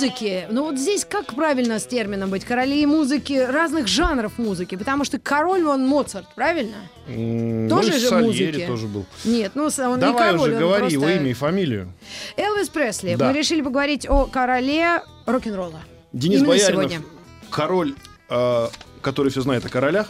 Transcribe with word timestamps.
Музыки. 0.00 0.46
Ну 0.50 0.64
вот 0.64 0.78
здесь 0.78 1.04
как 1.04 1.34
правильно 1.34 1.78
с 1.78 1.86
термином 1.86 2.30
быть? 2.30 2.44
Короли 2.44 2.84
музыки, 2.86 3.32
разных 3.34 3.86
жанров 3.86 4.38
музыки. 4.38 4.76
Потому 4.76 5.04
что 5.04 5.18
король 5.18 5.64
он 5.64 5.86
Моцарт, 5.86 6.26
правильно? 6.34 6.76
М, 7.06 7.68
Тоже 7.68 7.92
ну, 7.92 7.98
же 7.98 8.08
Сальери 8.08 8.46
музыки. 8.46 8.66
тоже 8.66 8.86
был. 8.86 9.06
Нет, 9.24 9.52
ну 9.54 9.64
он 9.64 9.94
не 9.94 10.00
Давай 10.00 10.32
король, 10.32 10.50
уже 10.50 10.54
он 10.54 10.60
говори 10.60 10.80
просто... 10.80 10.94
его 10.98 11.08
имя 11.08 11.30
и 11.30 11.34
фамилию. 11.34 11.92
Элвис 12.36 12.68
Пресли. 12.68 13.14
Да. 13.14 13.28
Мы 13.28 13.38
решили 13.38 13.62
поговорить 13.62 14.08
о 14.08 14.26
короле 14.26 15.02
рок-н-ролла. 15.26 15.80
Денис 16.12 16.36
Именно 16.38 16.48
Бояринов, 16.48 16.90
сегодня. 16.90 17.02
король, 17.50 17.94
э, 18.28 18.68
который 19.02 19.30
все 19.30 19.42
знает 19.42 19.64
о 19.64 19.68
королях, 19.68 20.08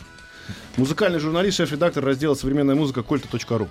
музыкальный 0.77 1.19
журналист, 1.19 1.59
шеф-редактор 1.59 2.05
раздела 2.05 2.35
«Современная 2.35 2.75
музыка» 2.75 3.03
кольта.ру. 3.03 3.69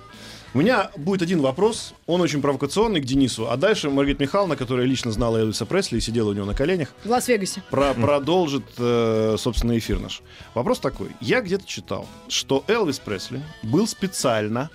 У 0.52 0.58
меня 0.58 0.90
будет 0.96 1.22
один 1.22 1.40
вопрос, 1.42 1.94
он 2.06 2.20
очень 2.20 2.42
провокационный 2.42 3.00
к 3.00 3.04
Денису, 3.04 3.48
а 3.48 3.56
дальше 3.56 3.88
Маргарита 3.88 4.24
Михайловна, 4.24 4.56
которая 4.56 4.84
лично 4.84 5.12
знала 5.12 5.36
Элвиса 5.36 5.64
Пресли 5.64 5.98
и 5.98 6.00
сидела 6.00 6.30
у 6.30 6.32
него 6.32 6.44
на 6.44 6.54
коленях, 6.54 6.88
В 7.04 7.08
Лас-Вегасе. 7.08 7.62
про- 7.70 7.94
продолжит, 7.94 8.64
э, 8.78 9.36
собственно, 9.38 9.78
эфир 9.78 10.00
наш. 10.00 10.22
Вопрос 10.54 10.80
такой. 10.80 11.10
Я 11.20 11.40
где-то 11.40 11.64
читал, 11.66 12.08
что 12.26 12.64
Элвис 12.66 12.98
Пресли 12.98 13.40
был 13.62 13.86
специально 13.86 14.70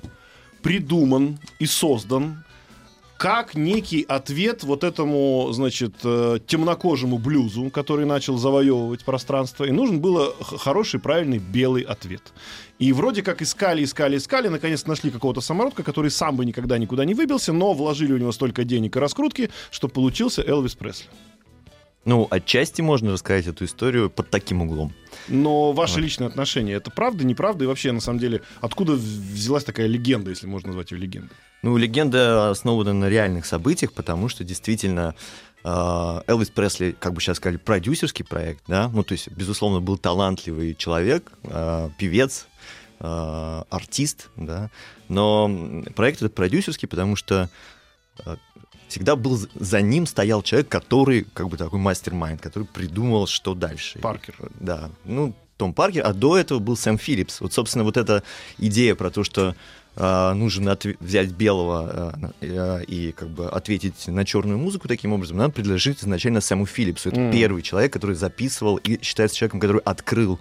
придуман 0.62 1.40
и 1.60 1.66
создан 1.66 2.46
как 3.18 3.56
некий 3.56 4.04
ответ 4.04 4.64
вот 4.64 4.84
этому, 4.84 5.48
значит, 5.52 5.94
э, 6.04 6.40
темнокожему 6.46 7.18
блюзу, 7.18 7.70
который 7.70 8.06
начал 8.06 8.38
завоевывать 8.38 9.06
пространство, 9.06 9.64
и 9.64 9.72
нужен 9.72 10.00
был 10.02 10.34
х- 10.42 10.58
хороший, 10.58 11.00
правильный 11.00 11.38
белый 11.40 11.84
ответ. 11.84 12.22
И 12.78 12.92
вроде 12.92 13.22
как 13.22 13.42
искали, 13.42 13.84
искали, 13.86 14.18
искали, 14.18 14.50
наконец 14.50 14.86
нашли 14.86 15.12
какого-то 15.12 15.40
самородка, 15.40 15.82
который 15.84 16.12
сам 16.12 16.36
бы 16.36 16.46
никогда 16.46 16.78
никуда 16.78 17.06
не 17.06 17.14
выбился, 17.14 17.54
но 17.54 17.74
вложили 17.74 18.12
у 18.12 18.18
него 18.18 18.34
столько 18.34 18.66
денег 18.66 18.98
и 18.98 19.00
раскрутки, 19.00 19.50
что 19.72 19.88
получился 19.88 20.42
Элвис 20.42 20.76
Пресли. 20.76 21.08
Ну, 22.06 22.28
отчасти 22.30 22.82
можно 22.82 23.12
рассказать 23.12 23.48
эту 23.48 23.66
историю 23.66 24.12
под 24.12 24.30
таким 24.30 24.62
углом. 24.62 24.94
Но 25.28 25.72
ваши 25.72 26.00
личные 26.00 26.28
отношения, 26.28 26.74
это 26.74 26.92
правда, 26.92 27.26
неправда? 27.26 27.64
И 27.64 27.68
вообще, 27.68 27.92
на 27.92 28.00
самом 28.00 28.20
деле, 28.20 28.44
откуда 28.62 28.94
взялась 28.94 29.64
такая 29.64 29.88
легенда, 29.88 30.30
если 30.30 30.46
можно 30.46 30.68
назвать 30.68 30.92
ее 30.92 31.00
легендой? 31.00 31.36
Ну, 31.64 31.76
легенда 31.78 32.52
основана 32.52 32.94
на 32.94 33.10
реальных 33.10 33.48
событиях, 33.48 33.92
потому 33.92 34.30
что 34.30 34.44
действительно 34.44 35.16
э, 35.64 36.22
Элвис 36.28 36.52
Пресли, 36.52 36.96
как 36.98 37.14
бы 37.14 37.22
сейчас 37.22 37.38
сказали, 37.38 37.58
продюсерский 37.58 38.24
проект, 38.24 38.64
да, 38.68 38.88
ну, 38.90 39.04
то 39.04 39.14
есть, 39.14 39.32
безусловно, 39.32 39.82
был 39.82 39.98
талантливый 39.98 40.76
человек, 40.76 41.32
э, 41.42 41.90
певец, 41.98 42.46
э, 43.00 43.64
артист, 43.72 44.30
да, 44.36 44.70
но 45.08 45.84
проект 45.96 46.18
этот 46.22 46.36
продюсерский, 46.36 46.88
потому 46.88 47.16
что 47.16 47.50
всегда 48.96 49.18
был 49.18 49.38
за 49.56 49.82
ним 49.82 50.06
стоял 50.06 50.42
человек, 50.42 50.70
который 50.70 51.28
как 51.34 51.50
бы 51.50 51.58
такой 51.58 51.80
mastermind, 51.80 52.40
который 52.40 52.64
придумал, 52.64 53.28
что 53.28 53.54
дальше. 53.54 54.00
Паркер. 54.00 54.36
Да, 54.62 54.90
ну, 55.04 55.34
Том 55.58 55.74
Паркер, 55.74 56.06
а 56.06 56.14
до 56.14 56.38
этого 56.38 56.60
был 56.60 56.78
Сэм 56.78 56.98
Филлипс. 56.98 57.42
Вот, 57.42 57.52
собственно, 57.52 57.84
вот 57.84 57.98
эта 57.98 58.24
идея 58.58 58.96
про 58.96 59.10
то, 59.10 59.26
что 59.26 59.54
а, 59.98 60.34
нужно 60.34 60.70
отве- 60.70 60.96
взять 61.02 61.32
белого 61.32 62.14
э, 62.40 62.84
и 62.88 63.12
как 63.12 63.30
бы 63.30 63.50
ответить 63.50 64.08
на 64.08 64.24
черную 64.24 64.58
музыку 64.60 64.88
таким 64.88 65.12
образом, 65.12 65.38
принадлежит 65.38 66.00
изначально 66.02 66.40
Сэму 66.40 66.66
Филлипсу. 66.66 67.10
Это 67.10 67.20
М. 67.20 67.32
первый 67.34 67.64
человек, 67.64 67.92
который 67.92 68.16
записывал 68.16 68.78
и 68.78 69.02
считается 69.04 69.36
человеком, 69.36 69.60
который 69.60 69.82
открыл 69.82 70.40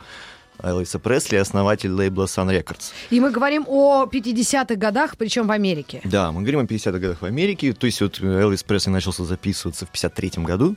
Элвиса 0.63 0.99
Пресли, 0.99 1.37
основатель 1.37 1.91
лейбла 1.91 2.25
Sun 2.25 2.49
Records. 2.49 2.93
И 3.11 3.21
мы 3.21 3.31
говорим 3.31 3.65
о 3.67 4.05
50-х 4.05 4.75
годах, 4.77 5.17
причем 5.17 5.47
в 5.47 5.51
Америке. 5.51 6.01
Да, 6.05 6.33
мы 6.33 6.41
говорим 6.43 6.61
о 6.61 6.65
50-х 6.65 6.99
годах 6.99 7.23
в 7.23 7.25
Америке. 7.25 7.73
То 7.73 7.87
есть 7.87 8.01
вот 8.01 8.21
Элвис 8.21 8.63
Пресли 8.63 8.91
начался 8.91 9.25
записываться 9.25 9.87
в 9.87 9.93
53-м 9.93 10.45
году. 10.45 10.77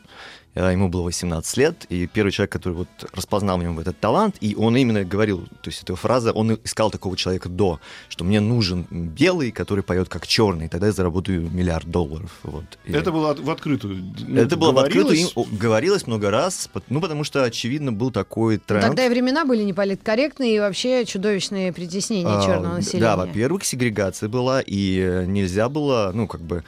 Э, 0.57 0.71
Ему 0.71 0.89
было 0.89 1.03
18 1.03 1.57
лет, 1.57 1.85
и 1.89 2.07
первый 2.07 2.31
человек, 2.31 2.51
который 2.51 2.73
вот 2.73 2.87
распознал 3.13 3.57
в 3.57 3.63
нем 3.63 3.79
этот 3.79 3.99
талант, 3.99 4.35
и 4.41 4.55
он 4.55 4.75
именно 4.75 5.03
говорил, 5.03 5.45
то 5.61 5.69
есть 5.69 5.83
эта 5.83 5.95
фраза, 5.95 6.31
он 6.31 6.57
искал 6.63 6.91
такого 6.91 7.15
человека 7.15 7.49
до, 7.49 7.79
что 8.09 8.23
мне 8.23 8.39
нужен 8.39 8.85
белый, 8.91 9.51
который 9.51 9.83
поет 9.83 10.09
как 10.09 10.27
черный, 10.27 10.67
тогда 10.67 10.87
я 10.87 10.93
заработаю 10.93 11.49
миллиард 11.49 11.89
долларов. 11.89 12.31
Вот. 12.43 12.65
И 12.85 12.93
Это 12.93 13.11
было 13.11 13.33
в 13.33 13.49
открытую. 13.49 14.13
ну, 14.27 14.41
это 14.41 14.57
было 14.57 14.71
в 14.71 14.79
открытую, 14.79 15.15
говорилось? 15.15 15.33
им 15.35 15.57
говорилось 15.57 16.07
много 16.07 16.31
раз, 16.31 16.69
ну 16.89 17.01
потому 17.01 17.23
что, 17.23 17.43
очевидно, 17.43 17.91
был 17.91 18.11
такой 18.11 18.57
тренд. 18.57 18.85
Тогда 18.85 19.05
и 19.05 19.09
времена 19.09 19.45
были 19.45 19.63
неполиткорректные 19.63 20.55
и 20.55 20.59
вообще 20.59 21.05
чудовищные 21.05 21.71
притеснения 21.73 22.37
А, 22.37 22.45
черного 22.45 22.75
населения. 22.77 23.01
Да, 23.01 23.17
во-первых, 23.17 23.63
сегрегация 23.63 24.29
была, 24.29 24.61
и 24.61 24.99
э, 24.99 25.25
нельзя 25.25 25.69
было, 25.69 26.11
ну, 26.13 26.27
как 26.27 26.41
бы, 26.41 26.63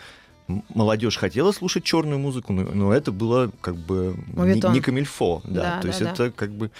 молодежь 0.73 1.17
хотела 1.17 1.51
слушать 1.51 1.83
черную 1.83 2.19
музыку, 2.19 2.53
но, 2.53 2.63
но 2.63 2.93
это 2.93 3.11
было 3.11 3.51
как 3.61 3.75
бы 3.75 4.15
не, 4.27 4.37
Моветон. 4.37 4.73
не 4.73 4.81
камильфо, 4.81 5.41
да, 5.45 5.61
Да, 5.61 5.75
то 5.77 5.81
да, 5.83 5.87
есть 5.87 5.99
да. 6.01 6.11
это 6.11 6.31
как 6.31 6.51
бы... 6.51 6.71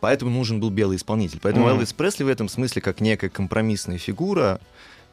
Поэтому 0.00 0.30
нужен 0.30 0.60
был 0.60 0.70
белый 0.70 0.96
исполнитель. 0.98 1.40
Поэтому 1.42 1.66
Мгм. 1.66 1.74
Элвис 1.76 1.92
Пресли 1.92 2.22
в 2.24 2.28
этом 2.28 2.48
смысле 2.48 2.82
как 2.82 3.00
некая 3.00 3.28
компромиссная 3.30 3.98
фигура, 3.98 4.60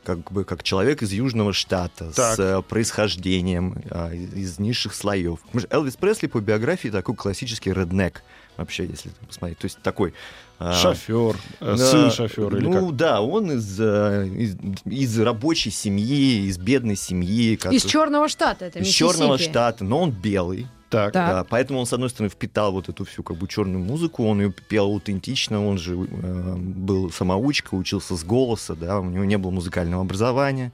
как 0.04 0.32
бы 0.32 0.44
как 0.44 0.62
человек 0.64 1.02
из 1.02 1.12
Южного 1.14 1.54
штата 1.54 2.12
Так. 2.14 2.36
с 2.36 2.40
э, 2.40 2.62
происхождением 2.62 3.82
а, 3.90 4.14
из, 4.14 4.34
из 4.34 4.60
низших 4.60 4.94
слоев. 4.94 5.40
Потому 5.42 5.62
что 5.62 5.76
Элвис 5.76 5.96
Пресли 5.96 6.28
по 6.28 6.40
биографии 6.42 6.90
такой 6.90 7.16
классический 7.16 7.72
реднек, 7.72 8.24
вообще, 8.58 8.86
если 8.86 9.10
посмотреть. 9.28 9.58
То 9.60 9.66
есть 9.66 9.80
такой... 9.82 10.14
а, 10.60 10.74
Шофер, 10.74 11.36
э, 11.60 11.76
сын 11.78 12.12
шофера 12.12 12.58
или 12.58 12.66
ну 12.66 12.88
как? 12.88 12.96
да, 12.96 13.22
он 13.22 13.52
из, 13.52 13.80
э, 13.80 14.28
из, 14.28 14.56
из 14.86 15.20
рабочей 15.20 15.72
семьи, 15.72 16.46
из 16.48 16.58
бедной 16.58 16.96
семьи. 16.96 17.56
как- 17.56 17.74
Из 17.74 17.84
черного 17.84 18.30
штата, 18.30 18.66
это 18.66 18.80
из 18.80 18.88
черного 18.88 19.38
штата, 19.38 19.84
но 19.84 20.00
он 20.00 20.12
белый. 20.12 20.68
Так. 20.90 21.12
Так. 21.12 21.28
Да, 21.28 21.44
поэтому 21.44 21.80
он, 21.80 21.88
с 21.88 21.94
одной 21.94 22.10
стороны, 22.12 22.30
впитал 22.30 22.72
вот 22.72 22.88
эту 22.88 23.04
всю 23.04 23.24
как 23.24 23.38
бы 23.38 23.48
черную 23.48 23.84
музыку, 23.84 24.28
он 24.28 24.42
ее 24.42 24.52
пел 24.52 24.86
аутентично, 24.86 25.66
он 25.66 25.80
же 25.80 25.96
э, 25.96 26.56
был 26.56 27.10
самоучка, 27.12 27.74
учился 27.74 28.16
с 28.16 28.24
голоса, 28.24 28.76
да, 28.76 29.00
у 29.00 29.06
него 29.06 29.26
не 29.26 29.40
было 29.40 29.50
музыкального 29.50 30.04
образования. 30.04 30.72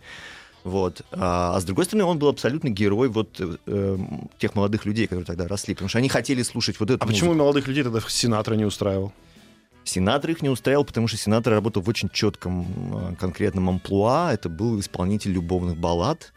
Вот. 0.63 1.01
А, 1.11 1.55
а 1.55 1.59
с 1.59 1.63
другой 1.63 1.85
стороны, 1.85 2.05
он 2.05 2.19
был 2.19 2.27
абсолютно 2.27 2.69
герой 2.69 3.07
вот 3.07 3.39
э, 3.39 3.55
э, 3.65 3.97
тех 4.37 4.55
молодых 4.55 4.85
людей, 4.85 5.07
которые 5.07 5.25
тогда 5.25 5.47
росли, 5.47 5.73
потому 5.73 5.89
что 5.89 5.99
они 5.99 6.09
хотели 6.09 6.43
слушать 6.43 6.79
вот 6.79 6.89
эту 6.89 7.03
А 7.03 7.07
почему 7.07 7.29
музыку. 7.29 7.43
молодых 7.43 7.67
людей 7.67 7.83
тогда 7.83 8.01
Синатра 8.07 8.55
не 8.55 8.65
устраивал? 8.65 9.13
Сенатор 9.89 10.29
их 10.31 10.41
не 10.43 10.49
устраивал, 10.49 10.85
потому 10.85 11.07
что 11.07 11.17
сенатор 11.17 11.53
работал 11.53 11.81
в 11.81 11.89
очень 11.89 12.09
четком 12.09 12.67
э, 13.11 13.15
конкретном 13.15 13.69
амплуа. 13.69 14.31
Это 14.31 14.47
был 14.49 14.79
исполнитель 14.79 15.31
любовных 15.31 15.77
баллад. 15.77 16.31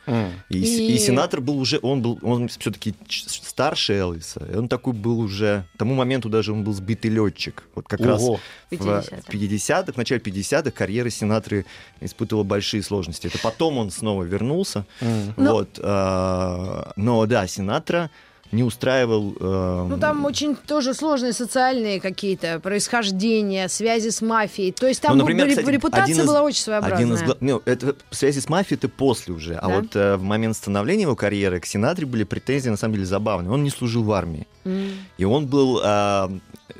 И, 0.48 0.64
с- 0.64 0.78
И- 0.78 0.94
и 0.94 0.98
сенатор 0.98 1.40
был 1.42 1.58
уже, 1.58 1.78
он 1.82 2.00
был, 2.00 2.18
он 2.22 2.48
все-таки 2.48 2.94
старше 3.08 3.92
Элвиса. 3.92 4.40
И 4.50 4.56
он 4.56 4.68
такой 4.68 4.94
был 4.94 5.20
уже, 5.20 5.64
к 5.74 5.78
тому 5.78 5.94
моменту 5.94 6.28
даже 6.30 6.52
он 6.52 6.64
был 6.64 6.72
сбитый 6.72 7.10
летчик. 7.10 7.64
Вот 7.74 7.86
как 7.88 8.00
раз 8.00 8.22
Ого. 8.22 8.40
в 8.70 8.74
50-х. 8.74 9.16
в 9.26 9.28
50-х, 9.34 9.92
в 9.92 9.96
начале 9.98 10.20
50-х 10.20 10.70
карьера 10.70 11.10
сенатора 11.10 11.64
испытывала 12.00 12.44
большие 12.44 12.82
сложности. 12.82 13.26
Это 13.26 13.38
потом 13.38 13.76
он 13.78 13.90
снова 13.90 14.22
вернулся. 14.24 14.86
М. 15.02 15.34
Но- 15.36 15.52
Вот, 15.52 15.78
а, 15.82 16.92
но 16.96 17.26
да, 17.26 17.46
сенатора 17.46 18.10
не 18.52 18.62
устраивал... 18.62 19.34
э, 19.40 19.86
Ну, 19.88 19.98
там 19.98 20.24
очень 20.26 20.54
тоже 20.56 20.94
сложные 20.94 21.32
социальные 21.32 22.00
какие-то 22.00 22.60
происхождения, 22.60 23.68
связи 23.68 24.10
с 24.10 24.20
мафией. 24.20 24.72
То 24.72 24.86
есть 24.86 25.00
там 25.00 25.12
Ну, 25.12 25.20
например, 25.22 25.46
реп- 25.46 25.50
кстати, 25.56 25.70
репутация 25.70 26.14
из- 26.14 26.26
была 26.26 26.42
очень 26.42 26.60
своеобразная. 26.62 26.98
Один 26.98 27.14
из 27.14 27.36
ну, 27.40 27.62
это 27.64 27.96
связи 28.10 28.40
с 28.40 28.48
мафией 28.48 28.76
это 28.78 28.88
после 28.88 29.34
уже. 29.34 29.54
А 29.54 29.68
Да? 29.68 29.74
вот 29.76 29.96
э, 29.96 30.16
в 30.16 30.22
момент 30.22 30.56
становления 30.56 31.02
его 31.02 31.16
карьеры 31.16 31.60
к 31.60 31.66
Синатре 31.66 32.06
были 32.06 32.24
претензии, 32.24 32.68
на 32.68 32.76
самом 32.76 32.94
деле, 32.94 33.06
забавные. 33.06 33.50
Он 33.50 33.62
не 33.64 33.70
служил 33.70 34.02
в 34.04 34.12
армии. 34.12 34.46
М. 34.64 34.90
И 35.18 35.24
он 35.24 35.46
был 35.46 35.80
а, 35.82 36.30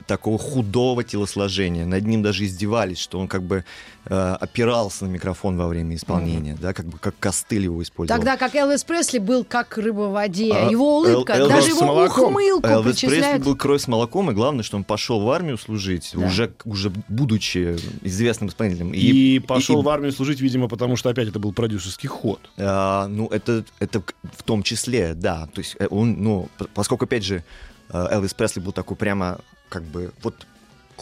такого 0.06 0.38
худого 0.38 1.02
телосложения. 1.04 1.84
Над 1.86 2.06
ним 2.06 2.22
даже 2.22 2.44
издевались, 2.44 2.98
что 2.98 3.18
он 3.18 3.26
как 3.28 3.42
бы 3.42 3.64
э, 4.04 4.36
опирался 4.40 5.04
на 5.06 5.08
микрофон 5.10 5.56
во 5.56 5.66
время 5.68 5.96
исполнения, 5.96 6.56
да, 6.60 6.72
как 6.74 6.86
бы 6.86 6.98
как 6.98 7.14
костыль 7.18 7.64
его 7.64 7.82
использовал. 7.82 8.18
Тогда 8.18 8.36
как 8.36 8.54
Элвис 8.54 8.84
Пресли 8.84 9.18
был 9.18 9.44
как 9.44 9.78
рыба 9.78 10.02
в 10.08 10.12
воде. 10.12 10.52
А, 10.52 10.70
его 10.70 10.98
улыбка, 10.98 11.32
Эл- 11.34 11.48
даже 11.48 11.61
Элвис 11.62 11.76
его 11.76 11.78
с 11.78 11.88
молоком. 11.88 12.24
ухмылку 12.26 12.66
Элвис 12.68 13.00
Пресли 13.00 13.38
был 13.38 13.56
кровь 13.56 13.82
с 13.82 13.88
молоком, 13.88 14.30
и 14.30 14.34
главное, 14.34 14.62
что 14.62 14.76
он 14.76 14.84
пошел 14.84 15.20
в 15.20 15.30
армию 15.30 15.58
служить, 15.58 16.10
Да. 16.14 16.26
уже, 16.26 16.52
уже 16.64 16.90
будучи 17.08 17.76
известным 18.02 18.48
исполнителем. 18.50 18.92
И, 18.92 19.38
пошел 19.38 19.80
и- 19.80 19.84
в 19.84 19.88
армию 19.88 20.12
служить, 20.12 20.40
видимо, 20.40 20.68
потому 20.68 20.96
что 20.96 21.08
опять 21.10 21.28
это 21.28 21.38
был 21.38 21.52
продюсерский 21.52 22.08
ход. 22.08 22.40
А, 22.58 23.06
ну, 23.08 23.28
это, 23.28 23.64
это 23.78 24.02
в 24.36 24.42
том 24.42 24.62
числе, 24.62 25.14
да. 25.14 25.46
То 25.54 25.60
есть 25.60 25.76
э, 25.78 25.86
он, 25.90 26.22
ну, 26.22 26.48
поскольку, 26.74 27.04
опять 27.04 27.24
же, 27.24 27.44
э, 27.90 28.06
Элвис 28.10 28.34
Пресли 28.34 28.60
был 28.60 28.72
такой 28.72 28.96
прямо, 28.96 29.38
как 29.68 29.82
бы, 29.84 30.12
вот 30.22 30.46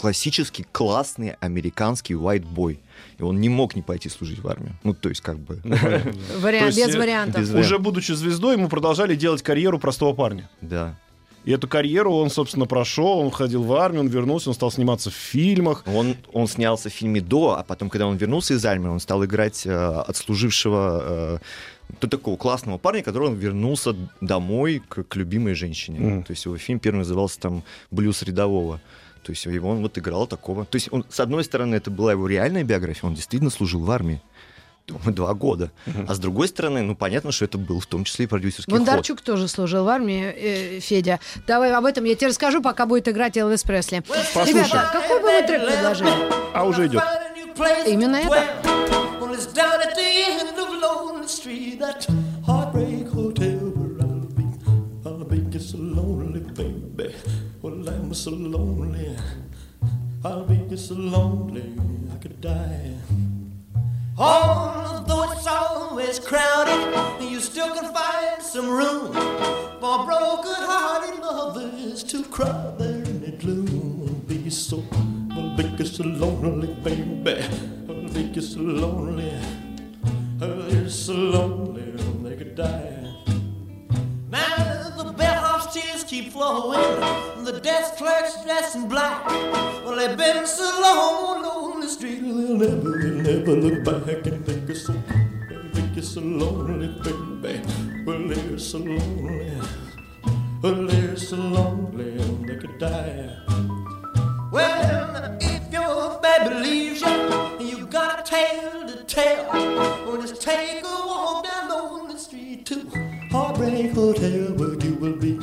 классический, 0.00 0.64
классный 0.72 1.34
американский 1.40 2.14
white 2.14 2.46
boy. 2.54 2.78
И 3.18 3.22
он 3.22 3.38
не 3.38 3.50
мог 3.50 3.76
не 3.76 3.82
пойти 3.82 4.08
служить 4.08 4.38
в 4.38 4.48
армию. 4.48 4.72
Ну, 4.82 4.94
то 4.94 5.10
есть, 5.10 5.20
как 5.20 5.38
бы... 5.38 5.60
Есть, 6.66 6.78
без 6.78 6.94
э, 6.94 6.98
вариантов. 6.98 7.54
Уже 7.54 7.78
будучи 7.78 8.12
звездой, 8.12 8.56
ему 8.56 8.68
продолжали 8.68 9.14
делать 9.14 9.42
карьеру 9.42 9.78
простого 9.78 10.14
парня. 10.14 10.48
Да. 10.62 10.96
И 11.44 11.52
эту 11.52 11.68
карьеру 11.68 12.14
он, 12.14 12.30
собственно, 12.30 12.64
прошел, 12.64 13.18
он 13.18 13.30
ходил 13.30 13.62
в 13.62 13.74
армию, 13.74 14.00
он 14.00 14.08
вернулся, 14.08 14.48
он 14.48 14.54
стал 14.54 14.70
сниматься 14.70 15.10
в 15.10 15.14
фильмах. 15.14 15.84
Он, 15.86 16.16
он 16.32 16.48
снялся 16.48 16.88
в 16.88 16.92
фильме 16.92 17.20
до, 17.20 17.58
а 17.58 17.62
потом, 17.62 17.90
когда 17.90 18.06
он 18.06 18.16
вернулся 18.16 18.54
из 18.54 18.64
армии, 18.64 18.88
он 18.88 19.00
стал 19.00 19.22
играть 19.26 19.66
э, 19.66 19.70
отслужившего 19.70 21.02
э, 21.02 21.38
то 21.98 22.08
такого 22.08 22.38
классного 22.38 22.78
парня, 22.78 23.02
который 23.02 23.28
он 23.28 23.34
вернулся 23.34 23.94
домой 24.22 24.82
к, 24.88 25.02
к 25.02 25.16
любимой 25.16 25.52
женщине. 25.54 25.98
Мгм. 25.98 26.22
То 26.22 26.30
есть 26.30 26.46
его 26.46 26.56
фильм 26.56 26.78
первый 26.78 26.98
назывался 26.98 27.38
там 27.38 27.62
«Блюз 27.90 28.22
рядового». 28.22 28.80
То 29.22 29.32
есть 29.32 29.44
его 29.46 29.70
он 29.70 29.82
вот 29.82 29.98
играл 29.98 30.26
такого. 30.26 30.64
То 30.64 30.76
есть 30.76 30.88
он, 30.92 31.04
с 31.08 31.20
одной 31.20 31.44
стороны, 31.44 31.74
это 31.76 31.90
была 31.90 32.12
его 32.12 32.26
реальная 32.26 32.64
биография, 32.64 33.08
он 33.08 33.14
действительно 33.14 33.50
служил 33.50 33.80
в 33.82 33.90
армии. 33.90 34.20
Думаю, 34.86 35.14
Два 35.14 35.34
года. 35.34 35.70
А 36.08 36.14
с 36.14 36.18
другой 36.18 36.48
стороны, 36.48 36.82
ну 36.82 36.96
понятно, 36.96 37.30
что 37.32 37.44
это 37.44 37.58
был 37.58 37.80
в 37.80 37.86
том 37.86 38.04
числе 38.04 38.24
и 38.24 38.28
продюсерский 38.28 38.72
ход. 38.72 38.80
Бондарчук 38.80 39.20
тоже 39.20 39.46
служил 39.46 39.84
в 39.84 39.88
армии, 39.88 40.24
э, 40.24 40.80
Федя. 40.80 41.20
Давай 41.46 41.72
об 41.72 41.84
этом 41.84 42.04
я 42.04 42.16
тебе 42.16 42.28
расскажу, 42.28 42.60
пока 42.60 42.86
будет 42.86 43.06
играть 43.08 43.36
Элвис 43.36 43.62
Пресли. 43.62 44.02
Послушай. 44.34 44.54
Ребята, 44.54 44.90
какой 44.92 45.20
бы 45.20 45.30
вы 45.30 45.46
трек 45.46 45.66
предложили? 45.66 46.10
А 46.54 46.64
уже 46.64 46.86
идет. 46.86 47.02
Именно 47.86 48.16
это? 48.16 48.46
Heartbreak 52.46 53.08
hotel 53.12 53.70
where 53.76 54.00
I'll 54.00 54.26
be. 54.34 54.44
I'll 55.04 55.24
be 55.24 55.38
just 55.52 55.70
so 55.70 55.78
lonely, 55.78 56.40
baby. 56.40 56.79
Well, 57.70 57.88
I'm 57.88 58.12
so 58.14 58.32
lonely. 58.32 59.16
I'll 60.24 60.44
be 60.44 60.76
so 60.76 60.94
lonely, 60.94 61.72
I 62.12 62.16
could 62.16 62.40
die. 62.40 62.96
Although 64.18 65.30
it's 65.30 65.46
always 65.46 66.18
crowded, 66.18 67.22
you 67.22 67.38
still 67.38 67.72
can 67.72 67.94
find 67.94 68.42
some 68.42 68.68
room 68.68 69.12
for 69.80 70.04
broken-hearted 70.04 71.20
lovers 71.20 72.02
to 72.10 72.24
cry 72.24 72.74
there 72.76 73.04
in 73.04 73.20
the 73.20 73.30
gloom. 73.38 74.24
Be 74.26 74.50
so, 74.50 74.82
well, 75.36 75.56
be 75.56 75.84
so 75.84 76.02
lonely, 76.02 76.74
baby. 76.82 77.44
Well, 77.86 78.08
be 78.12 78.40
so 78.40 78.58
lonely. 78.58 79.32
Oh, 80.42 80.62
they're 80.62 80.88
so 80.88 81.12
lonely 81.12 81.92
they 82.24 82.36
could 82.36 82.56
die. 82.56 82.96
Bellhop's 84.28 84.69
tears 85.80 86.04
keep 86.04 86.32
flowing, 86.32 86.80
the 87.44 87.60
desk 87.62 87.96
clerk's 87.96 88.42
dressed 88.44 88.76
in 88.76 88.88
black. 88.88 89.24
Well, 89.84 89.96
they've 89.96 90.16
been 90.16 90.46
so 90.46 90.64
long 90.80 91.44
on 91.44 91.80
the 91.80 91.88
street, 91.88 92.20
they'll 92.20 92.56
never, 92.56 92.98
they'll 92.98 93.22
never 93.22 93.56
look 93.56 93.84
back 93.84 94.26
and 94.26 94.44
think 94.44 94.68
it's 94.68 94.86
so, 94.86 94.92
they 94.92 95.68
think 95.72 95.96
it's 95.96 96.08
so 96.08 96.20
lonely, 96.20 96.88
baby. 97.42 97.60
Well, 98.04 98.28
they're 98.28 98.58
so 98.58 98.78
lonely, 98.78 99.60
well, 100.62 100.86
they're 100.86 101.16
so 101.16 101.36
lonely 101.36 102.12
they 102.46 102.56
could 102.56 102.78
die. 102.78 103.36
Well, 104.52 105.38
if 105.40 105.72
your 105.72 106.20
baby 106.20 106.54
leaves 106.56 107.00
you, 107.00 107.08
and 107.08 107.68
you 107.68 107.86
got 107.86 108.20
a 108.20 108.22
tale 108.22 108.86
to 108.88 109.04
tell, 109.04 109.46
well, 109.52 110.20
just 110.20 110.42
take 110.42 110.84
a 110.84 111.06
walk 111.06 111.44
down 111.44 111.68
lonely 111.68 112.18
street 112.18 112.66
to 112.66 112.86
Heartbreak 113.30 113.92
Hotel, 113.92 114.52
where 114.54 114.74
you 114.84 114.94
will 114.96 115.16
be, 115.16 115.38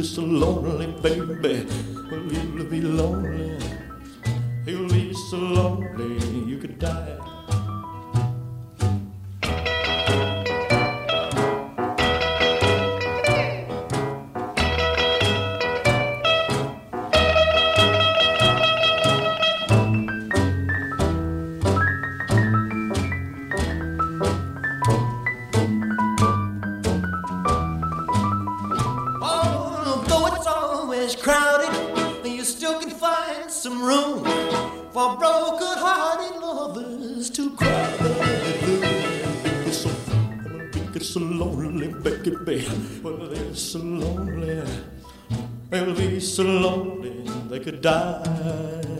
where 0.00 0.08
you 0.08 0.08
will 0.08 0.08
be 0.08 0.08
so 0.08 0.22
lonely, 0.22 0.86
baby. 1.02 1.66
Well, 2.10 2.32
you'll 2.32 2.64
be 2.64 2.80
lonely, 2.80 3.58
you'll 4.66 4.88
be 4.88 5.12
so 5.12 5.36
lonely, 5.36 6.48
you 6.48 6.58
could 6.58 6.78
die. 6.78 7.29
Broken-hearted 35.50 36.40
lovers 36.40 37.30
to 37.30 37.50
cry. 37.56 37.96
It's 39.66 39.78
so, 39.78 39.90
it's 40.94 41.10
so 41.10 41.20
lonely, 41.20 41.88
baby. 41.88 42.66
Well, 43.02 43.16
they're 43.16 43.54
so 43.54 43.78
lonely. 43.78 44.62
They'll 45.70 45.94
be 45.94 46.20
so 46.20 46.44
lonely 46.44 47.24
they 47.48 47.60
could 47.60 47.80
die. 47.80 48.99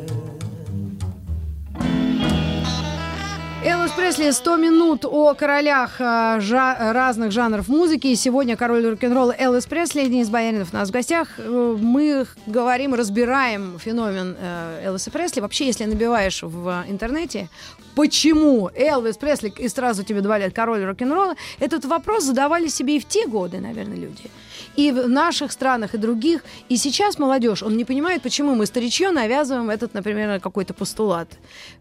Элвис 3.91 3.97
Пресли 4.17 4.31
100 4.31 4.57
минут 4.57 5.05
о 5.05 5.35
королях 5.35 5.97
э, 6.01 6.39
жа- 6.41 6.93
разных 6.93 7.33
жанров 7.33 7.67
музыки. 7.67 8.07
И 8.07 8.15
сегодня 8.15 8.57
король 8.57 8.87
рок-н-ролла 8.87 9.35
Элвис 9.37 9.67
Пресли, 9.67 10.07
Денис 10.07 10.29
Бояринов 10.29 10.69
у 10.73 10.77
нас 10.77 10.91
в 10.91 10.93
гостях. 10.93 11.29
Э, 11.39 11.77
Мы 11.81 12.25
говорим, 12.47 12.95
разбираем 12.95 13.79
феномен 13.81 14.37
э, 14.39 14.83
Элвиса 14.85 15.11
Пресли. 15.11 15.41
Вообще, 15.41 15.67
если 15.67 15.87
набиваешь 15.87 16.41
в 16.43 16.85
интернете, 16.89 17.49
почему 17.97 18.71
Элвис 18.77 19.17
Пресли 19.17 19.53
и 19.59 19.69
сразу 19.69 20.05
тебе 20.05 20.21
два 20.21 20.39
лет 20.39 20.55
король 20.55 20.85
рок-н-ролла, 20.85 21.35
этот 21.59 21.85
вопрос 21.85 22.23
задавали 22.25 22.69
себе 22.69 22.97
и 22.97 23.01
в 23.01 23.07
те 23.07 23.27
годы, 23.27 23.59
наверное, 23.59 23.97
люди. 23.97 24.31
И 24.77 24.93
в 24.93 25.09
наших 25.09 25.53
странах, 25.53 25.95
и 25.95 25.99
других. 25.99 26.45
И 26.69 26.77
сейчас 26.77 27.19
молодежь, 27.19 27.63
он 27.63 27.77
не 27.77 27.85
понимает, 27.85 28.23
почему 28.23 28.55
мы 28.55 28.67
старичье 28.67 29.11
навязываем 29.11 29.71
этот, 29.71 29.95
например, 29.95 30.41
какой-то 30.41 30.75
постулат. 30.75 31.29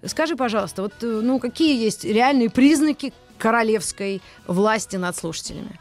Скажи, 0.06 0.36
пожалуйста, 0.36 0.82
вот, 0.82 0.94
э, 1.02 1.06
ну, 1.06 1.40
какие 1.40 1.82
есть 1.82 2.04
реальные 2.04 2.50
признаки 2.50 3.14
королевской 3.38 4.22
власти 4.48 4.98
над 4.98 5.16
слушателями? 5.16 5.80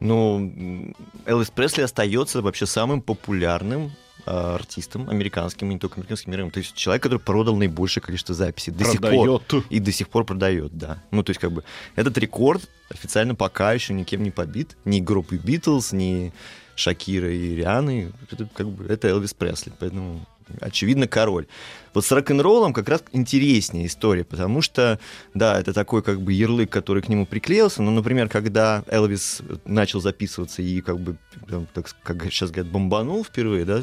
Ну, 0.00 0.94
Элвис 1.26 1.50
Пресли 1.50 1.82
остается 1.82 2.42
вообще 2.42 2.66
самым 2.66 3.02
популярным 3.02 3.92
артистом 4.24 5.08
американским, 5.10 5.70
и 5.70 5.74
не 5.74 5.80
только 5.80 5.96
американским 5.96 6.32
миром. 6.32 6.50
То 6.50 6.58
есть 6.58 6.74
человек, 6.74 7.02
который 7.02 7.18
продал 7.18 7.56
наибольшее 7.56 8.02
количество 8.02 8.34
записей 8.34 8.72
до 8.72 8.84
сих 8.84 9.00
пор. 9.00 9.42
И 9.70 9.80
до 9.80 9.92
сих 9.92 10.08
пор 10.08 10.24
продает, 10.24 10.76
да. 10.76 11.02
Ну, 11.10 11.22
то 11.22 11.30
есть, 11.30 11.40
как 11.40 11.52
бы, 11.52 11.64
этот 11.96 12.16
рекорд 12.18 12.68
официально 12.90 13.34
пока 13.34 13.72
еще 13.72 13.94
никем 13.94 14.22
не 14.22 14.30
побит. 14.30 14.76
Ни 14.84 15.00
группы 15.00 15.36
Битлз, 15.36 15.92
ни 15.92 16.32
Шакира 16.74 17.30
и 17.32 17.54
Рианы. 17.56 18.12
Это, 18.30 18.48
как 18.54 18.68
бы, 18.68 18.86
это 18.86 19.08
Элвис 19.08 19.34
Пресли, 19.34 19.72
поэтому 19.78 20.26
очевидно 20.60 21.06
король. 21.06 21.46
Вот 21.94 22.04
с 22.06 22.12
рок-н-роллом 22.12 22.72
как 22.72 22.88
раз 22.88 23.02
интереснее 23.12 23.86
история, 23.86 24.24
потому 24.24 24.62
что, 24.62 24.98
да, 25.34 25.60
это 25.60 25.72
такой 25.72 26.02
как 26.02 26.22
бы 26.22 26.32
ярлык, 26.32 26.70
который 26.70 27.02
к 27.02 27.08
нему 27.08 27.26
приклеился, 27.26 27.82
но, 27.82 27.90
например, 27.90 28.28
когда 28.28 28.82
Элвис 28.86 29.42
начал 29.66 30.00
записываться 30.00 30.62
и 30.62 30.80
как 30.80 30.98
бы, 30.98 31.16
там, 31.48 31.66
так, 31.74 31.94
как 32.02 32.24
сейчас 32.24 32.50
говорят, 32.50 32.72
бомбанул 32.72 33.24
впервые, 33.24 33.64
да, 33.64 33.82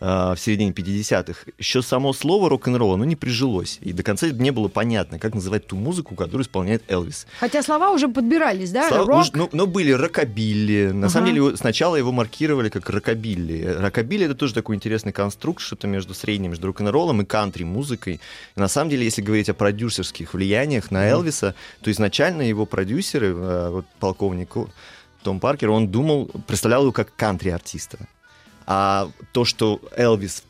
в 0.00 0.36
середине 0.38 0.72
50-х, 0.72 1.44
еще 1.58 1.82
само 1.82 2.12
слово 2.12 2.50
рок-н-ролл, 2.50 2.94
оно 2.94 3.04
не 3.04 3.16
прижилось. 3.16 3.78
И 3.80 3.92
до 3.92 4.02
конца 4.02 4.28
не 4.28 4.50
было 4.50 4.68
понятно, 4.68 5.18
как 5.18 5.34
называть 5.34 5.66
ту 5.66 5.76
музыку, 5.76 6.14
которую 6.14 6.42
исполняет 6.44 6.82
Элвис. 6.90 7.26
Хотя 7.40 7.62
слова 7.62 7.90
уже 7.92 8.08
подбирались, 8.08 8.70
да? 8.70 8.88
Слава- 8.88 9.06
Рок. 9.06 9.20
уж- 9.22 9.32
ну, 9.32 9.48
но 9.52 9.66
были 9.66 9.92
рокобилли. 9.92 10.90
На 10.92 11.06
Ага. 11.06 11.08
самом 11.12 11.32
деле 11.34 11.56
сначала 11.56 11.96
его 11.96 12.12
маркировали 12.12 12.68
как 12.68 12.88
рокобилли. 12.90 13.62
Рокобилли 13.78 14.26
это 14.26 14.34
тоже 14.34 14.54
такой 14.54 14.76
интересный 14.76 15.12
конструкт, 15.12 15.60
что-то 15.62 15.86
между 15.86 16.14
средним, 16.14 16.50
между 16.50 16.66
рок-н-роллом 16.66 17.22
и 17.22 17.24
кантри-музыкой. 17.24 18.20
И 18.56 18.60
на 18.60 18.68
самом 18.68 18.90
деле, 18.90 19.04
если 19.04 19.22
говорить 19.22 19.48
о 19.48 19.54
продюсерских 19.54 20.34
влияниях 20.34 20.90
на 20.90 21.08
Элвиса, 21.08 21.54
то 21.82 21.90
изначально 21.90 22.42
его 22.42 22.66
продюсеры, 22.66 23.28
э, 23.28 23.68
вот 23.70 23.86
полковник 24.00 24.54
Том 25.22 25.40
Паркер, 25.40 25.70
он 25.70 25.88
думал, 25.88 26.30
представлял 26.46 26.82
его 26.82 26.92
как 26.92 27.14
кантри-артиста. 27.16 27.98
А 28.66 29.10
то, 29.32 29.44
что 29.44 29.80
Элвис 29.96 30.42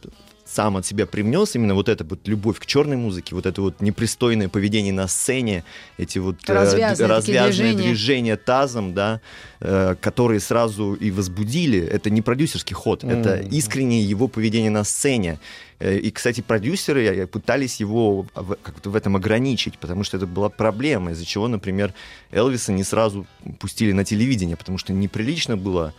сам 0.48 0.76
от 0.76 0.86
себя 0.86 1.06
привнес, 1.06 1.56
именно 1.56 1.74
вот 1.74 1.88
эта 1.88 2.04
вот 2.04 2.20
любовь 2.28 2.58
к 2.60 2.66
черной 2.66 2.96
музыке, 2.96 3.34
вот 3.34 3.46
это 3.46 3.60
вот 3.60 3.80
непристойное 3.80 4.48
поведение 4.48 4.92
на 4.92 5.08
сцене, 5.08 5.64
эти 5.98 6.18
вот 6.20 6.36
э, 6.48 6.52
Развязные 6.52 7.08
развязные 7.08 7.72
движения. 7.72 7.82
движения 7.88 8.36
тазом, 8.36 8.94
да, 8.94 9.20
э, 9.60 9.96
которые 10.00 10.38
сразу 10.38 10.94
и 10.94 11.10
возбудили. 11.10 11.80
Это 11.80 12.10
не 12.10 12.22
продюсерский 12.22 12.74
ход, 12.74 13.02
это 13.02 13.40
Мгм. 13.42 13.48
искреннее 13.48 14.04
его 14.08 14.28
поведение 14.28 14.70
на 14.70 14.84
сцене. 14.84 15.40
Э, 15.80 15.98
И, 15.98 16.10
кстати, 16.12 16.42
продюсеры 16.42 17.04
э, 17.04 17.26
пытались 17.26 17.80
его 17.80 18.24
как-то 18.62 18.90
в 18.90 18.94
этом 18.96 19.16
ограничить, 19.16 19.78
потому 19.78 20.04
что 20.04 20.16
это 20.16 20.26
была 20.26 20.48
проблема, 20.48 21.10
из-за 21.10 21.26
чего, 21.26 21.48
например, 21.48 21.92
Элвиса 22.30 22.72
не 22.72 22.84
сразу 22.84 23.26
пустили 23.58 23.90
на 23.92 24.04
телевидение, 24.04 24.56
потому 24.56 24.78
что 24.78 24.92
неприлично 24.92 25.56
было 25.56 25.92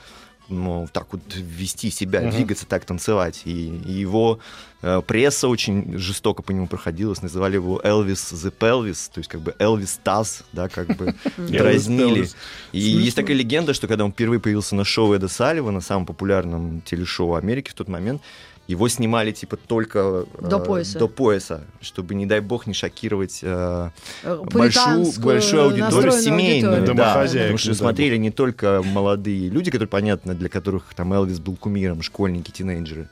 ну, 0.49 0.87
так 0.91 1.07
вот 1.11 1.21
вести 1.35 1.89
себя, 1.91 2.21
Мгм. 2.21 2.31
двигаться, 2.31 2.65
так 2.65 2.85
танцевать. 2.85 3.41
И, 3.45 3.67
и 3.67 3.91
его 3.91 4.39
э, 4.81 5.01
пресса 5.05 5.47
очень 5.47 5.97
жестоко 5.97 6.41
по 6.43 6.51
нему 6.51 6.67
проходилась, 6.67 7.21
называли 7.21 7.55
его 7.55 7.81
Элвис 7.83 8.31
the 8.31 8.53
Pelvis, 8.57 9.09
то 9.13 9.19
есть 9.19 9.29
как 9.29 9.41
бы 9.41 9.55
Элвис 9.59 9.99
Таз, 10.03 10.43
да, 10.53 10.69
как 10.69 10.95
бы 10.95 11.15
дразнили. 11.37 12.29
И 12.71 12.79
есть 12.79 13.15
такая 13.15 13.35
легенда, 13.35 13.73
что 13.73 13.87
когда 13.87 14.05
он 14.05 14.11
впервые 14.11 14.39
появился 14.39 14.75
на 14.75 14.83
шоу 14.85 15.13
Эда 15.13 15.27
Салливана, 15.27 15.81
самом 15.81 16.05
популярном 16.05 16.81
телешоу 16.81 17.35
Америки 17.35 17.69
в 17.69 17.73
тот 17.73 17.87
момент, 17.87 18.21
его 18.67 18.87
снимали 18.89 19.31
типа 19.31 19.55
только 19.57 20.25
э, 20.39 20.47
До 20.49 20.59
пояса. 20.59 20.99
до 20.99 21.07
пояса, 21.07 21.63
чтобы, 21.81 22.15
не 22.15 22.25
дай 22.25 22.41
бог, 22.41 22.67
не 22.67 22.73
шокировать 22.73 23.39
э, 23.41 23.89
Э, 24.23 24.41
большую, 24.43 25.11
большую 25.19 25.63
аудиторию 25.63 26.11
семейную. 26.11 26.73
аудиторию. 26.73 26.95
Да, 26.97 27.25
потому 27.25 27.57
что 27.57 27.69
не 27.69 27.75
смотрели 27.75 28.17
не 28.17 28.31
только 28.31 28.81
молодые 28.83 29.49
люди, 29.49 29.71
которые, 29.71 29.87
понятно, 29.89 30.35
для 30.35 30.49
которых 30.49 30.93
там 30.95 31.13
Элвис 31.13 31.39
был 31.39 31.55
кумиром, 31.55 32.01
школьники, 32.01 32.51
тинейджеры, 32.51 33.07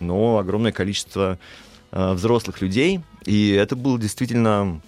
но 0.00 0.38
огромное 0.38 0.72
количество 0.72 1.38
э, 1.90 2.12
взрослых 2.12 2.60
людей. 2.60 3.00
И 3.24 3.50
это 3.50 3.76
было 3.76 3.98
действительно 3.98 4.80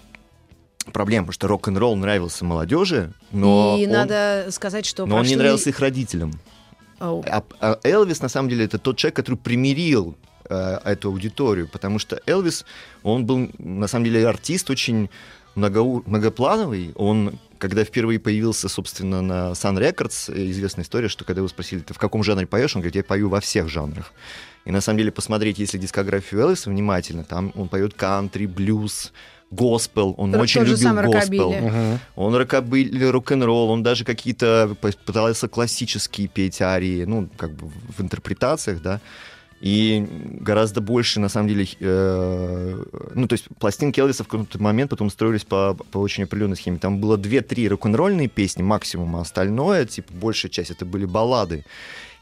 проблема, 0.93 1.23
потому 1.25 1.33
что 1.33 1.47
рок-н-ролл 1.47 1.95
нравился 1.95 2.45
молодежи, 2.45 3.11
но, 3.31 3.75
И 3.79 3.85
он, 3.87 3.91
надо 3.91 4.47
сказать, 4.51 4.85
что 4.85 5.05
но 5.07 5.15
он 5.15 5.23
не 5.23 5.29
прошли- 5.33 5.37
нравился 5.37 5.69
их 5.71 5.79
родителям. 5.79 6.33
А, 7.27 7.43
а 7.59 7.79
Элвис, 7.83 8.21
на 8.21 8.29
самом 8.29 8.49
деле, 8.49 8.65
это 8.65 8.77
тот 8.77 8.97
человек, 8.97 9.15
который 9.15 9.35
примирил 9.35 10.15
э, 10.49 10.79
эту 10.83 11.09
аудиторию, 11.09 11.67
потому 11.67 11.99
что 11.99 12.21
Элвис, 12.25 12.65
он 13.03 13.25
был, 13.25 13.49
на 13.57 13.87
самом 13.87 14.05
деле, 14.05 14.27
артист 14.27 14.69
очень 14.69 15.09
многоу- 15.55 16.03
многоплановый. 16.05 16.91
Он, 16.95 17.39
когда 17.57 17.83
впервые 17.83 18.19
появился, 18.19 18.69
собственно, 18.69 19.21
на 19.21 19.51
Sun 19.51 19.77
Records, 19.77 20.33
э, 20.33 20.51
известная 20.51 20.83
история, 20.83 21.07
что 21.07 21.25
когда 21.25 21.39
его 21.39 21.47
спросили, 21.47 21.79
ты 21.79 21.93
в 21.93 21.97
каком 21.97 22.23
жанре 22.23 22.45
поешь, 22.45 22.75
он 22.75 22.81
говорит, 22.81 22.95
я 22.95 23.03
пою 23.03 23.29
во 23.29 23.39
всех 23.39 23.69
жанрах. 23.69 24.13
И 24.65 24.71
на 24.71 24.81
самом 24.81 24.97
деле 24.97 25.11
посмотреть, 25.11 25.59
если 25.59 25.77
дискографию 25.77 26.41
Элвиса 26.41 26.69
внимательно, 26.69 27.23
там 27.23 27.51
он 27.55 27.69
поет 27.69 27.93
кантри, 27.93 28.47
блюз, 28.47 29.13
госпел, 29.55 30.13
он 30.17 30.31
Тот 30.31 30.41
очень 30.41 30.61
любил 30.61 30.93
госпел. 31.11 31.53
Он 32.15 32.35
рокобили, 32.35 33.05
рок-н-ролл, 33.05 33.69
он 33.69 33.83
даже 33.83 34.03
какие-то 34.03 34.75
пытался 35.05 35.47
классические 35.47 36.27
петь 36.27 36.61
арии, 36.61 37.05
ну, 37.05 37.29
как 37.37 37.51
бы 37.51 37.71
в 37.97 38.01
интерпретациях, 38.01 38.81
да. 38.81 38.99
И 39.61 40.05
гораздо 40.41 40.81
больше, 40.81 41.19
на 41.19 41.29
самом 41.29 41.47
деле, 41.47 41.65
э, 41.79 42.83
ну, 43.15 43.27
то 43.27 43.33
есть 43.33 43.45
пластинки 43.57 43.99
Элвиса 43.99 44.23
в 44.23 44.27
какой-то 44.27 44.61
момент 44.61 44.91
потом 44.91 45.09
строились 45.09 45.43
по, 45.45 45.73
по 45.91 45.97
очень 45.97 46.25
определенной 46.25 46.57
схеме. 46.57 46.77
Там 46.77 46.99
было 46.99 47.17
две-три 47.17 47.67
рок-н-ролльные 47.69 48.27
песни 48.27 48.61
максимум, 48.61 49.15
а 49.15 49.21
остальное, 49.21 49.85
типа, 49.85 50.11
большая 50.13 50.51
часть, 50.51 50.71
это 50.71 50.85
были 50.85 51.05
баллады. 51.05 51.65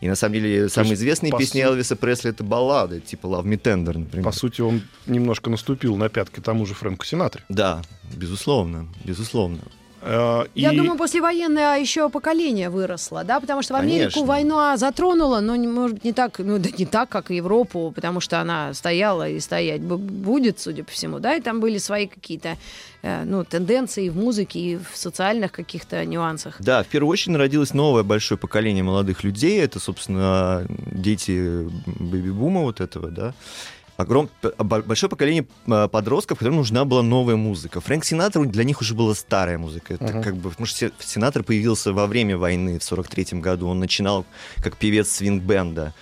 И 0.03 0.07
на 0.09 0.15
самом 0.15 0.33
деле 0.33 0.67
самые 0.67 0.89
есть, 0.91 1.01
известные 1.01 1.31
по 1.31 1.37
песни 1.37 1.61
су- 1.61 1.67
Элвиса 1.69 1.95
Пресли 1.95 2.31
это 2.31 2.43
баллады, 2.43 2.99
типа 2.99 3.27
Love 3.27 3.45
Me 3.45 3.57
Tender, 3.57 3.97
например. 3.97 4.25
По 4.25 4.33
сути, 4.33 4.59
он 4.59 4.81
немножко 5.05 5.49
наступил 5.49 5.95
на 5.95 6.09
пятки 6.09 6.41
тому 6.41 6.65
же 6.65 6.73
Фрэнку 6.73 7.05
Синатре. 7.05 7.45
Да, 7.47 7.81
безусловно, 8.13 8.89
безусловно. 9.05 9.59
Э, 10.05 10.45
Я 10.55 10.73
и- 10.73 10.77
думаю, 10.77 10.97
послевоенное 10.97 11.79
еще 11.79 12.09
поколение 12.09 12.69
выросло, 12.69 13.23
да, 13.23 13.39
потому 13.39 13.61
что 13.61 13.73
в 13.73 13.77
Америку 13.77 14.11
Конечно. 14.13 14.25
война 14.25 14.77
затронула, 14.77 15.39
но, 15.39 15.55
может 15.55 15.93
быть, 15.95 16.03
не 16.03 16.13
так, 16.13 16.39
ну, 16.39 16.59
да 16.59 16.69
не 16.77 16.85
так, 16.85 17.09
как 17.09 17.29
Европу, 17.31 17.91
потому 17.95 18.19
что 18.19 18.41
она 18.41 18.73
стояла 18.73 19.29
и 19.29 19.39
стоять 19.39 19.81
бу- 19.81 19.97
будет, 19.97 20.59
судя 20.59 20.83
по 20.83 20.91
всему, 20.91 21.19
да, 21.19 21.35
и 21.35 21.41
там 21.41 21.59
были 21.61 21.77
свои 21.77 22.07
какие-то, 22.07 22.57
э, 23.01 23.23
ну, 23.23 23.45
тенденции 23.45 24.09
в 24.09 24.17
музыке 24.17 24.59
и 24.59 24.75
в 24.77 24.95
социальных 24.97 25.51
каких-то 25.51 26.03
нюансах. 26.05 26.55
Да, 26.59 26.83
в 26.83 26.87
первую 26.87 27.11
очередь 27.11 27.33
народилось 27.33 27.73
новое 27.73 28.03
большое 28.03 28.37
поколение 28.37 28.83
молодых 28.83 29.23
людей. 29.23 29.61
Это, 29.61 29.79
собственно, 29.79 30.65
дети 30.91 31.65
бэби-бума 31.85 32.61
вот 32.61 32.81
этого, 32.81 33.09
да. 33.09 33.33
Огром... 34.03 34.29
бо- 34.57 34.81
большое 34.83 35.09
поколение 35.09 35.45
а, 35.67 35.87
подростков, 35.87 36.37
которым 36.39 36.57
нужна 36.57 36.85
была 36.85 37.01
новая 37.01 37.35
музыка. 37.35 37.81
Фрэнк 37.81 38.05
Синатра 38.05 38.43
для 38.45 38.63
них 38.63 38.81
уже 38.81 38.93
была 38.93 39.15
старая 39.15 39.57
музыка. 39.57 39.95
Это 39.95 40.05
Мгм. 40.05 40.23
как 40.23 40.35
бы, 40.37 40.49
потому 40.49 40.65
что 40.65 40.77
Си- 40.77 40.93
Синатра 40.99 41.43
появился 41.43 41.91
во 41.93 42.07
время 42.07 42.37
войны 42.37 42.79
в 42.79 42.83
43 42.83 43.39
году. 43.41 43.67
Он 43.67 43.79
начинал 43.79 44.25
как 44.57 44.77
певец 44.77 45.09
свинг-бенда. 45.09 45.93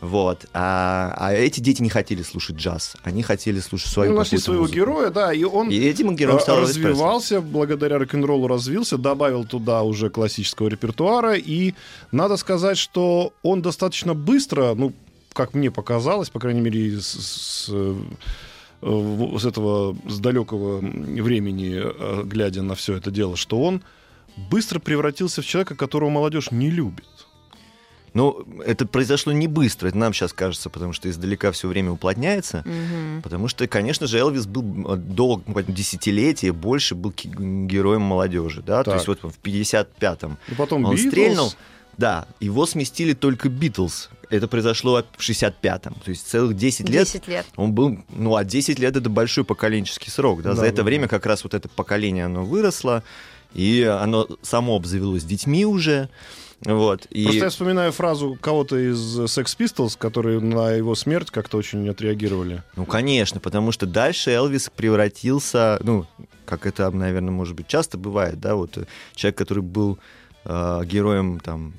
Вот. 0.00 0.46
А, 0.54 1.14
а 1.18 1.34
эти 1.34 1.60
дети 1.60 1.82
не 1.82 1.90
хотели 1.90 2.22
слушать 2.22 2.56
джаз. 2.56 2.96
Они 3.02 3.22
хотели 3.22 3.60
слушать 3.60 3.92
свою 3.92 4.12
Ну, 4.12 4.18
нашли 4.18 4.38
своего 4.38 4.62
музыку. 4.62 4.76
героя, 4.78 5.10
да, 5.10 5.30
и 5.30 5.44
он 5.44 5.68
И 5.68 5.76
этим 5.78 6.16
героем 6.16 6.40
стал 6.40 6.60
развивался, 6.62 7.42
благодаря 7.42 7.98
рок-н-роллу 7.98 8.46
развился, 8.48 8.96
добавил 8.96 9.44
туда 9.44 9.82
уже 9.82 10.08
классического 10.08 10.68
репертуара, 10.68 11.34
и 11.34 11.74
надо 12.12 12.38
сказать, 12.38 12.78
что 12.78 13.34
он 13.42 13.60
достаточно 13.60 14.14
быстро, 14.14 14.72
ну, 14.74 14.94
как 15.32 15.54
мне 15.54 15.70
показалось, 15.70 16.30
по 16.30 16.38
крайней 16.40 16.60
мере, 16.60 17.00
с, 17.00 17.06
с, 17.06 17.68
э, 17.70 17.96
с 18.82 19.44
этого, 19.44 19.96
с 20.08 20.18
далекого 20.18 20.78
времени, 20.80 21.80
э, 21.82 22.22
глядя 22.24 22.62
на 22.62 22.74
все 22.74 22.96
это 22.96 23.10
дело, 23.10 23.36
что 23.36 23.62
он 23.62 23.82
быстро 24.50 24.78
превратился 24.80 25.42
в 25.42 25.46
человека, 25.46 25.74
которого 25.74 26.10
молодежь 26.10 26.50
не 26.50 26.70
любит. 26.70 27.06
Ну, 28.12 28.44
это 28.66 28.86
произошло 28.86 29.32
не 29.32 29.46
быстро, 29.46 29.86
это 29.88 29.96
нам 29.96 30.12
сейчас 30.12 30.32
кажется, 30.32 30.68
потому 30.68 30.92
что 30.92 31.08
издалека 31.08 31.52
все 31.52 31.68
время 31.68 31.92
уплотняется. 31.92 32.64
Мгм. 32.66 33.22
Потому 33.22 33.46
что, 33.46 33.68
конечно 33.68 34.08
же, 34.08 34.18
Элвис 34.18 34.46
был 34.46 34.94
э, 34.94 34.96
до 34.96 35.40
ну, 35.46 35.62
десятилетия 35.68 36.50
больше 36.52 36.96
был 36.96 37.14
героем 37.16 38.02
молодежи, 38.02 38.62
да, 38.66 38.82
то 38.82 38.90
Так. 38.90 38.94
есть 38.94 39.06
вот 39.06 39.20
в 39.22 39.38
55-м 39.40 40.38
И 40.48 40.54
потом 40.54 40.86
он 40.86 40.96
Битлз. 40.96 41.08
стрельнул, 41.08 41.52
да, 41.98 42.26
его 42.40 42.66
сместили 42.66 43.12
только 43.12 43.48
Битлз. 43.48 44.10
Это 44.30 44.48
произошло 44.48 45.02
в 45.16 45.20
65-м, 45.20 45.94
то 46.04 46.10
есть 46.10 46.26
целых 46.26 46.56
10 46.56 46.88
лет 46.88 47.04
10 47.04 47.28
лет. 47.28 47.46
он 47.56 47.72
был, 47.72 47.98
ну, 48.10 48.36
а 48.36 48.44
10 48.44 48.78
лет 48.78 48.96
это 48.96 49.10
большой 49.10 49.44
поколенческий 49.44 50.10
срок, 50.10 50.42
да, 50.42 50.50
Да, 50.50 50.54
за 50.54 50.62
да, 50.62 50.68
это 50.68 50.76
да. 50.78 50.82
время 50.84 51.08
как 51.08 51.26
раз 51.26 51.42
вот 51.44 51.54
это 51.54 51.68
поколение, 51.68 52.26
оно 52.26 52.44
выросло, 52.44 53.02
и 53.54 53.82
оно 53.82 54.28
само 54.42 54.76
обзавелось 54.76 55.24
детьми 55.24 55.66
уже, 55.66 56.08
вот, 56.64 57.06
и... 57.06 57.24
Просто 57.24 57.44
я 57.44 57.48
вспоминаю 57.48 57.92
фразу 57.92 58.36
кого-то 58.40 58.76
из 58.76 59.18
Sex 59.20 59.56
Pistols, 59.58 59.96
которые 59.96 60.40
на 60.40 60.72
его 60.72 60.94
смерть 60.94 61.30
как-то 61.30 61.56
очень 61.56 61.88
отреагировали. 61.88 62.62
Ну, 62.76 62.84
конечно, 62.84 63.40
потому 63.40 63.72
что 63.72 63.86
дальше 63.86 64.30
Элвис 64.30 64.70
превратился, 64.74 65.80
ну, 65.82 66.06
как 66.44 66.66
это, 66.66 66.90
наверное, 66.90 67.30
может 67.30 67.56
быть, 67.56 67.66
часто 67.66 67.96
бывает, 67.96 68.40
да, 68.40 68.56
вот 68.56 68.76
э, 68.76 68.84
человек, 69.14 69.38
который 69.38 69.62
был 69.62 69.98
э, 70.44 70.82
героем, 70.84 71.40
там, 71.40 71.72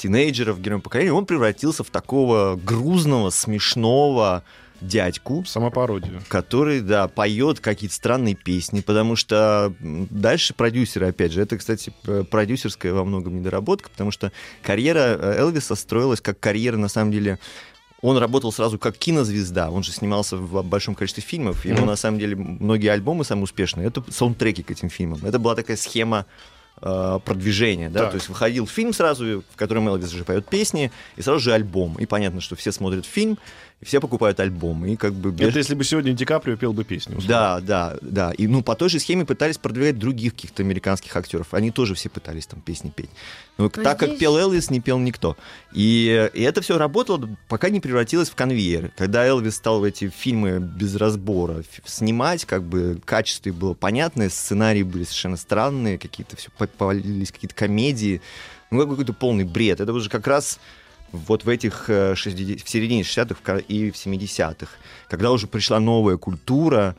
тинейджеров, 0.00 0.60
героем 0.60 0.80
поколения, 0.80 1.12
он 1.12 1.26
превратился 1.26 1.84
в 1.84 1.90
такого 1.90 2.56
грузного, 2.56 3.30
смешного 3.30 4.42
дядьку, 4.80 5.44
Самопародию. 5.46 6.22
который, 6.28 6.80
да, 6.80 7.06
поет 7.06 7.60
какие-то 7.60 7.94
странные 7.94 8.34
песни, 8.34 8.80
потому 8.80 9.14
что 9.14 9.74
дальше 9.80 10.54
продюсеры, 10.54 11.08
опять 11.08 11.32
же, 11.32 11.42
это, 11.42 11.58
кстати, 11.58 11.92
продюсерская 12.30 12.94
во 12.94 13.04
многом 13.04 13.38
недоработка, 13.38 13.90
потому 13.90 14.10
что 14.10 14.32
карьера 14.62 15.18
э, 15.20 15.36
Элвиса 15.40 15.74
строилась 15.74 16.22
как 16.22 16.40
карьера, 16.40 16.78
на 16.78 16.88
самом 16.88 17.12
деле, 17.12 17.38
он 18.00 18.16
работал 18.16 18.50
сразу 18.52 18.78
как 18.78 18.96
кинозвезда, 18.96 19.70
он 19.70 19.82
же 19.82 19.92
снимался 19.92 20.38
в 20.38 20.62
большом 20.64 20.94
количестве 20.94 21.22
фильмов, 21.22 21.66
его, 21.66 21.80
Мгм. 21.80 21.86
на 21.88 21.96
самом 21.96 22.18
деле, 22.18 22.34
многие 22.36 22.88
альбомы 22.88 23.24
самые 23.24 23.44
успешные, 23.44 23.86
это 23.88 24.02
саундтреки 24.10 24.62
к 24.62 24.70
этим 24.70 24.88
фильмам. 24.88 25.20
Это 25.22 25.38
была 25.38 25.54
такая 25.56 25.76
схема 25.76 26.24
э, 26.82 27.18
продвижения, 27.24 27.88
да, 27.90 28.00
Так. 28.00 28.10
то 28.10 28.14
есть 28.16 28.28
выходил 28.28 28.66
фильм 28.66 28.92
сразу, 28.92 29.44
в 29.50 29.56
котором 29.56 29.88
Элвис 29.88 30.10
же 30.10 30.24
поет 30.24 30.46
песни, 30.46 30.90
и 31.16 31.22
сразу 31.22 31.40
же 31.40 31.52
альбом, 31.52 31.96
и 31.98 32.06
понятно, 32.06 32.40
что 32.40 32.56
все 32.56 32.72
смотрят 32.72 33.06
фильм, 33.06 33.38
все 33.82 33.98
покупают 34.00 34.38
альбом, 34.40 34.84
и 34.84 34.94
как 34.96 35.14
бы... 35.14 35.30
без- 35.30 35.48
Это 35.48 35.58
если 35.58 35.74
бы 35.74 35.84
сегодня 35.84 36.12
Ди 36.12 36.24
Каприо 36.26 36.56
пел 36.56 36.72
бы 36.74 36.84
песню. 36.84 37.16
условно. 37.16 37.60
да, 37.60 37.60
да, 37.60 37.96
да. 38.02 38.32
И 38.32 38.46
ну 38.46 38.62
по 38.62 38.74
той 38.74 38.90
же 38.90 38.98
схеме 39.00 39.24
пытались 39.24 39.56
продвигать 39.56 39.98
других 39.98 40.34
каких-то 40.34 40.62
американских 40.62 41.16
актеров. 41.16 41.54
Они 41.54 41.70
тоже 41.70 41.94
все 41.94 42.10
пытались 42.10 42.46
там 42.46 42.60
песни 42.60 42.90
петь. 42.94 43.08
Но 43.56 43.64
Но 43.64 43.70
так 43.70 43.98
как 43.98 44.08
здесь- 44.10 44.20
пел 44.20 44.36
Элвис, 44.36 44.68
не 44.70 44.80
пел 44.80 44.98
никто. 44.98 45.34
И, 45.72 46.30
и 46.34 46.42
это 46.42 46.60
все 46.60 46.76
работало, 46.76 47.28
пока 47.48 47.70
не 47.70 47.80
превратилось 47.80 48.28
в 48.28 48.34
конвейер. 48.34 48.92
Когда 48.98 49.24
Элвис 49.24 49.56
стал 49.56 49.84
эти 49.86 50.08
фильмы 50.10 50.58
без 50.60 50.94
разбора 50.96 51.62
снимать, 51.86 52.44
как 52.44 52.62
бы 52.64 53.00
качество 53.04 53.50
было 53.50 53.72
понятное, 53.72 54.28
сценарии 54.28 54.82
были 54.82 55.04
совершенно 55.04 55.36
странные, 55.38 55.96
какие-то 55.98 56.36
все 56.36 56.50
повалились 56.76 57.32
какие-то 57.32 57.54
комедии. 57.54 58.20
Ну, 58.70 58.86
какой-то 58.86 59.12
полный 59.14 59.44
бред. 59.44 59.80
Это 59.80 59.92
уже 59.92 60.08
как 60.10 60.26
раз 60.26 60.60
вот 61.12 61.44
в 61.44 61.48
этих 61.48 61.84
э, 61.88 62.14
60 62.14 62.64
в 62.64 62.68
середине 62.68 63.02
60-х 63.02 63.34
в 63.34 63.42
ка- 63.42 63.56
и 63.58 63.90
в 63.90 63.94
70-х, 63.94 64.68
когда 65.08 65.30
уже 65.32 65.46
пришла 65.46 65.80
новая 65.80 66.16
культура, 66.16 66.96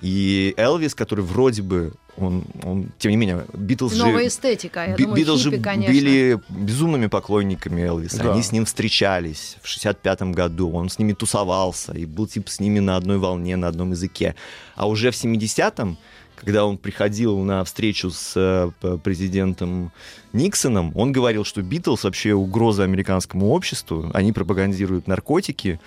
и 0.00 0.54
Элвис, 0.56 0.94
который 0.94 1.24
вроде 1.24 1.62
бы, 1.62 1.92
он, 2.16 2.44
он 2.64 2.90
тем 2.98 3.10
не 3.10 3.16
менее, 3.16 3.44
Битлз 3.54 3.92
же... 3.94 4.04
Новая 4.04 4.26
эстетика, 4.26 4.84
я 4.86 4.96
Би- 4.96 5.04
думаю, 5.04 5.20
Битлз 5.20 5.40
же 5.40 5.58
конечно. 5.60 5.92
были 5.94 6.40
безумными 6.48 7.06
поклонниками 7.06 7.82
Элвиса. 7.82 8.18
Да. 8.22 8.32
Они 8.32 8.42
с 8.42 8.50
ним 8.50 8.64
встречались 8.64 9.56
в 9.62 9.66
65-м 9.66 10.32
году. 10.32 10.70
Он 10.72 10.88
с 10.88 10.98
ними 10.98 11.12
тусовался 11.12 11.92
и 11.92 12.06
был 12.06 12.26
типа 12.26 12.50
с 12.50 12.58
ними 12.60 12.80
на 12.80 12.96
одной 12.96 13.18
волне, 13.18 13.56
на 13.56 13.68
одном 13.68 13.92
языке. 13.92 14.34
А 14.74 14.88
уже 14.88 15.10
в 15.12 15.14
70-м, 15.14 15.96
когда 16.36 16.64
он 16.64 16.78
приходил 16.78 17.38
на 17.40 17.64
встречу 17.64 18.10
с 18.10 18.32
э, 18.36 18.98
президентом 19.02 19.92
Никсоном, 20.32 20.92
он 20.94 21.12
говорил, 21.12 21.44
что 21.44 21.62
Битлз 21.62 22.04
вообще 22.04 22.34
угроза 22.34 22.84
американскому 22.84 23.50
обществу, 23.50 24.10
они 24.12 24.32
пропагандируют 24.32 25.06
наркотики, 25.06 25.80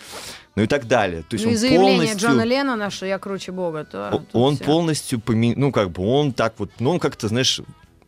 ну 0.55 0.63
и 0.63 0.67
так 0.67 0.87
далее. 0.87 1.21
То 1.21 1.35
есть 1.35 1.45
Ну 1.45 1.51
и 1.51 1.53
он 1.53 1.59
заявление 1.59 1.97
полностью... 1.97 2.29
Джона 2.29 2.43
Леннона, 2.43 2.89
что 2.89 3.05
я 3.05 3.19
круче 3.19 3.51
Бога. 3.51 3.83
То, 3.85 4.23
Он 4.33 4.55
всё. 4.55 4.65
полностью 4.65 5.19
поме... 5.19 5.53
ну 5.55 5.71
как 5.71 5.91
бы 5.91 6.03
он 6.03 6.33
так 6.33 6.53
вот, 6.57 6.71
ну 6.79 6.91
он 6.91 6.99
как-то, 6.99 7.27
знаешь, 7.27 7.61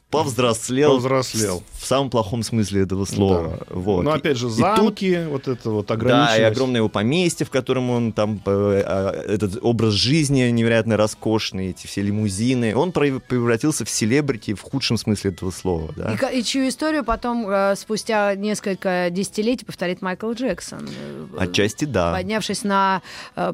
повзрослел, 0.09 0.93
Повзрослел. 0.93 1.63
в, 1.73 1.81
в 1.83 1.85
самом 1.85 2.09
плохом 2.09 2.43
смысле 2.43 2.81
этого 2.81 3.05
слова. 3.05 3.59
Вот. 3.69 4.01
Но 4.03 4.11
опять 4.11 4.37
же, 4.37 4.47
И- 4.47 4.49
и 4.49 4.53
тут- 4.53 4.59
замки, 4.59 5.19
вот 5.29 5.47
это 5.47 5.69
вот 5.69 5.87
да, 5.87 5.93
и 5.93 5.97
ограниченность. 5.97 6.51
огромное 6.51 6.77
его 6.79 6.89
поместье, 6.89 7.45
в 7.45 7.49
котором 7.49 7.89
он 7.89 8.11
там 8.11 8.41
э, 8.45 8.83
э, 8.85 9.33
этот 9.33 9.59
образ 9.61 9.93
жизни 9.93 10.41
невероятно 10.49 10.97
роскошный, 10.97 11.69
эти 11.69 11.85
все 11.87 12.01
лимузины. 12.01 12.75
Он 12.75 12.89
прев- 12.89 13.19
превратился 13.19 13.85
в 13.85 13.89
селебрити 13.89 14.53
в 14.55 14.61
худшем 14.61 14.97
смысле 14.97 15.31
этого 15.31 15.51
слова. 15.51 15.93
Да? 15.95 16.13
И, 16.31 16.39
и 16.39 16.43
чью 16.43 16.67
историю 16.67 17.03
потом, 17.03 17.47
э, 17.47 17.75
спустя 17.75 18.33
несколько 18.35 19.09
десятилетий, 19.11 19.65
повторит 19.65 20.01
Майкл 20.01 20.31
Джексон. 20.31 20.89
э, 20.89 21.27
Отчасти 21.37 21.85
да. 21.85 22.13
поднявшись 22.13 22.63
на 22.63 23.01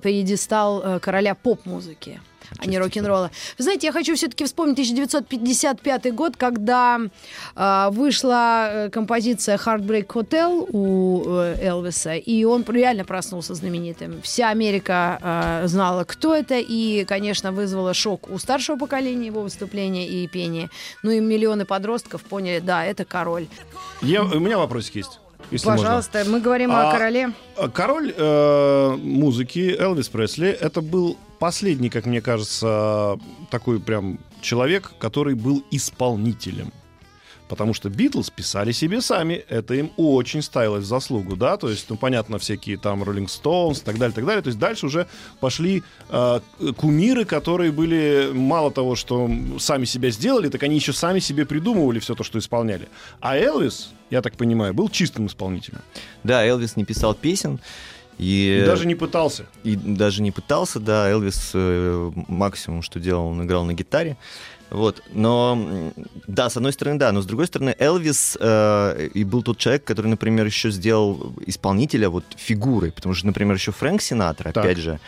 пьедестал 0.01 0.99
короля 1.01 1.35
поп-музыки. 1.35 2.21
А 2.57 2.65
не 2.65 2.77
рок-н-ролла. 2.79 3.31
Вы 3.57 3.63
знаете, 3.63 3.87
я 3.87 3.93
хочу 3.93 4.15
все-таки 4.15 4.45
вспомнить 4.45 4.73
1955 4.79 6.13
год, 6.13 6.35
когда 6.37 6.99
э, 7.55 7.89
вышла 7.91 8.67
э, 8.85 8.89
композиция 8.89 9.57
Heartbreak 9.57 10.07
Hotel 10.07 10.67
у 10.71 11.23
э, 11.27 11.57
Элвиса, 11.61 12.15
и 12.15 12.43
он 12.43 12.63
реально 12.67 13.05
проснулся 13.05 13.53
знаменитым. 13.55 14.21
Вся 14.21 14.49
Америка 14.49 15.19
э, 15.63 15.67
знала, 15.67 16.03
кто 16.03 16.35
это, 16.35 16.55
и, 16.59 17.05
конечно, 17.05 17.51
вызвало 17.51 17.93
шок 17.93 18.29
у 18.29 18.37
старшего 18.37 18.77
поколения 18.77 19.27
его 19.27 19.41
выступления 19.41 20.07
и 20.07 20.27
пения. 20.27 20.69
Ну 21.03 21.11
и 21.11 21.19
миллионы 21.19 21.65
подростков 21.65 22.23
поняли, 22.23 22.59
да, 22.59 22.85
это 22.85 23.05
король. 23.05 23.47
Я- 24.01 24.23
у 24.23 24.39
меня 24.39 24.57
вопросик 24.57 24.95
есть. 24.95 25.19
Если 25.51 25.67
можно. 25.67 25.83
Пожалуйста, 25.83 26.23
мы 26.27 26.39
говорим 26.39 26.71
о 26.71 26.89
А, 26.89 26.91
короле. 26.91 27.31
Король 27.73 28.13
э, 28.15 28.97
музыки 28.97 29.75
Элвис 29.77 30.09
Пресли 30.09 30.49
это 30.49 30.81
был 30.81 31.17
последний, 31.39 31.89
как 31.89 32.05
мне 32.05 32.21
кажется, 32.21 33.17
такой 33.51 33.79
прям 33.79 34.19
человек, 34.41 34.93
который 34.99 35.35
был 35.35 35.63
исполнителем. 35.71 36.71
Потому 37.47 37.75
что 37.75 37.89
Битлз 37.89 38.31
писали 38.31 38.71
себе 38.71 39.01
сами, 39.01 39.33
это 39.49 39.75
им 39.75 39.91
очень 39.97 40.41
ставилось 40.41 40.85
в 40.85 40.87
заслугу, 40.87 41.35
да, 41.35 41.57
то 41.57 41.69
есть, 41.69 41.87
ну, 41.89 41.95
понятно, 41.95 42.39
всякие 42.39 42.77
там 42.77 43.03
Роллинг 43.03 43.29
Стоунс 43.29 43.81
и 43.81 43.83
так 43.83 43.99
далее, 43.99 44.15
так 44.15 44.25
далее, 44.25 44.41
то 44.41 44.47
есть 44.47 44.57
дальше 44.57 44.87
уже 44.87 45.05
пошли 45.39 45.83
э, 46.09 46.39
кумиры, 46.75 47.23
которые 47.23 47.71
были 47.71 48.31
мало 48.33 48.71
того, 48.71 48.95
что 48.95 49.29
сами 49.59 49.85
себя 49.85 50.09
сделали, 50.09 50.49
так 50.49 50.63
они 50.63 50.75
еще 50.75 50.91
сами 50.91 51.19
себе 51.19 51.45
придумывали 51.45 51.99
все 51.99 52.15
то, 52.15 52.23
что 52.23 52.39
исполняли. 52.39 52.87
А 53.19 53.37
Элвис, 53.37 53.91
я 54.09 54.21
так 54.21 54.35
понимаю, 54.37 54.73
был 54.73 54.89
чистым 54.89 55.27
исполнителем. 55.27 55.81
Да, 56.23 56.45
Элвис 56.45 56.75
не 56.75 56.85
писал 56.85 57.13
песен. 57.13 57.59
И, 58.17 58.61
И 58.63 58.65
даже 58.65 58.87
не 58.87 58.95
пытался. 58.95 59.45
и 59.63 59.75
даже 59.75 60.21
не 60.21 60.31
пытался, 60.31 60.79
да, 60.79 61.09
Элвис 61.09 61.51
э, 61.53 62.11
максимум, 62.29 62.81
что 62.81 62.99
делал, 62.99 63.27
он 63.27 63.43
играл 63.43 63.65
на 63.65 63.73
гитаре. 63.73 64.15
Вот, 64.69 65.03
но 65.13 65.91
да, 66.25 66.49
с 66.49 66.55
одной 66.57 66.71
стороны, 66.73 66.97
да, 66.97 67.11
но 67.11 67.21
с 67.21 67.25
другой 67.25 67.47
стороны, 67.47 67.75
Элвис 67.77 68.37
э, 68.39 69.09
и 69.13 69.23
был 69.25 69.43
тот 69.43 69.57
человек, 69.57 69.83
который, 69.83 70.07
например, 70.07 70.45
еще 70.45 70.71
сделал 70.71 71.33
исполнителя 71.45 72.09
вот 72.09 72.23
фигурой, 72.37 72.91
потому 72.91 73.13
что, 73.15 73.27
например, 73.27 73.55
еще 73.57 73.71
Фрэнк 73.71 74.01
Синатра, 74.01 74.51
Так. 74.51 74.63
опять 74.63 74.77
же, 74.77 74.99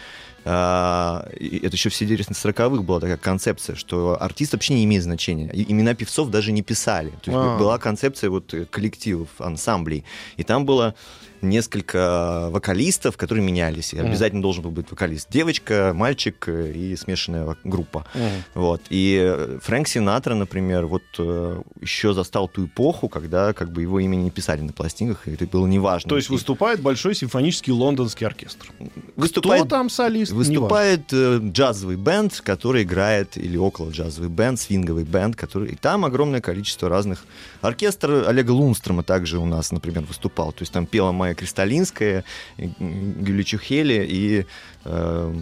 это 0.48 1.30
еще 1.72 1.90
в 1.90 1.96
середине 1.96 2.20
40-х 2.22 2.82
была 2.82 3.00
такая 3.00 3.18
концепция, 3.18 3.76
что 3.76 4.18
артист 4.22 4.54
вообще 4.54 4.74
не 4.76 4.86
имеет 4.86 5.04
значения. 5.04 5.50
И 5.54 5.72
имена 5.72 5.94
певцов 5.94 6.30
даже 6.30 6.52
не 6.52 6.62
писали. 6.62 7.10
То 7.10 7.32
есть 7.32 7.38
А. 7.38 7.58
была 7.58 7.78
концепция 7.78 8.30
вот 8.30 8.54
коллективов, 8.70 9.30
ансамблей. 9.40 10.04
И 10.38 10.44
там 10.44 10.66
было 10.66 10.96
несколько 11.42 12.50
вокалистов, 12.52 13.18
которые 13.18 13.44
менялись. 13.44 13.94
И 13.94 14.00
обязательно 14.00 14.42
должен 14.42 14.64
был 14.64 14.72
быть 14.72 14.90
вокалист. 14.90 15.30
Девочка, 15.30 15.92
мальчик 15.94 16.48
и 16.50 16.96
смешанная 16.96 17.56
группа. 17.64 18.06
Мгм. 18.14 18.44
Вот. 18.54 18.82
И 18.90 19.20
э, 19.22 19.60
Фрэнк 19.62 19.88
Синатра, 19.88 20.36
например, 20.36 20.86
вот 20.86 21.04
э, 21.20 21.62
еще 21.82 22.14
застал 22.14 22.48
ту 22.48 22.66
эпоху, 22.66 23.10
когда 23.10 23.54
как 23.54 23.72
бы 23.72 23.82
его 23.82 24.00
имя 24.00 24.16
не 24.16 24.32
писали 24.32 24.62
на 24.62 24.74
пластинках, 24.74 25.28
и 25.28 25.32
это 25.32 25.46
было 25.46 25.68
неважно. 25.68 26.10
То 26.10 26.18
есть 26.18 26.30
выступает 26.30 26.82
большой 26.82 27.16
симфонический 27.16 27.74
лондонский 27.74 28.26
оркестр. 28.26 28.72
выступает, 29.16 29.64
Кто 29.64 29.70
там 29.70 29.90
солист? 29.90 30.32
выступает 30.32 31.12
э, 31.12 31.40
джазовый 31.42 31.96
бенд, 31.96 32.40
который 32.42 32.84
играет, 32.84 33.38
или 33.38 33.58
около 33.58 33.92
джазовый 33.92 34.30
бенд, 34.30 34.60
свинговый 34.60 35.04
бенд, 35.04 35.36
который... 35.36 35.70
И 35.72 35.76
там 35.76 36.06
огромное 36.06 36.42
количество 36.42 36.90
разных... 36.90 37.26
Оркестр 37.62 38.26
Олега 38.28 38.52
Лунстрома 38.52 39.04
также 39.04 39.40
у 39.40 39.46
нас, 39.46 39.72
например, 39.72 40.04
выступал. 40.04 40.52
То 40.52 40.62
есть 40.62 40.72
там 40.72 40.86
пела 40.86 41.12
Майя 41.28 41.36
Кристалинская, 41.36 42.24
и, 42.58 42.70
м, 42.80 43.14
Гюли 43.24 43.44
Чухели 43.44 44.06
и... 44.08 44.46
э, 44.86 45.34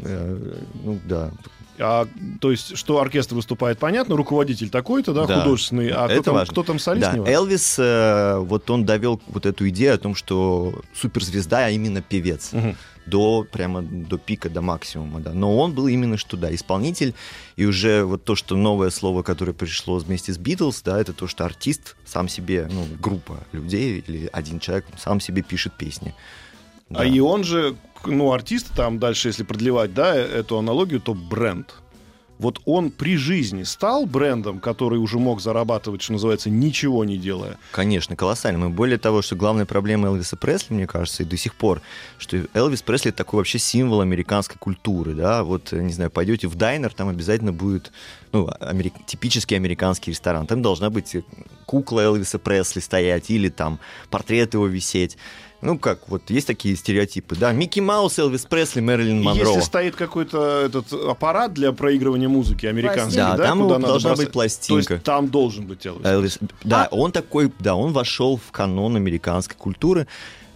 э, 0.00 0.54
ну 0.84 1.00
да, 1.04 1.30
А, 1.78 2.06
то 2.40 2.50
есть, 2.52 2.76
что 2.76 3.00
оркестр 3.00 3.34
выступает, 3.34 3.78
понятно, 3.78 4.16
руководитель 4.16 4.68
такой-то, 4.70 5.12
да, 5.12 5.26
Да. 5.26 5.40
художественный, 5.40 5.88
а 5.90 6.04
кто 6.04 6.12
Это 6.14 6.22
там, 6.22 6.34
важно. 6.34 6.52
кто 6.52 6.62
там 6.62 6.78
солист, 6.78 7.10
Да. 7.14 7.28
Элвис, 7.30 7.76
э, 7.78 8.36
вот 8.38 8.70
он 8.70 8.84
довел 8.84 9.20
вот 9.26 9.44
эту 9.46 9.68
идею 9.70 9.94
о 9.94 9.98
том, 9.98 10.14
что 10.14 10.82
суперзвезда, 10.94 11.66
а 11.66 11.70
именно 11.70 12.00
певец. 12.02 12.52
Мгм. 12.52 12.76
До 13.06 13.46
прямо 13.50 13.82
до 13.82 14.18
пика, 14.18 14.48
до 14.48 14.62
максимума, 14.62 15.20
да. 15.20 15.32
Но 15.32 15.56
он 15.58 15.72
был 15.72 15.88
именно 15.88 16.16
что, 16.16 16.36
да, 16.36 16.54
исполнитель. 16.54 17.14
И 17.56 17.66
уже 17.66 18.04
вот 18.04 18.24
то, 18.24 18.34
что 18.34 18.56
новое 18.56 18.90
слово, 18.90 19.22
которое 19.22 19.52
пришло 19.52 19.98
вместе 19.98 20.32
с 20.32 20.38
Битлз, 20.38 20.82
да, 20.82 21.00
это 21.00 21.12
то, 21.12 21.26
что 21.26 21.44
артист 21.44 21.96
сам 22.04 22.28
себе, 22.28 22.68
ну, 22.70 22.86
группа 23.00 23.38
людей 23.52 24.04
или 24.06 24.28
один 24.32 24.58
человек 24.58 24.86
сам 24.98 25.20
себе 25.20 25.42
пишет 25.42 25.74
песни. 25.74 26.14
А 26.90 26.94
Да. 26.94 27.04
и 27.04 27.20
он 27.20 27.44
же, 27.44 27.76
ну, 28.04 28.32
артист, 28.32 28.70
там 28.76 28.98
дальше, 28.98 29.28
если 29.28 29.42
продлевать, 29.42 29.94
да, 29.94 30.14
эту 30.14 30.58
аналогию, 30.58 31.00
то 31.00 31.14
бренд. 31.14 31.74
Вот 32.38 32.60
он 32.64 32.90
при 32.90 33.16
жизни 33.16 33.62
стал 33.62 34.06
брендом, 34.06 34.58
который 34.58 34.98
уже 34.98 35.18
мог 35.18 35.40
зарабатывать, 35.40 36.02
что 36.02 36.12
называется, 36.12 36.50
ничего 36.50 37.04
не 37.04 37.16
делая. 37.16 37.58
Конечно, 37.70 38.16
колоссально. 38.16 38.66
И 38.66 38.68
более 38.68 38.98
того, 38.98 39.22
что 39.22 39.36
главная 39.36 39.66
проблема 39.66 40.08
Элвиса 40.08 40.36
Пресли, 40.36 40.74
мне 40.74 40.86
кажется, 40.86 41.22
и 41.22 41.26
до 41.26 41.36
сих 41.36 41.54
пор, 41.54 41.80
что 42.18 42.44
Элвис 42.54 42.82
Пресли 42.82 43.12
такой 43.12 43.38
вообще 43.38 43.58
символ 43.58 44.00
американской 44.00 44.56
культуры, 44.58 45.14
да, 45.14 45.44
вот, 45.44 45.72
э, 45.72 45.80
не 45.80 45.92
знаю, 45.92 46.10
пойдете 46.10 46.48
в 46.48 46.56
дайнер, 46.56 46.92
там 46.92 47.08
обязательно 47.08 47.52
будет, 47.52 47.92
ну, 48.32 48.48
америк- 48.60 49.06
типический 49.06 49.56
американский 49.56 50.10
ресторан, 50.10 50.46
там 50.46 50.60
должна 50.60 50.90
быть 50.90 51.14
э, 51.14 51.22
кукла 51.66 52.00
Элвиса 52.00 52.38
Пресли 52.38 52.80
стоять 52.80 53.30
или 53.30 53.48
там 53.48 53.78
портрет 54.10 54.54
его 54.54 54.66
висеть. 54.66 55.16
Ну, 55.64 55.78
как, 55.78 56.10
вот 56.10 56.28
есть 56.28 56.46
такие 56.46 56.76
стереотипы, 56.76 57.36
да, 57.36 57.52
Микки 57.52 57.80
Маус, 57.80 58.18
Элвис 58.18 58.44
Пресли, 58.44 58.80
Мэрилин 58.80 59.22
Монро. 59.22 59.48
Если 59.48 59.60
стоит 59.60 59.96
какой-то 59.96 60.60
этот 60.60 60.92
аппарат 60.92 61.54
для 61.54 61.72
проигрывания 61.72 62.28
музыки 62.28 62.66
американский, 62.66 63.16
Да, 63.16 63.34
да, 63.34 63.44
там 63.44 63.62
куда 63.62 63.76
его 63.76 63.86
должна 63.86 64.10
бросать, 64.10 64.26
быть 64.26 64.32
пластинка. 64.32 64.86
То 64.86 64.94
есть 64.94 65.04
там 65.04 65.28
должен 65.28 65.66
быть 65.66 65.86
Элвис. 65.86 66.04
Элвис, 66.04 66.38
да, 66.62 66.84
А? 66.84 66.94
он 66.94 67.12
такой, 67.12 67.50
да, 67.60 67.76
он 67.76 67.94
вошел 67.94 68.36
в 68.36 68.52
канон 68.52 68.96
американской 68.96 69.56
культуры, 69.56 70.06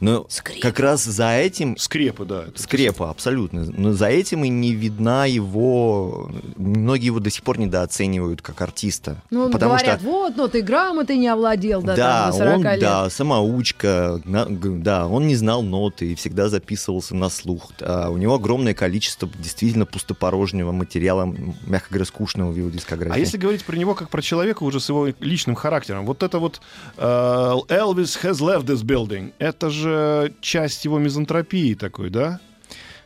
но 0.01 0.27
Скрипка. 0.29 0.69
как 0.69 0.81
раз 0.81 1.05
за 1.05 1.37
этим 1.37 1.77
Скрепы, 1.77 2.25
да. 2.25 2.45
это- 2.49 2.61
скрепа 2.63 3.11
абсолютно, 3.11 3.65
но 3.65 3.93
за 3.93 4.07
этим 4.07 4.45
и 4.45 4.49
не 4.49 4.73
видна 4.73 5.27
его, 5.27 6.31
многие 6.57 7.07
его 7.07 7.21
до 7.21 7.31
сих 7.31 7.43
пор 7.43 7.59
недооценивают 7.59 8.43
как 8.43 8.61
артиста, 8.63 9.23
Ну, 9.31 9.51
потому 9.51 9.75
говорят, 9.75 10.01
что 10.01 10.09
вот, 10.11 10.37
ну 10.37 10.49
ты 10.49 10.63
грамотой 10.63 11.17
не 11.17 11.29
овладел 11.29 11.81
до, 11.83 11.97
да, 11.97 12.23
там, 12.25 12.31
до 12.33 12.37
40 12.39 12.57
он, 12.57 12.63
лет. 12.65 12.81
да, 12.81 13.11
самоучка, 13.11 14.21
на- 14.25 14.47
да, 14.49 15.07
он 15.07 15.27
не 15.27 15.35
знал 15.37 15.63
ноты 15.63 16.13
и 16.13 16.15
всегда 16.15 16.49
записывался 16.49 17.15
на 17.17 17.29
слух. 17.29 17.71
А 17.81 18.11
у 18.11 18.17
него 18.17 18.35
огромное 18.35 18.75
количество 18.75 19.29
действительно 19.39 19.87
пустопорожнего 19.87 20.73
материала, 20.73 21.25
мягко 21.67 21.89
говоря, 21.91 22.05
скучного 22.05 22.51
в 22.51 22.57
его 22.57 22.71
дискографии. 22.71 23.17
А 23.17 23.19
если 23.19 23.37
говорить 23.39 23.65
про 23.65 23.77
него 23.77 23.95
как 23.95 24.11
про 24.11 24.23
человека 24.23 24.63
уже 24.63 24.81
с 24.81 24.89
его 24.89 25.09
личным 25.21 25.57
характером, 25.57 26.07
вот 26.07 26.23
это 26.23 26.39
вот 26.39 26.61
э, 26.97 27.03
Elvis 27.03 28.19
has 28.23 28.41
left 28.41 28.65
this 28.65 28.83
building, 28.85 29.33
это 29.39 29.71
же 29.71 29.88
часть 30.41 30.85
его 30.85 30.99
мизантропии 30.99 31.75
такой, 31.75 32.11
да? 32.11 32.41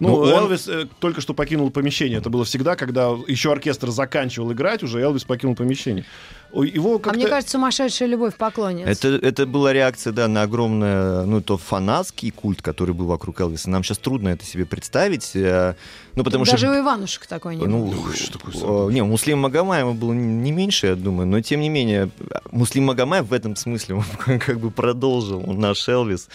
Ну, 0.00 0.08
Ну, 0.08 0.14
он- 0.16 0.28
Элвис 0.30 0.66
э, 0.66 0.88
только 0.98 1.20
что 1.20 1.32
покинул 1.32 1.70
помещение. 1.70 2.18
Это 2.18 2.28
было 2.28 2.44
всегда, 2.44 2.74
когда 2.74 3.10
еще 3.28 3.52
оркестр 3.52 3.90
заканчивал 3.90 4.52
играть, 4.52 4.82
уже 4.82 5.00
Элвис 5.00 5.22
покинул 5.24 5.54
помещение. 5.54 6.04
Его 6.52 7.00
А 7.02 7.12
мне 7.12 7.26
кажется, 7.26 7.52
сумасшедшая 7.52 8.08
любовь 8.08 8.34
поклонниц. 8.36 8.86
Это, 8.86 9.08
это 9.08 9.46
была 9.46 9.72
реакция, 9.72 10.12
да, 10.12 10.28
на 10.28 10.42
огромный, 10.42 11.24
ну, 11.24 11.40
то 11.40 11.56
фанатский 11.56 12.30
культ, 12.30 12.60
который 12.60 12.94
был 12.94 13.06
вокруг 13.06 13.40
Элвиса. 13.40 13.70
Нам 13.70 13.82
сейчас 13.82 13.98
трудно 13.98 14.28
это 14.28 14.44
себе 14.44 14.66
представить, 14.66 15.30
э, 15.34 15.74
ну, 16.14 16.24
потому 16.24 16.44
Даже 16.44 16.66
что... 16.66 16.76
у 16.76 16.78
Иванушек 16.78 17.26
такой 17.26 17.56
не 17.56 17.64
Ну, 17.64 17.88
Ой, 17.88 18.14
что 18.14 18.38
такое 18.38 18.54
э, 18.54 18.92
не, 18.92 19.02
у 19.02 19.06
Муслима 19.06 19.42
Магомаева 19.42 19.94
было 19.94 20.12
не 20.12 20.52
меньше, 20.52 20.88
я 20.88 20.94
думаю, 20.94 21.26
но 21.26 21.40
тем 21.40 21.60
не 21.60 21.70
менее, 21.70 22.10
Муслим 22.50 22.84
Магомаев 22.84 23.28
в 23.28 23.32
этом 23.32 23.56
смысле 23.56 23.94
он 24.26 24.38
как 24.38 24.60
бы 24.60 24.70
продолжил 24.70 25.40
наш 25.40 25.88
Элвис. 25.88 26.28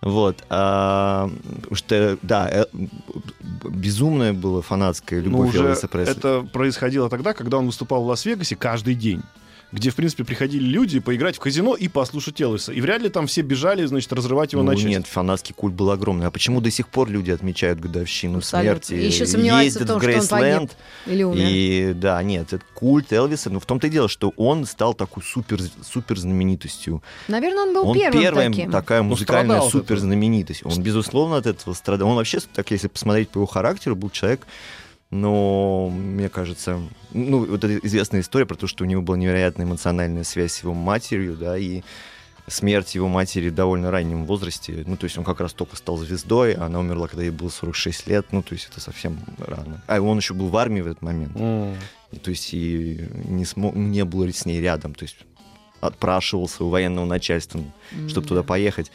Вот. 0.00 0.44
а, 0.50 1.30
что, 1.72 2.16
да, 2.22 2.48
э, 2.48 2.66
безумная 3.40 4.32
была 4.32 4.62
фанатская 4.62 5.20
Ну, 5.20 5.30
любовь 5.30 5.48
уже 5.48 5.64
Элвиса 5.64 5.88
Пресли. 5.88 6.16
это 6.16 6.46
происходило 6.52 7.10
тогда, 7.10 7.32
когда 7.32 7.58
он 7.58 7.66
выступал 7.66 8.04
в 8.04 8.06
Лас-Вегасе 8.06 8.54
каждый 8.54 8.94
день 8.94 9.22
где, 9.74 9.90
в 9.90 9.96
принципе, 9.96 10.22
приходили 10.22 10.62
люди 10.62 11.00
поиграть 11.00 11.34
в 11.36 11.40
казино 11.40 11.74
и 11.74 11.88
послушать 11.88 12.40
Элвиса. 12.40 12.72
И 12.72 12.80
вряд 12.80 13.02
ли 13.02 13.08
там 13.08 13.26
все 13.26 13.42
бежали, 13.42 13.84
значит, 13.86 14.12
разрывать 14.12 14.52
его 14.52 14.62
Ну, 14.62 14.70
на 14.70 14.76
части. 14.76 14.86
нет, 14.86 15.06
фанатский 15.08 15.52
культ 15.52 15.74
был 15.74 15.90
огромный. 15.90 16.28
А 16.28 16.30
почему 16.30 16.60
до 16.60 16.70
сих 16.70 16.86
пор 16.86 17.10
люди 17.10 17.32
отмечают 17.32 17.80
годовщину 17.80 18.38
Абсолютно. 18.38 18.84
смерти? 18.84 19.02
И 19.02 19.06
еще 19.06 19.26
сомневаются 19.26 19.80
в 19.80 19.82
ездят 19.82 19.88
том, 19.88 19.98
в 19.98 20.02
что 20.02 20.36
он 20.36 20.40
Грейсленд? 20.40 20.76
или 21.06 21.22
умер. 21.24 21.46
И 21.50 21.92
да, 21.96 22.22
нет, 22.22 22.52
это 22.52 22.64
культ 22.72 23.12
Элвиса. 23.12 23.50
Но 23.50 23.58
в 23.58 23.66
том-то 23.66 23.88
и 23.88 23.90
дело, 23.90 24.08
что 24.08 24.32
он 24.36 24.64
стал 24.64 24.94
такой 24.94 25.24
супер, 25.24 25.58
супер 25.82 26.20
знаменитостью. 26.20 27.02
Наверное, 27.26 27.64
он 27.64 27.74
был 27.74 27.88
он 27.88 27.98
первым 27.98 28.22
первая 28.22 28.50
таким. 28.50 28.70
такая 28.70 29.02
Ну, 29.02 29.08
музыкальная 29.08 29.60
супер 29.62 29.98
знаменитость. 29.98 30.64
Он, 30.64 30.80
безусловно, 30.80 31.36
от 31.38 31.46
этого 31.46 31.74
страдал. 31.74 32.10
Он 32.10 32.14
вообще, 32.14 32.38
так 32.54 32.70
если 32.70 32.86
посмотреть 32.86 33.28
по 33.28 33.38
его 33.38 33.46
характеру, 33.46 33.96
был 33.96 34.10
человек, 34.10 34.46
но 35.10 35.90
мне 35.90 36.28
кажется, 36.28 36.80
ну, 37.12 37.44
вот 37.44 37.64
эта 37.64 37.86
известная 37.86 38.20
история 38.20 38.46
про 38.46 38.56
то, 38.56 38.66
что 38.66 38.84
у 38.84 38.86
него 38.86 39.02
была 39.02 39.16
невероятная 39.16 39.66
эмоциональная 39.66 40.24
связь 40.24 40.54
с 40.54 40.62
его 40.62 40.74
матерью, 40.74 41.36
да, 41.36 41.56
и 41.56 41.82
смерть 42.46 42.94
его 42.94 43.08
матери 43.08 43.48
в 43.48 43.54
довольно 43.54 43.90
раннем 43.90 44.26
возрасте. 44.26 44.84
Ну, 44.86 44.96
то 44.96 45.04
есть 45.04 45.16
он 45.16 45.24
как 45.24 45.40
раз 45.40 45.52
только 45.52 45.76
стал 45.76 45.96
звездой, 45.96 46.54
а 46.54 46.66
она 46.66 46.80
умерла, 46.80 47.08
когда 47.08 47.22
ей 47.22 47.30
было 47.30 47.48
46 47.48 48.06
лет. 48.06 48.26
Ну, 48.32 48.42
то 48.42 48.54
есть 48.54 48.68
это 48.70 48.80
совсем 48.80 49.18
рано. 49.38 49.82
А 49.86 50.00
он 50.00 50.18
еще 50.18 50.34
был 50.34 50.48
в 50.48 50.56
армии 50.56 50.80
в 50.80 50.86
этот 50.86 51.02
момент. 51.02 51.36
М. 51.36 51.74
И, 52.12 52.18
то 52.18 52.30
есть 52.30 52.52
и 52.52 53.08
не, 53.24 53.44
смог, 53.44 53.74
не 53.74 54.04
был 54.04 54.28
с 54.28 54.44
ней 54.44 54.60
рядом. 54.60 54.94
То 54.94 55.04
есть 55.04 55.16
отпрашивался 55.80 56.64
у 56.64 56.68
военного 56.68 57.04
начальства, 57.04 57.60
чтобы 58.08 58.26
туда 58.26 58.42
поехать. 58.42 58.90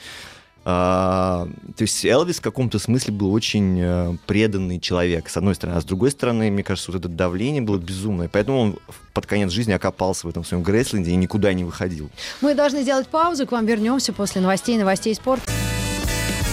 А, 0.72 1.48
то 1.76 1.82
есть 1.82 2.06
Элвис 2.06 2.38
в 2.38 2.42
каком-то 2.42 2.78
смысле 2.78 3.12
был 3.12 3.34
очень 3.34 3.80
э, 3.82 4.14
преданный 4.28 4.80
человек, 4.80 5.28
с 5.28 5.36
одной 5.36 5.56
стороны. 5.56 5.78
А 5.78 5.82
с 5.82 5.84
другой 5.84 6.12
стороны, 6.12 6.52
мне 6.52 6.64
кажется, 6.64 6.92
вот 6.92 7.00
это 7.00 7.10
давление 7.10 7.64
было 7.64 7.78
безумное. 7.78 8.30
Поэтому 8.32 8.60
он 8.60 8.80
под 9.14 9.26
конец 9.26 9.52
жизни 9.52 9.72
окопался 9.72 10.28
в 10.28 10.30
этом 10.30 10.46
своем 10.46 10.62
Грейсленде 10.62 11.10
и 11.10 11.16
никуда 11.16 11.54
не 11.54 11.64
выходил. 11.64 12.12
Мы 12.42 12.54
должны 12.54 12.84
сделать 12.84 13.08
паузу, 13.08 13.48
к 13.48 13.52
вам 13.52 13.66
вернемся 13.66 14.14
после 14.14 14.42
новостей, 14.42 14.78
новостей 14.78 15.16
спорта. 15.16 15.52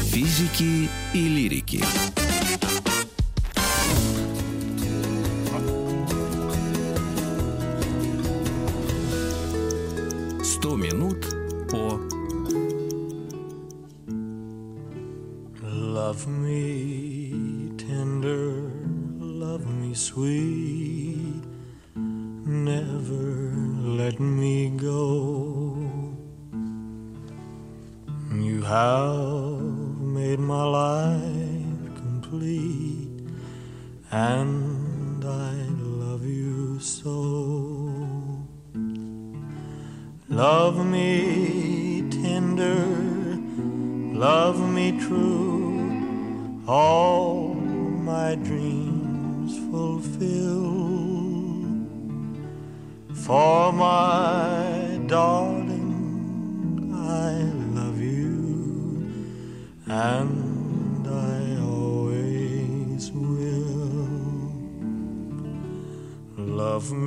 Физики 0.05 0.88
и 1.12 1.29
лирики. 1.29 1.85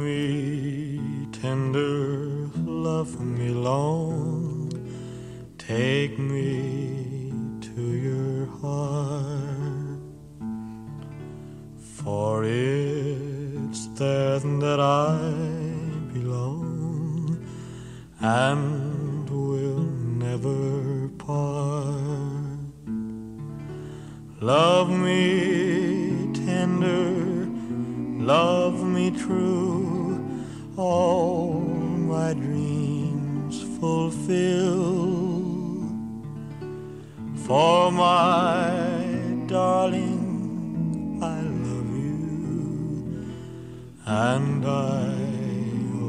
Me 0.10 1.28
tender, 1.32 2.50
love 2.88 3.12
me 3.38 3.50
long, 3.50 4.72
take 5.58 6.16
me 6.18 7.32
to 7.68 7.82
your 8.08 8.40
heart. 8.62 10.02
For 12.00 12.32
it's 12.44 13.82
there 14.00 14.40
that 14.64 14.80
I 14.80 15.18
belong 16.14 17.46
and 18.20 19.30
will 19.30 19.86
never 20.26 20.64
part. 21.28 22.60
Love 24.54 24.90
me 25.08 25.24
tender, 26.46 27.12
love 28.34 28.78
me 28.96 29.06
true, 29.24 29.69
all 30.90 31.62
my 32.14 32.34
dreams 32.34 33.56
fulfill. 33.80 35.20
For 37.46 37.92
my 37.92 38.70
darling, 39.48 41.20
I 41.22 41.42
love 41.66 41.92
you, 42.06 43.26
and 44.06 44.66
I 44.66 45.14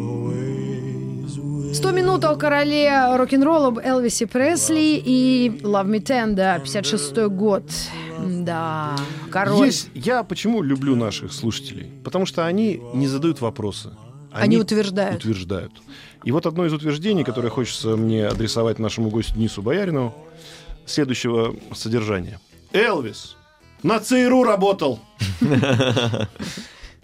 always 0.01 1.39
will. 1.39 1.73
100 1.73 1.93
минут 1.93 2.25
о 2.25 2.37
короле 2.37 3.17
рок-н-ролла 3.17 3.69
об 3.69 3.79
Элвисе 3.79 4.27
Пресли 4.27 5.01
и 5.03 5.61
Love 5.63 5.87
Me 5.87 6.01
Tender, 6.03 6.61
56 6.63 7.29
год. 7.29 7.65
Да, 8.45 8.97
король. 9.31 9.67
Есть- 9.67 9.89
я 9.95 10.23
почему 10.25 10.63
люблю 10.63 10.95
наших 10.95 11.33
слушателей? 11.33 11.87
Потому 12.05 12.27
что 12.27 12.45
они 12.47 12.81
не 12.95 13.07
задают 13.09 13.41
вопросы. 13.41 13.91
Они 14.33 14.57
утверждают. 14.57 15.17
утверждают. 15.17 15.73
И 16.25 16.33
вот 16.33 16.47
одно 16.47 16.67
из 16.67 16.73
утверждений, 16.73 17.25
которое 17.25 17.49
хочется 17.49 17.97
мне 17.97 18.27
адресовать 18.27 18.79
нашему 18.79 19.11
гостю 19.11 19.35
Денису 19.35 19.63
Боярину, 19.63 20.15
следующего 20.87 21.57
содержания. 21.75 22.39
Элвис 22.73 23.37
на 23.83 24.01
ЦРУ 24.01 24.43
работал. 24.45 25.01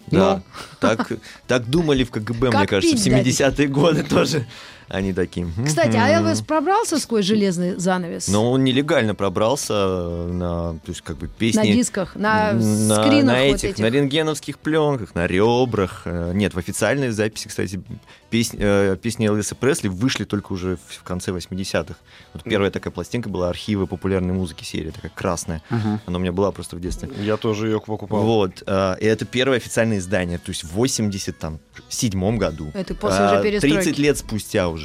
Да, 0.09 0.41
так, 0.79 1.11
так 1.47 1.69
думали 1.69 2.05
в 2.05 2.11
КГБ, 2.11 2.49
Как 2.49 2.59
мне 2.59 2.67
кажется, 2.67 2.95
в 2.95 3.03
пить 3.03 3.37
дать? 3.37 3.59
70-е 3.59 3.67
годы 3.67 4.03
тоже. 4.03 4.47
Они 4.89 5.13
такие. 5.13 5.45
«М, 5.57 5.65
Кстати, 5.65 5.95
а 5.95 6.07
м». 6.07 6.25
Элвис 6.25 6.41
пробрался 6.41 6.97
сквозь 6.99 7.25
железный 7.25 7.75
занавес? 7.75 8.27
Но 8.27 8.51
он 8.51 8.63
нелегально 8.63 9.15
пробрался 9.15 9.73
на, 9.73 10.73
то 10.73 10.87
есть 10.87 11.01
как 11.01 11.17
бы 11.17 11.27
песни... 11.27 11.59
на 11.59 11.65
дисках, 11.65 12.15
на, 12.15 12.53
на, 12.53 13.03
скринах 13.03 13.35
на 13.35 13.45
вот 13.47 13.55
этих, 13.55 13.69
этих. 13.71 13.79
на 13.79 13.89
рентгеновских 13.89 14.59
пленках, 14.59 15.13
на 15.15 15.27
ребрах. 15.27 16.03
Э, 16.05 16.31
Нет, 16.33 16.53
в 16.53 16.57
официальной 16.57 17.09
записи, 17.09 17.47
кстати, 17.47 17.81
песни, 18.29 18.59
э, 18.61 18.97
песни 19.01 19.27
Элвиса 19.27 19.55
Пресли 19.55 19.87
вышли 19.89 20.23
только 20.23 20.53
уже 20.53 20.77
в, 20.87 21.03
конце 21.03 21.31
80-х. 21.31 21.95
Вот 22.33 22.43
первая 22.43 22.71
такая 22.71 22.91
пластинка 22.91 23.29
была 23.29 23.49
«Архивы 23.49 23.87
популярной 23.87 24.33
музыки» 24.33 24.63
серия, 24.63 24.91
такая 24.91 25.11
красная. 25.13 25.61
Она 26.05 26.17
у 26.17 26.19
меня 26.21 26.31
была 26.31 26.51
просто 26.51 26.75
в 26.75 26.79
детстве. 26.79 27.09
Я 27.19 27.37
тоже 27.37 27.67
ее 27.67 27.81
покупал. 27.81 28.21
Вот, 28.21 28.63
э, 28.65 28.95
и 29.01 29.05
это 29.05 29.25
первое 29.25 29.57
официальное 29.57 29.97
издание, 29.97 30.37
то 30.37 30.49
есть 30.49 30.63
в 30.63 30.71
87 30.73 32.37
году. 32.37 32.71
Это 32.73 32.95
после 32.95 33.25
уже 33.25 33.35
А, 33.37 33.41
перестройки. 33.43 33.75
30 33.75 33.97
лет 33.99 34.17
спустя 34.17 34.69
уже, 34.69 34.76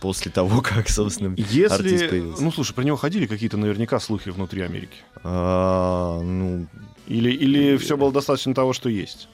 после 0.00 0.30
того, 0.30 0.60
как, 0.62 0.88
собственно, 0.88 1.30
артист 1.30 1.52
Если, 1.52 2.08
появился. 2.08 2.42
ну 2.42 2.52
слушай, 2.52 2.74
про 2.74 2.82
него 2.82 2.96
ходили 2.96 3.26
какие-то 3.26 3.56
наверняка 3.56 4.00
слухи 4.00 4.30
внутри 4.30 4.62
Америки. 4.62 4.98
А, 5.22 6.20
ну, 6.20 6.66
Или, 7.06 7.30
или 7.30 7.76
все 7.76 7.96
было 7.96 8.12
достаточно 8.12 8.54
того, 8.54 8.72
что 8.72 8.88
есть. 8.88 9.28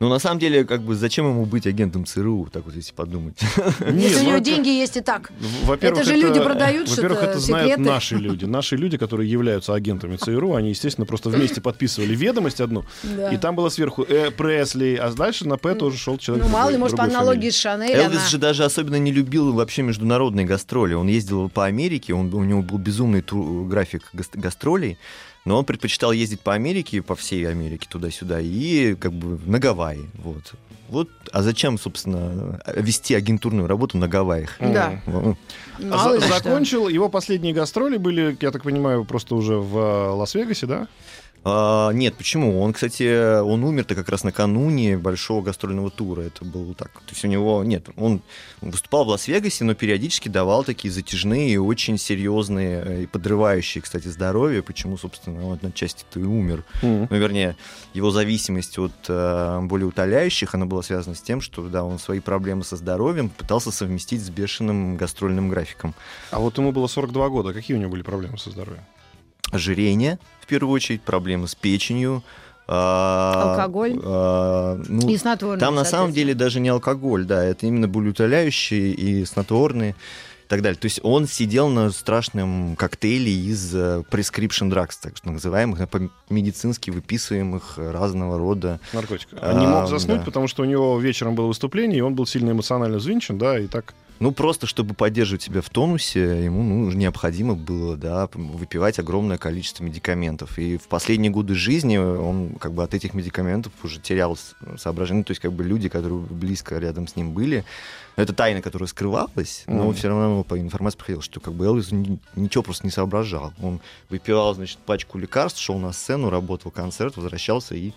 Ну, 0.00 0.08
на 0.08 0.18
самом 0.18 0.38
деле, 0.40 0.64
как 0.64 0.82
бы, 0.82 0.94
зачем 0.96 1.26
ему 1.28 1.46
быть 1.46 1.66
агентом 1.66 2.04
ЦРУ, 2.04 2.48
так 2.52 2.64
вот, 2.64 2.74
если 2.74 2.92
подумать. 2.92 3.38
Если 3.80 3.92
Нет, 3.92 4.16
у 4.16 4.18
ну 4.24 4.28
него 4.30 4.38
деньги 4.38 4.68
есть 4.68 4.96
и 4.96 5.00
так. 5.00 5.30
Во-первых, 5.64 6.00
Это 6.02 6.10
же 6.10 6.16
люди 6.16 6.40
продают 6.40 6.88
Во-первых, 6.88 7.18
что-то, 7.18 7.30
это 7.30 7.40
знают 7.40 7.70
секреты. 7.70 7.90
наши 7.90 8.16
люди. 8.16 8.44
Наши 8.44 8.76
люди, 8.76 8.96
которые 8.98 9.30
являются 9.30 9.72
агентами 9.74 10.16
ЦРУ, 10.16 10.54
они, 10.54 10.70
естественно, 10.70 11.06
просто 11.06 11.30
вместе 11.30 11.60
подписывали 11.60 12.14
ведомость 12.14 12.60
одну, 12.60 12.84
Да. 13.02 13.30
и 13.32 13.36
там 13.36 13.54
было 13.54 13.68
сверху 13.68 14.02
э, 14.08 14.30
Пресли, 14.30 14.96
а 14.96 15.10
дальше 15.12 15.46
на 15.46 15.56
П 15.58 15.74
тоже 15.74 15.96
шел 15.96 16.18
человек. 16.18 16.44
Ну, 16.46 16.52
мало 16.52 16.70
ли, 16.70 16.76
может, 16.76 16.96
по 16.96 17.04
аналогии 17.04 17.50
с 17.50 17.56
Шанель 17.56 17.92
Элвис 17.92 18.18
она- 18.18 18.28
же 18.28 18.38
даже 18.38 18.64
особенно 18.64 18.96
не 18.98 19.12
любил 19.12 19.52
вообще 19.52 19.82
международные 19.82 20.44
гастроли. 20.44 20.94
Он 20.94 21.06
ездил 21.08 21.48
по 21.48 21.66
Америке, 21.66 22.14
он, 22.14 22.32
у 22.34 22.42
него 22.44 22.62
был 22.62 22.78
безумный 22.78 23.22
график 23.68 24.02
гас- 24.12 24.30
гастролей, 24.34 24.98
но 25.44 25.58
он 25.58 25.64
предпочитал 25.64 26.12
ездить 26.12 26.40
по 26.40 26.54
Америке, 26.54 27.02
по 27.02 27.14
всей 27.14 27.46
Америке 27.48 27.86
туда-сюда, 27.90 28.40
и 28.40 28.94
как 28.94 29.12
бы 29.12 29.38
на 29.46 29.58
Гавайи. 29.58 30.08
Вот. 30.22 30.54
Вот, 30.88 31.08
а 31.32 31.42
зачем, 31.42 31.78
собственно, 31.78 32.60
вести 32.76 33.14
агентурную 33.14 33.66
работу 33.66 33.96
на 33.98 34.06
Гавайях? 34.06 34.56
Да. 34.60 35.00
А 35.06 35.34
Мало 35.80 36.20
за- 36.20 36.28
закончил, 36.28 36.88
его 36.88 37.08
последние 37.08 37.54
гастроли 37.54 37.96
были, 37.96 38.36
я 38.40 38.50
так 38.50 38.62
понимаю, 38.62 39.04
просто 39.04 39.34
уже 39.34 39.56
в 39.56 39.76
э, 39.76 40.08
Лас-Вегасе, 40.10 40.66
да? 40.66 40.88
А, 41.44 41.90
нет, 41.90 42.14
почему? 42.14 42.60
Он, 42.60 42.72
кстати, 42.72 43.40
он 43.40 43.64
умер-то 43.64 43.94
как 43.94 44.08
раз 44.08 44.24
накануне 44.24 44.96
большого 44.96 45.42
гастрольного 45.42 45.90
тура. 45.90 46.22
Это 46.22 46.44
был 46.44 46.74
так. 46.74 46.90
То 46.92 47.10
есть 47.10 47.24
у 47.24 47.28
него 47.28 47.62
нет, 47.64 47.86
он 47.96 48.22
выступал 48.62 49.04
в 49.04 49.08
Лас-Вегасе, 49.08 49.64
но 49.64 49.74
периодически 49.74 50.28
давал 50.28 50.64
такие 50.64 50.90
затяжные 50.90 51.50
и 51.50 51.56
очень 51.58 51.98
серьезные 51.98 52.82
э, 52.84 53.02
и 53.02 53.06
подрывающие, 53.06 53.82
кстати, 53.82 54.08
здоровье. 54.08 54.62
Почему, 54.62 54.96
собственно, 54.96 55.46
он 55.46 55.58
отчасти-то 55.62 56.18
и 56.18 56.24
умер. 56.24 56.64
Мгм. 56.82 57.08
Ну, 57.10 57.16
вернее, 57.16 57.56
его 57.92 58.10
зависимость 58.10 58.78
от 58.78 58.92
э, 59.08 59.60
более 59.62 59.86
утоляющих, 59.86 60.54
она 60.54 60.64
была 60.64 60.82
связана 60.82 61.14
с 61.14 61.20
тем, 61.20 61.42
что 61.42 61.68
да, 61.68 61.84
он 61.84 61.98
свои 61.98 62.20
проблемы 62.20 62.64
со 62.64 62.76
здоровьем 62.76 63.28
пытался 63.28 63.70
совместить 63.70 64.22
с 64.22 64.30
бешеным 64.30 64.96
гастрольным 64.96 65.50
графиком. 65.50 65.94
А 66.30 66.38
вот 66.38 66.56
ему 66.56 66.72
было 66.72 66.86
42 66.86 67.28
года. 67.28 67.52
Какие 67.52 67.76
у 67.76 67.80
него 67.80 67.90
были 67.90 68.02
проблемы 68.02 68.38
со 68.38 68.50
здоровьем? 68.50 68.84
Ожирение, 69.50 70.18
в 70.40 70.46
первую 70.46 70.72
очередь, 70.72 71.02
проблемы 71.02 71.48
с 71.48 71.54
печенью. 71.54 72.22
а, 72.66 73.52
Алкоголь? 73.52 73.98
а, 74.02 74.80
ну, 74.88 75.08
И 75.08 75.16
снотворные, 75.16 75.60
там 75.60 75.74
на 75.74 75.84
самом 75.84 76.12
деле 76.12 76.34
даже 76.34 76.60
не 76.60 76.68
алкоголь, 76.68 77.24
да, 77.24 77.44
это 77.44 77.66
именно 77.66 77.88
болеутоляющие 77.88 78.92
и 78.92 79.24
снотворные 79.24 79.94
и 80.44 80.48
так 80.48 80.60
далее. 80.62 80.78
То 80.78 80.86
есть 80.86 81.00
он 81.02 81.26
сидел 81.26 81.68
на 81.68 81.90
страшном 81.90 82.76
коктейле 82.76 83.32
из 83.32 83.74
э, 83.74 84.02
prescription 84.10 84.70
drugs, 84.70 84.96
так 85.00 85.16
что 85.16 85.30
называемых, 85.30 85.88
по-медицински 85.88 86.90
выписываемых 86.90 87.78
разного 87.78 88.38
рода. 88.38 88.80
Наркотик. 88.92 89.28
А 89.40 89.54
не 89.54 89.66
мог 89.66 89.88
заснуть, 89.88 90.18
да. 90.20 90.24
потому 90.24 90.46
что 90.46 90.62
у 90.62 90.66
него 90.66 90.98
вечером 90.98 91.34
было 91.34 91.46
выступление, 91.46 91.98
и 91.98 92.02
он 92.02 92.14
был 92.14 92.26
сильно 92.26 92.50
эмоционально 92.50 92.98
взвинчен, 92.98 93.38
да, 93.38 93.58
и 93.58 93.66
так... 93.66 93.94
Ну, 94.20 94.30
просто 94.32 94.66
чтобы 94.66 94.94
поддерживать 94.94 95.42
себя 95.42 95.60
в 95.60 95.68
тонусе, 95.68 96.44
ему 96.44 96.62
ну, 96.62 96.90
необходимо 96.92 97.54
было 97.54 97.96
да, 97.96 98.28
выпивать 98.32 98.98
огромное 98.98 99.38
количество 99.38 99.82
медикаментов. 99.82 100.58
И 100.58 100.76
в 100.78 100.84
последние 100.88 101.30
годы 101.32 101.54
жизни 101.54 101.96
он 101.96 102.54
как 102.60 102.72
бы 102.72 102.84
от 102.84 102.94
этих 102.94 103.12
медикаментов 103.12 103.72
уже 103.82 104.00
терял 104.00 104.38
соображение. 104.78 105.20
Ну, 105.20 105.24
то 105.24 105.32
есть 105.32 105.40
как 105.42 105.52
бы 105.52 105.64
люди, 105.64 105.88
которые 105.88 106.20
близко 106.20 106.78
рядом 106.78 107.08
с 107.08 107.16
ним 107.16 107.32
были, 107.32 107.64
это 108.16 108.32
тайна, 108.32 108.62
которая 108.62 108.86
скрывалась, 108.86 109.64
но 109.66 109.86
Мгм. 109.86 109.94
все 109.94 110.08
равно 110.08 110.44
по 110.44 110.58
информации 110.58 110.96
приходило, 110.98 111.22
что 111.22 111.40
как 111.40 111.52
бы 111.54 111.64
Элвис 111.66 111.90
ни- 111.90 112.18
ничего 112.36 112.62
просто 112.62 112.86
не 112.86 112.92
соображал. 112.92 113.52
Он 113.60 113.80
выпивал, 114.08 114.54
значит, 114.54 114.78
пачку 114.78 115.18
лекарств, 115.18 115.60
шел 115.60 115.78
на 115.78 115.92
сцену, 115.92 116.30
работал 116.30 116.70
концерт, 116.70 117.16
возвращался 117.16 117.74
и 117.74 117.92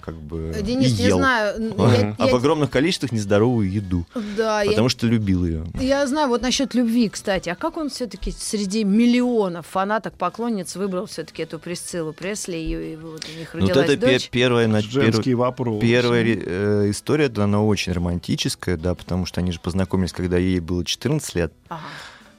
как 0.00 0.14
бы 0.16 0.54
Денис, 0.62 0.98
и 0.98 1.02
не 1.02 1.08
ел. 1.08 1.18
знаю. 1.18 1.74
я- 1.78 2.14
А 2.18 2.26
в 2.26 2.30
я- 2.30 2.36
огромных 2.36 2.70
количествах 2.70 3.12
нездоровую 3.12 3.70
еду, 3.70 4.06
Да, 4.36 4.62
я 4.62 4.70
потому 4.70 4.88
что 4.88 5.06
любил 5.06 5.44
ее. 5.44 5.64
Я 5.78 6.06
знаю, 6.06 6.28
вот 6.28 6.42
насчет 6.42 6.74
любви, 6.74 7.08
кстати. 7.08 7.48
А 7.48 7.54
как 7.54 7.76
он 7.76 7.88
все-таки 7.90 8.30
среди 8.32 8.84
миллионов 8.84 9.66
фанаток, 9.66 10.14
поклонниц 10.14 10.76
выбрал 10.76 11.06
все-таки 11.06 11.42
эту 11.42 11.58
Присциллу 11.58 12.12
Пресли, 12.12 12.56
и, 12.56 12.92
и 12.92 12.96
вот 12.96 13.26
у 13.34 13.38
них 13.38 13.50
Ну, 13.54 13.60
Вот 13.60 13.68
родилась 13.70 13.90
это 13.90 14.06
пе- 14.06 14.12
дочь? 14.14 14.28
первая, 14.30 14.66
на- 14.68 14.80
Женский 14.80 15.34
вопрос. 15.34 15.80
Первая 15.80 16.24
э, 16.24 16.90
история, 16.90 17.28
да, 17.28 17.44
она 17.44 17.62
очень 17.62 17.92
романтическая, 17.92 18.76
да, 18.76 18.94
потому 18.94 19.26
что 19.26 19.40
они 19.40 19.52
же 19.52 19.60
познакомились, 19.60 20.12
когда 20.12 20.36
ей 20.38 20.60
было 20.60 20.84
14 20.84 21.34
лет. 21.34 21.52
Ага. 21.68 21.80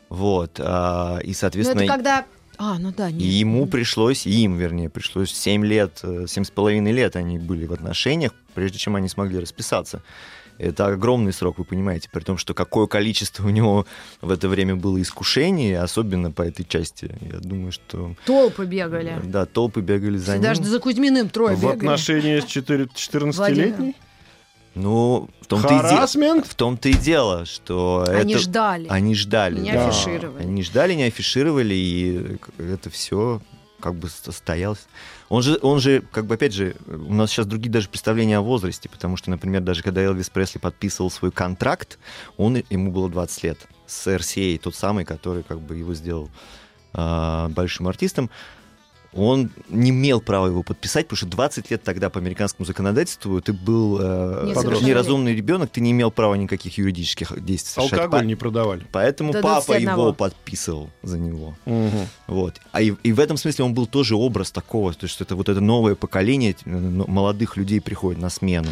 Вот. 0.10 0.60
а, 0.60 1.20
и, 1.24 1.30
Ну, 1.30 1.34
соответственно, 1.34 1.82
это 1.84 1.94
когда... 1.94 2.26
А, 2.64 2.78
ну 2.78 2.94
да, 2.96 3.10
и 3.10 3.14
нет. 3.14 3.22
ему 3.24 3.66
пришлось, 3.66 4.28
им, 4.28 4.56
вернее, 4.56 4.88
пришлось 4.90 5.32
7 5.34 5.66
лет, 5.66 6.00
э, 6.04 6.26
семь 6.28 6.44
с 6.44 6.52
половиной 6.52 6.92
лет 6.92 7.16
они 7.16 7.40
были 7.40 7.66
в 7.66 7.74
отношениях, 7.74 8.34
прежде 8.54 8.78
чем 8.78 8.96
они 8.96 9.10
смогли 9.10 9.40
расписаться. 9.40 10.04
Это 10.60 10.86
огромный 10.86 11.34
срок, 11.34 11.58
вы 11.58 11.66
понимаете, 11.66 12.08
при 12.12 12.20
том, 12.22 12.38
что 12.38 12.54
какое 12.54 12.86
количество 12.86 13.44
у 13.48 13.50
него 13.50 13.88
в 14.22 14.30
это 14.30 14.48
время 14.48 14.76
было 14.76 15.02
искушений, 15.02 15.74
особенно 15.74 16.30
по 16.32 16.44
этой 16.44 16.64
части. 16.64 17.10
Я 17.22 17.40
думаю, 17.40 17.72
что 17.72 18.16
Толпы 18.28 18.66
бегали. 18.66 19.20
да, 19.24 19.48
толпы 19.48 19.82
бегали 19.82 20.18
за 20.18 20.34
ним. 20.34 20.44
Даже 20.44 20.64
за 20.64 20.80
Кузьминым 20.80 21.30
трое 21.30 21.56
В 21.56 21.62
бегали. 21.62 21.78
отношении 21.78 22.40
с 22.40 22.46
четыре- 22.46 22.86
14-летней? 22.94 23.96
Ну, 24.74 25.30
в 25.42 25.48
том-то 25.48 25.68
и 25.68 25.78
дело. 25.78 25.90
Харасмент? 25.90 26.48
В 26.48 26.56
том-то 26.56 26.90
и 26.90 26.94
дело, 26.94 27.46
что 27.46 28.06
Они 28.08 28.34
это... 28.34 28.42
ждали. 28.42 28.88
Они 28.90 29.16
ждали. 29.16 29.60
Не 29.60 29.74
да. 29.74 29.88
афишировали. 29.88 30.44
Они 30.44 30.64
ждали, 30.64 30.94
не 30.94 31.04
афишировали, 31.04 31.74
и 31.74 32.38
это 32.58 32.90
все 32.90 33.42
как 33.82 33.96
бы 33.96 34.08
состоялось. 34.10 34.88
Он 35.28 35.42
же, 35.42 35.58
он 35.62 35.80
же, 35.80 36.04
как 36.12 36.26
бы, 36.26 36.36
опять 36.36 36.54
же, 36.54 36.76
у 36.88 37.14
нас 37.14 37.32
сейчас 37.32 37.48
другие 37.48 37.72
даже 37.72 37.90
представления 37.90 38.38
о 38.38 38.42
возрасте, 38.42 38.88
потому 38.88 39.18
что, 39.18 39.30
например, 39.30 39.62
даже 39.62 39.82
когда 39.82 40.02
Элвис 40.02 40.30
Пресли 40.30 40.60
подписывал 40.60 41.10
свой 41.10 41.32
контракт, 41.32 41.98
он, 42.38 42.64
ему 42.70 42.92
было 42.92 43.10
20 43.10 43.44
лет 43.44 43.58
с 43.88 44.08
RCA, 44.08 44.58
тот 44.60 44.76
самый, 44.76 45.04
который 45.04 45.44
как 45.44 45.60
бы 45.60 45.76
его 45.76 45.94
сделал 45.94 46.30
а, 46.94 47.50
большим 47.50 47.88
артистом. 47.88 48.30
Он 49.14 49.50
не 49.68 49.90
имел 49.90 50.22
права 50.22 50.48
его 50.48 50.64
подписать, 50.64 51.06
потому 51.08 51.18
что 51.18 51.26
20 51.28 51.70
лет 51.72 51.84
тогда 51.84 52.10
по 52.10 52.20
американскому 52.20 52.66
законодательству 52.66 53.42
ты 53.42 53.52
был 53.52 53.98
э, 54.00 54.44
Несовершеннолетний. 54.48 54.88
неразумный 54.88 55.36
ребенок, 55.36 55.70
ты 55.70 55.82
не 55.82 55.92
имел 55.92 56.12
права 56.12 56.36
никаких 56.36 56.78
юридических 56.78 57.44
действий 57.44 57.74
совершать. 57.74 58.00
Алкоголь 58.00 58.22
По- 58.22 58.26
не 58.26 58.36
продавали. 58.36 58.86
Поэтому 58.92 59.34
До 59.34 59.42
папа 59.42 59.66
21. 59.66 59.90
его 59.90 60.14
подписывал 60.14 60.90
за 61.04 61.20
него. 61.20 61.56
Мгм. 61.66 62.08
Вот. 62.28 62.56
А 62.72 62.82
и, 62.82 62.94
и 63.04 63.12
в 63.12 63.20
этом 63.20 63.36
смысле 63.38 63.66
он 63.66 63.74
был 63.74 63.86
тоже 63.86 64.16
образ 64.16 64.52
такого, 64.52 64.94
то 64.94 65.06
есть 65.06 65.20
это 65.20 65.36
вот 65.36 65.50
это 65.50 65.60
новое 65.60 65.96
поколение 65.96 66.56
э, 66.64 66.70
молодых 66.70 67.58
людей 67.58 67.82
приходит 67.82 68.22
на 68.22 68.30
смену. 68.30 68.70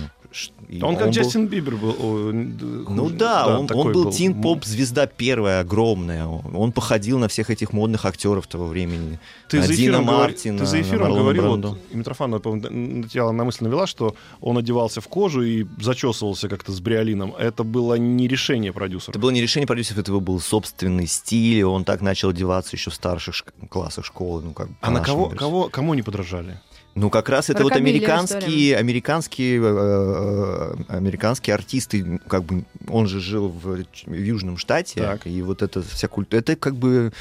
И 0.67 0.81
Он 0.83 0.95
как 0.95 1.07
был- 1.07 1.13
Джастин 1.13 1.47
Бибер 1.47 1.75
был. 1.75 1.95
Ну 2.31 3.03
хуже. 3.03 3.15
да, 3.15 3.57
он, 3.59 3.67
он 3.73 3.91
был 3.91 4.11
тин-поп-звезда 4.11 5.07
первая, 5.07 5.61
огромная. 5.61 6.27
Он 6.27 6.55
он 6.55 6.71
походил 6.71 7.17
на 7.17 7.27
всех 7.27 7.49
этих 7.49 7.73
модных 7.73 8.05
актеров 8.05 8.45
того 8.45 8.67
времени. 8.67 9.19
Ты 9.47 9.57
на 9.57 9.63
за 9.67 9.75
Дина 9.75 10.01
Мартина, 10.01 10.59
ты 10.59 10.65
за 10.67 10.81
эфиром 10.81 11.13
говорил, 11.15 11.43
Брандо. 11.43 11.69
вот, 11.69 11.79
и 11.91 11.97
Митрофанова, 11.97 12.39
по-моему, 12.39 13.01
на 13.01 13.09
тебя 13.09 13.31
намысленно 13.31 13.69
вела, 13.69 13.87
что 13.87 14.15
он 14.41 14.57
одевался 14.59 15.01
в 15.01 15.07
кожу 15.07 15.41
и 15.41 15.65
зачесывался 15.81 16.47
как-то 16.47 16.71
с 16.71 16.79
бриолином. 16.79 17.33
Это 17.35 17.63
было 17.63 17.95
не 17.95 18.27
решение 18.27 18.71
продюсера. 18.71 19.11
Это 19.11 19.19
было 19.19 19.31
не 19.31 19.41
решение 19.41 19.65
продюсеров, 19.65 19.99
это 19.99 20.11
был 20.13 20.39
собственный 20.39 21.07
стиль, 21.07 21.63
он 21.63 21.83
так 21.85 22.01
начал 22.01 22.29
одеваться 22.29 22.75
еще 22.75 22.91
в 22.91 22.93
старших 22.93 23.45
классах 23.69 24.05
школы. 24.05 24.43
Ну, 24.43 24.51
как 24.53 24.67
А 24.81 24.91
на 24.91 25.01
кого, 25.01 25.23
версии. 25.25 25.37
кого, 25.37 25.69
кому 25.69 25.93
не 25.95 26.03
подражали? 26.03 26.59
Ну, 26.99 27.09
как 27.09 27.29
раз 27.29 27.49
это 27.49 27.63
вот 27.63 27.73
американские, 27.73 28.75
американские, 28.75 29.61
э, 29.61 29.63
э, 29.63 30.75
американские 30.89 31.53
артисты, 31.53 32.19
как 32.27 32.43
бы 32.43 32.65
он 32.89 33.07
же 33.07 33.21
жил 33.21 33.47
в, 33.47 33.85
в 34.05 34.13
Южном 34.13 34.57
штате, 34.57 34.99
Так. 34.99 35.25
и 35.25 35.41
вот 35.41 35.61
это 35.61 35.81
вся 35.81 36.09
культура, 36.09 36.41
это 36.41 36.57
как 36.57 36.75
бы 36.75 37.13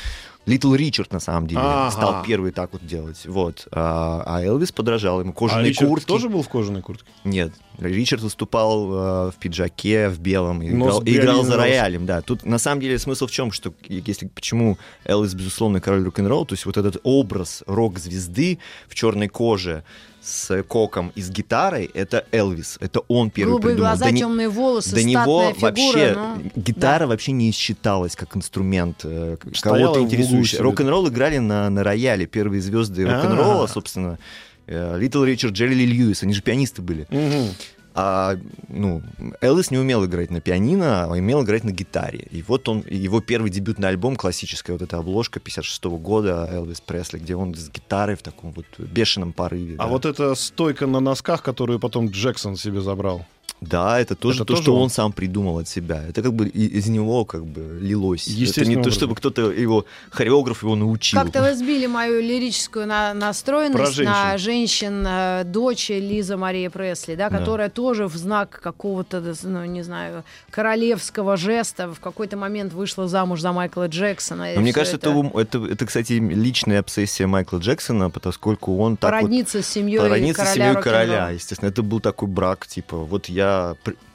Литл 0.48 0.74
Ричард 0.74 1.12
на 1.12 1.20
самом 1.20 1.46
деле 1.46 1.60
Ага. 1.62 1.90
стал 1.90 2.22
первый 2.24 2.52
так 2.52 2.72
вот 2.72 2.84
делать, 2.86 3.24
вот. 3.26 3.68
А, 3.70 4.22
а 4.26 4.42
Элвис 4.42 4.72
подражал 4.72 5.20
ему 5.20 5.32
А 5.32 5.34
кожаные 5.34 5.68
Ричард 5.68 5.88
куртки. 5.88 6.08
тоже 6.08 6.28
был 6.28 6.42
в 6.42 6.48
кожаной 6.48 6.80
куртке? 6.80 7.06
Нет, 7.24 7.52
Ричард 7.78 8.22
выступал 8.22 8.92
э, 8.92 9.30
в 9.30 9.34
пиджаке, 9.38 10.08
в 10.08 10.18
белом, 10.20 10.62
и 10.62 10.70
играл, 10.70 11.00
и 11.02 11.16
играл 11.16 11.44
за 11.44 11.56
роялем, 11.56 12.06
да. 12.06 12.22
Тут 12.22 12.44
на 12.44 12.58
самом 12.58 12.80
деле 12.80 12.98
смысл 12.98 13.26
в 13.26 13.30
чем, 13.30 13.52
что 13.52 13.74
если 13.88 14.26
почему 14.26 14.78
Элвис 15.04 15.34
безусловно 15.34 15.80
король 15.80 16.02
рок-н-ролл, 16.04 16.46
то 16.46 16.54
есть 16.54 16.64
вот 16.64 16.76
этот 16.76 16.98
образ 17.02 17.62
рок-звезды 17.66 18.58
в 18.88 18.94
черной 18.94 19.28
коже 19.28 19.84
с 20.28 20.62
коком 20.64 21.10
и 21.14 21.22
с 21.22 21.30
гитарой, 21.30 21.90
это 21.94 22.26
Элвис, 22.32 22.76
это 22.80 23.00
он 23.08 23.30
первый 23.30 23.50
Голубые 23.52 23.74
придумал. 23.74 23.90
глаза, 23.92 24.04
До 24.06 24.10
не- 24.12 24.20
темные 24.20 24.48
волосы, 24.48 24.94
до 24.94 25.02
него 25.02 25.52
статная 25.52 25.54
фигура. 25.54 25.70
вообще 25.70 26.16
ну, 26.54 26.62
гитара 26.62 26.98
да. 27.00 27.06
вообще 27.06 27.32
не 27.32 27.50
считалась 27.52 28.14
как 28.16 28.36
инструмент 28.36 29.00
э, 29.04 29.36
кого-то 29.60 30.00
интересующий. 30.00 30.58
Рок-н-ролл 30.58 31.08
играли 31.08 31.38
на, 31.38 31.70
на 31.70 31.82
рояле. 31.82 32.26
Первые 32.26 32.60
звезды 32.60 33.04
рок-н-ролла, 33.06 33.64
А. 33.64 33.68
собственно, 33.68 34.18
э, 34.66 34.98
Литл 34.98 35.24
Ричард, 35.24 35.54
Джерри 35.54 35.74
Льюис, 35.86 36.22
они 36.22 36.34
же 36.34 36.42
пианисты 36.42 36.82
были. 36.82 37.06
Мгм. 37.10 37.48
А, 37.94 38.36
ну, 38.68 39.02
Элвис 39.40 39.70
не 39.70 39.78
умел 39.78 40.04
играть 40.04 40.30
на 40.30 40.40
пианино, 40.40 41.04
а 41.04 41.08
умел 41.08 41.42
играть 41.42 41.64
на 41.64 41.70
гитаре. 41.70 42.26
И 42.30 42.42
вот 42.42 42.68
он, 42.68 42.84
его 42.88 43.20
первый 43.20 43.50
дебютный 43.50 43.88
альбом, 43.88 44.16
классическая 44.16 44.72
вот 44.72 44.82
эта 44.82 44.98
обложка 44.98 45.40
56 45.40 45.84
года 45.84 46.48
Элвис 46.50 46.80
Пресли, 46.80 47.18
где 47.18 47.34
он 47.34 47.54
с 47.54 47.68
гитарой 47.68 48.16
в 48.16 48.22
таком 48.22 48.52
вот 48.52 48.66
бешеном 48.78 49.32
порыве. 49.32 49.74
А 49.78 49.84
да. 49.84 49.86
вот 49.88 50.06
эта 50.06 50.34
стойка 50.34 50.86
на 50.86 51.00
носках, 51.00 51.42
которую 51.42 51.80
потом 51.80 52.08
Джексон 52.08 52.56
себе 52.56 52.80
забрал. 52.80 53.26
Да, 53.60 53.98
это 54.00 54.14
тоже 54.14 54.38
Это 54.38 54.44
то, 54.44 54.52
тоже 54.54 54.62
что 54.62 54.76
он? 54.76 54.82
он 54.84 54.90
сам 54.90 55.12
придумал 55.12 55.58
от 55.58 55.68
себя. 55.68 56.02
Это 56.08 56.22
как 56.22 56.32
бы 56.32 56.46
из 56.48 56.86
него 56.86 57.24
как 57.24 57.44
бы 57.44 57.78
лилось. 57.82 58.28
Это 58.28 58.64
не 58.64 58.76
то, 58.82 58.90
чтобы 58.90 59.14
кто-то 59.16 59.50
его, 59.50 59.84
хореограф 60.10 60.62
его 60.62 60.76
научил. 60.76 61.18
Как-то 61.20 61.42
вы 61.42 61.54
сбили 61.54 61.86
мою 61.86 62.20
лирическую 62.22 62.86
на- 62.86 63.10
Про 63.12 63.18
настроенность 63.18 63.92
женщин. 63.94 64.12
на 64.12 64.38
женщин 64.38 65.04
э, 65.06 65.42
дочь 65.44 65.88
Лиза 65.90 66.36
Мария 66.36 66.70
Пресли, 66.70 67.14
да, 67.16 67.28
Да. 67.30 67.38
которая 67.38 67.68
тоже 67.68 68.06
в 68.06 68.16
знак 68.16 68.60
какого-то, 68.62 69.22
ну, 69.42 69.64
не 69.64 69.82
знаю, 69.82 70.22
королевского 70.50 71.36
жеста 71.36 71.88
в 71.92 72.00
какой-то 72.00 72.36
момент 72.36 72.72
вышла 72.72 73.08
замуж 73.08 73.40
за 73.40 73.52
Майкла 73.52 73.88
Джексона. 73.88 74.54
Но 74.54 74.60
мне 74.60 74.72
кажется, 74.72 74.96
это... 74.96 75.10
ум- 75.10 75.36
это, 75.36 75.58
это, 75.66 75.86
кстати, 75.86 76.12
личная 76.12 76.80
обсессия 76.80 77.26
Майкла 77.26 77.58
Джексона, 77.58 78.10
поскольку 78.10 78.78
он 78.78 78.96
так 78.96 79.12
вот 79.12 79.20
породниться 79.20 79.62
с 79.62 79.66
семьей 79.68 79.98
породниться 80.00 80.42
с 80.44 80.48
короля 80.52 80.68
семьей 80.70 80.82
короля. 80.82 81.30
Естественно, 81.30 81.68
это 81.70 81.82
был 81.82 82.00
такой 82.00 82.28
брак, 82.28 82.66
типа, 82.66 82.96
вот 82.98 83.28
я 83.28 83.47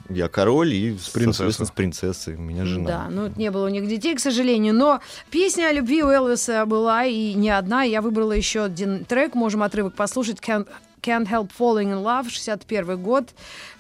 Я 0.10 0.28
король 0.28 0.74
и, 0.74 0.90
принцессой. 0.92 1.34
соответственно, 1.34 1.68
с 1.68 1.72
принцессой. 1.72 2.36
У 2.36 2.42
меня 2.42 2.66
жена. 2.66 2.88
Да, 2.88 3.08
ну 3.10 3.32
не 3.36 3.50
было 3.52 3.66
у 3.66 3.70
них 3.70 3.88
детей, 3.88 4.16
к 4.16 4.20
сожалению, 4.20 4.74
но 4.74 5.00
песня 5.32 5.68
о 5.68 5.72
любви 5.72 6.04
у 6.04 6.10
Элвиса 6.10 6.66
была 6.66 7.06
и 7.06 7.34
не 7.34 7.50
одна. 7.50 7.84
Я 7.84 8.02
выбрала 8.02 8.34
еще 8.34 8.64
один 8.64 9.06
трек, 9.06 9.34
можем 9.34 9.64
отрывок 9.64 9.96
послушать. 9.96 10.40
Can't, 10.40 10.68
Can't 11.02 11.30
Help 11.30 11.52
Falling 11.58 11.94
in 11.94 12.04
Love, 12.04 12.30
61 12.30 13.02
год, 13.02 13.30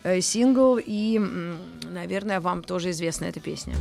э, 0.04 0.22
сингл, 0.22 0.80
и, 0.84 1.22
наверное, 1.92 2.40
вам 2.40 2.64
тоже 2.64 2.92
известна 2.92 3.26
эта 3.26 3.40
песня. 3.40 3.76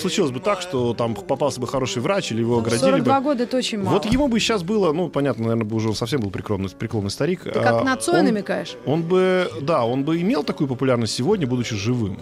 Случилось 0.00 0.30
бы 0.32 0.40
так, 0.40 0.60
что 0.62 0.94
там 0.94 1.14
попался 1.14 1.60
бы 1.60 1.66
хороший 1.66 2.02
врач 2.02 2.32
или 2.32 2.40
его 2.40 2.58
оградили 2.58 2.80
42 2.80 3.18
бы. 3.18 3.24
года 3.24 3.42
это 3.44 3.56
очень 3.56 3.78
мало. 3.78 3.94
Вот 3.94 4.06
ему 4.06 4.28
бы 4.28 4.40
сейчас 4.40 4.62
было, 4.62 4.92
ну, 4.92 5.08
понятно, 5.08 5.44
наверное, 5.44 5.64
бы 5.64 5.76
уже 5.76 5.94
совсем 5.94 6.20
был 6.20 6.30
преклонный, 6.30 6.68
преклонный 6.70 7.10
старик. 7.10 7.44
Ты 7.44 7.50
как 7.52 7.82
а, 7.82 7.84
на 7.84 7.96
Цоя 7.96 8.22
намекаешь? 8.22 8.76
Он 8.86 9.02
бы, 9.02 9.50
да, 9.60 9.84
он 9.84 10.04
бы 10.04 10.20
имел 10.20 10.42
такую 10.42 10.68
популярность 10.68 11.14
сегодня, 11.14 11.46
будучи 11.46 11.76
живым. 11.76 12.18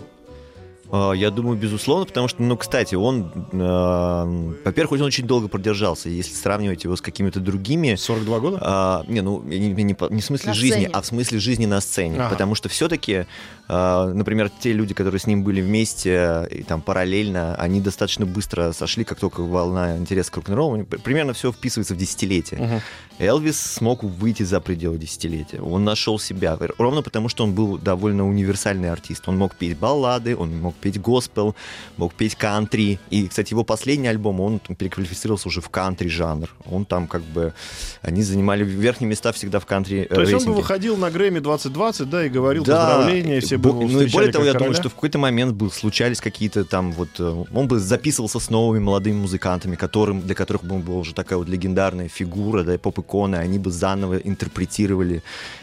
А, 0.91 1.13
Я 1.13 1.31
думаю, 1.31 1.57
безусловно, 1.59 2.07
потому 2.07 2.29
что, 2.29 2.43
ну, 2.43 2.57
кстати, 2.57 2.95
он, 2.95 3.31
э, 3.53 4.55
во-первых, 4.65 4.93
он 4.93 5.03
очень 5.03 5.27
долго 5.27 5.49
продержался. 5.49 6.09
Если 6.09 6.35
сравнивать 6.35 6.85
его 6.85 6.97
с 6.97 7.01
какими-то 7.01 7.41
другими 7.41 7.95
42 7.95 8.41
года? 8.41 8.59
А, 8.61 9.05
не, 9.09 9.21
ну, 9.21 9.43
не, 9.43 9.59
не- 9.59 9.83
не 9.83 10.21
в 10.21 10.25
смысле 10.25 10.49
На 10.49 10.55
жизни, 10.55 10.71
сцене. 10.81 10.91
а 10.93 11.01
в 11.03 11.07
смысле 11.07 11.39
жизни 11.39 11.67
на 11.67 11.81
сцене. 11.81 12.19
Ага. 12.21 12.31
Потому 12.31 12.55
что 12.55 12.69
все-таки, 12.69 13.27
например, 13.69 14.51
те 14.61 14.73
люди, 14.73 14.95
которые 14.95 15.21
с 15.21 15.27
ним 15.27 15.45
были 15.45 15.61
вместе 15.61 16.47
и 16.51 16.63
там 16.63 16.81
параллельно, 16.81 17.55
они 17.57 17.81
достаточно 17.81 18.25
быстро 18.27 18.73
сошли, 18.73 19.05
как 19.05 19.19
только 19.19 19.43
волна 19.43 19.97
интереса 19.99 20.33
к 20.33 20.37
рок-н-роллу. 20.37 20.85
Примерно 20.85 21.33
все 21.33 21.53
вписывается 21.53 21.95
в 21.95 21.99
десятилетие. 21.99 22.61
Мгм. 22.61 22.81
Элвис 23.19 23.61
смог 23.61 24.05
выйти 24.05 24.45
за 24.45 24.61
пределы 24.61 24.97
десятилетия. 24.97 25.61
Он 25.61 25.85
нашел 25.85 26.19
себя. 26.19 26.57
Ровно 26.79 27.03
потому, 27.03 27.29
что 27.29 27.45
он 27.45 27.53
был 27.53 27.77
довольно 27.79 28.27
универсальный 28.27 28.91
артист. 28.91 29.29
Он 29.29 29.37
мог 29.37 29.55
петь 29.57 29.77
баллады, 29.77 30.37
он 30.37 30.57
мог 30.61 30.75
петь 30.79 31.01
госпел, 31.01 31.55
мог 31.97 32.15
петь 32.15 32.35
кантри. 32.35 32.99
И, 33.11 33.29
кстати, 33.29 33.53
его 33.53 33.65
последний 33.65 34.09
альбом, 34.09 34.41
он 34.41 34.59
там 34.59 34.77
переквалифицировался 34.77 35.49
уже 35.49 35.61
в 35.61 35.69
кантри 35.69 36.09
жанр. 36.09 36.49
Он 36.71 36.85
там 36.85 37.07
как 37.07 37.23
бы... 37.23 37.53
Они 38.03 38.23
занимали 38.23 38.65
верхние 38.65 39.11
места 39.11 39.33
всегда 39.33 39.61
в 39.61 39.67
кантри 39.67 40.05
То 40.05 40.21
есть 40.21 40.35
он 40.35 40.45
бы 40.45 40.55
выходил 40.55 40.97
на 40.97 41.11
Грэмми 41.11 41.41
2020, 41.41 42.11
да, 42.11 42.25
и 42.25 42.29
говорил 42.29 42.65
Да, 42.65 42.97
поздравления, 42.97 43.41
все 43.41 43.59
бы 43.59 43.73
Ну 43.73 44.01
и 44.03 44.11
более 44.11 44.33
того, 44.33 44.45
я 44.45 44.53
думаю, 44.53 44.73
короля. 44.73 44.81
что 44.81 44.89
в 44.89 44.95
какой-то 44.95 45.19
момент 45.19 45.55
был, 45.55 45.71
случались 45.71 46.21
какие-то 46.21 46.65
там 46.65 46.93
вот... 46.93 47.09
э, 47.19 47.45
Он 47.53 47.69
бы 47.69 47.79
записывался 47.79 48.39
с 48.41 48.51
новыми 48.51 48.81
молодыми 48.81 49.17
музыкантами, 49.17 49.77
которым, 49.77 50.21
для 50.23 50.35
которых 50.35 50.65
бы 50.65 50.77
он 50.77 50.83
был 50.83 50.99
уже 50.99 51.15
такая 51.15 51.39
вот 51.39 51.49
легендарная 51.49 52.09
фигура, 52.09 52.63
да, 52.63 52.75
и 52.75 52.79
поп-икона, 52.79 53.39
они 53.39 53.59
бы 53.59 53.71
заново 53.71 54.19
интерпретировали 54.19 55.23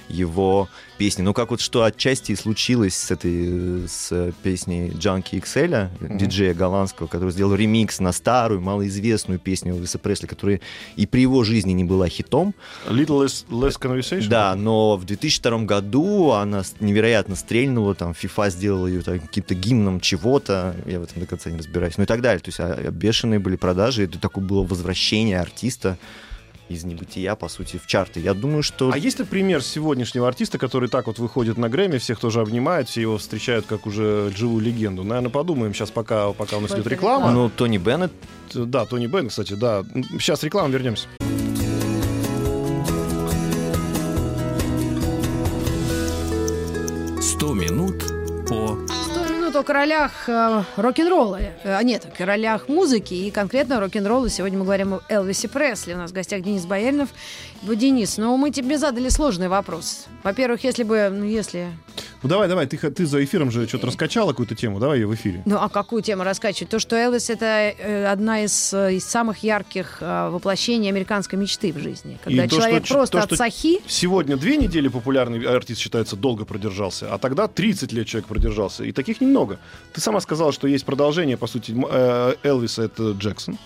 его 0.09 0.69
песни. 0.97 1.21
Ну, 1.21 1.33
как 1.33 1.51
вот 1.51 1.61
что 1.61 1.83
отчасти 1.83 2.31
и 2.31 2.35
случилось 2.35 2.95
с 2.95 3.11
этой, 3.11 3.87
с 3.87 4.33
песней 4.43 4.89
Junkie 4.89 5.41
XL, 5.41 6.17
диджея 6.17 6.53
голландского, 6.53 7.07
который 7.07 7.31
сделал 7.31 7.55
ремикс 7.55 7.99
на 7.99 8.11
старую, 8.11 8.61
малоизвестную 8.61 9.39
песню 9.39 9.73
Элвиса 9.73 9.99
Пресли, 9.99 10.27
которая 10.27 10.61
и 10.95 11.05
при 11.05 11.21
его 11.21 11.43
жизни 11.43 11.73
не 11.73 11.83
была 11.83 12.07
хитом. 12.07 12.53
Little 12.87 13.25
less, 13.25 13.45
less 13.49 13.79
conversation? 13.79 14.27
Да, 14.27 14.55
но 14.55 14.97
в 14.97 15.05
2002 15.05 15.59
году 15.59 16.31
она 16.31 16.63
невероятно 16.79 17.35
стрельнула, 17.35 17.95
там 17.95 18.11
FIFA 18.11 18.49
сделала 18.49 18.87
ее 18.87 19.01
там, 19.01 19.19
каким-то 19.19 19.55
гимном 19.55 19.99
чего-то, 19.99 20.75
я 20.85 20.99
в 20.99 21.03
этом 21.03 21.21
до 21.21 21.27
конца 21.27 21.49
не 21.49 21.57
разбираюсь, 21.57 21.97
ну 21.97 22.03
и 22.03 22.07
так 22.07 22.21
далее. 22.21 22.39
То 22.39 22.49
есть 22.49 22.59
а, 22.59 22.73
а, 22.73 22.91
бешеные 22.91 23.39
были 23.39 23.55
продажи, 23.55 24.03
это 24.03 24.19
такое 24.19 24.43
было 24.43 24.63
возвращение 24.63 25.39
артиста 25.39 25.97
из 26.69 26.83
небытия, 26.83 27.35
по 27.35 27.47
сути, 27.47 27.77
в 27.77 27.87
чарты. 27.87 28.19
Я 28.19 28.33
думаю, 28.33 28.63
что... 28.63 28.91
А 28.91 28.97
есть 28.97 29.19
ли 29.19 29.25
пример 29.25 29.61
сегодняшнего 29.61 30.27
артиста, 30.27 30.57
который 30.57 30.89
так 30.89 31.07
вот 31.07 31.19
выходит 31.19 31.57
на 31.57 31.69
Грэмми, 31.69 31.97
всех 31.97 32.19
тоже 32.19 32.41
обнимают, 32.41 32.89
все 32.89 33.01
его 33.01 33.17
встречают 33.17 33.65
как 33.65 33.85
уже 33.85 34.31
живую 34.35 34.63
легенду? 34.63 35.03
Наверное, 35.03 35.29
подумаем 35.29 35.73
сейчас, 35.73 35.91
пока, 35.91 36.31
пока 36.33 36.57
у 36.57 36.61
нас 36.61 36.71
идет 36.71 36.87
реклама. 36.87 37.31
Ну, 37.31 37.49
Тони 37.49 37.77
Беннет, 37.77 38.11
Да, 38.53 38.85
Тони 38.85 39.07
Бен, 39.07 39.29
кстати, 39.29 39.53
да. 39.53 39.83
Сейчас 40.19 40.43
реклама, 40.43 40.69
вернемся. 40.69 41.07
100 49.55 49.59
минут 49.59 49.63
о 49.63 49.63
королях 49.63 50.11
э, 50.27 50.63
рок-н-ролла. 50.75 51.39
Э, 51.63 51.81
нет, 51.81 52.05
о 52.05 52.09
королях 52.09 52.67
музыки 52.67 53.13
и 53.13 53.31
конкретно 53.31 53.79
рок-н-ролла. 53.79 54.29
Сегодня 54.29 54.59
мы 54.59 54.65
говорим 54.65 54.95
о 54.95 55.01
Элвисе 55.07 55.47
Пресли. 55.47 55.93
У 55.93 55.97
нас 55.97 56.11
в 56.11 56.13
гостях 56.13 56.41
Денис 56.41 56.65
Бояринов. 56.65 57.09
Вот, 57.61 57.77
Денис, 57.77 58.17
ну 58.17 58.35
мы 58.35 58.51
тебе 58.51 58.77
задали 58.77 59.07
сложный 59.07 59.47
вопрос. 59.47 60.07
Во-первых, 60.23 60.65
если 60.65 60.83
бы, 60.83 61.09
ну 61.09 61.23
если... 61.23 61.69
Ну 62.25 62.29
давай, 62.29 62.47
давай, 62.47 62.65
ты, 62.65 62.75
ты 62.89 63.05
за 63.05 63.23
эфиром 63.23 63.51
же 63.51 63.67
что-то 63.67 63.85
раскачала 63.85 64.31
какую-то 64.31 64.55
тему, 64.55 64.79
давай 64.79 64.97
ее 64.97 65.05
в 65.05 65.13
эфире. 65.13 65.43
Ну, 65.45 65.57
а 65.59 65.69
какую 65.69 66.01
тему 66.01 66.23
раскачивать? 66.23 66.71
То, 66.71 66.79
что 66.79 66.95
Элвис 66.95 67.29
это 67.29 67.45
э, 67.45 68.07
одна 68.07 68.43
из, 68.43 68.73
э, 68.73 68.95
из 68.95 69.05
самых 69.05 69.43
ярких 69.43 69.99
э, 70.01 70.29
воплощений 70.31 70.89
американской 70.89 71.37
мечты 71.37 71.71
в 71.71 71.77
жизни. 71.77 72.17
Когда 72.23 72.45
И 72.45 72.47
то, 72.47 72.55
человек 72.55 72.83
что- 72.87 72.95
просто 72.95 73.17
то, 73.19 73.23
от 73.25 73.25
что- 73.29 73.35
сахи. 73.35 73.79
Сегодня 73.85 74.37
две 74.37 74.57
недели 74.57 74.87
популярный 74.87 75.45
артист 75.45 75.79
считается 75.79 76.15
долго 76.15 76.45
продержался, 76.45 77.13
а 77.13 77.19
тогда 77.19 77.47
30 77.47 77.91
лет 77.91 78.07
человек 78.07 78.27
продержался. 78.27 78.85
И 78.85 78.91
таких 78.91 79.21
немного. 79.21 79.59
Ты 79.93 80.01
сама 80.01 80.19
сказала, 80.19 80.51
что 80.51 80.67
есть 80.67 80.83
продолжение, 80.83 81.37
по 81.37 81.45
сути, 81.45 81.75
э, 81.77 82.33
Элвиса 82.41 82.81
это 82.81 83.11
Джексон. 83.11 83.59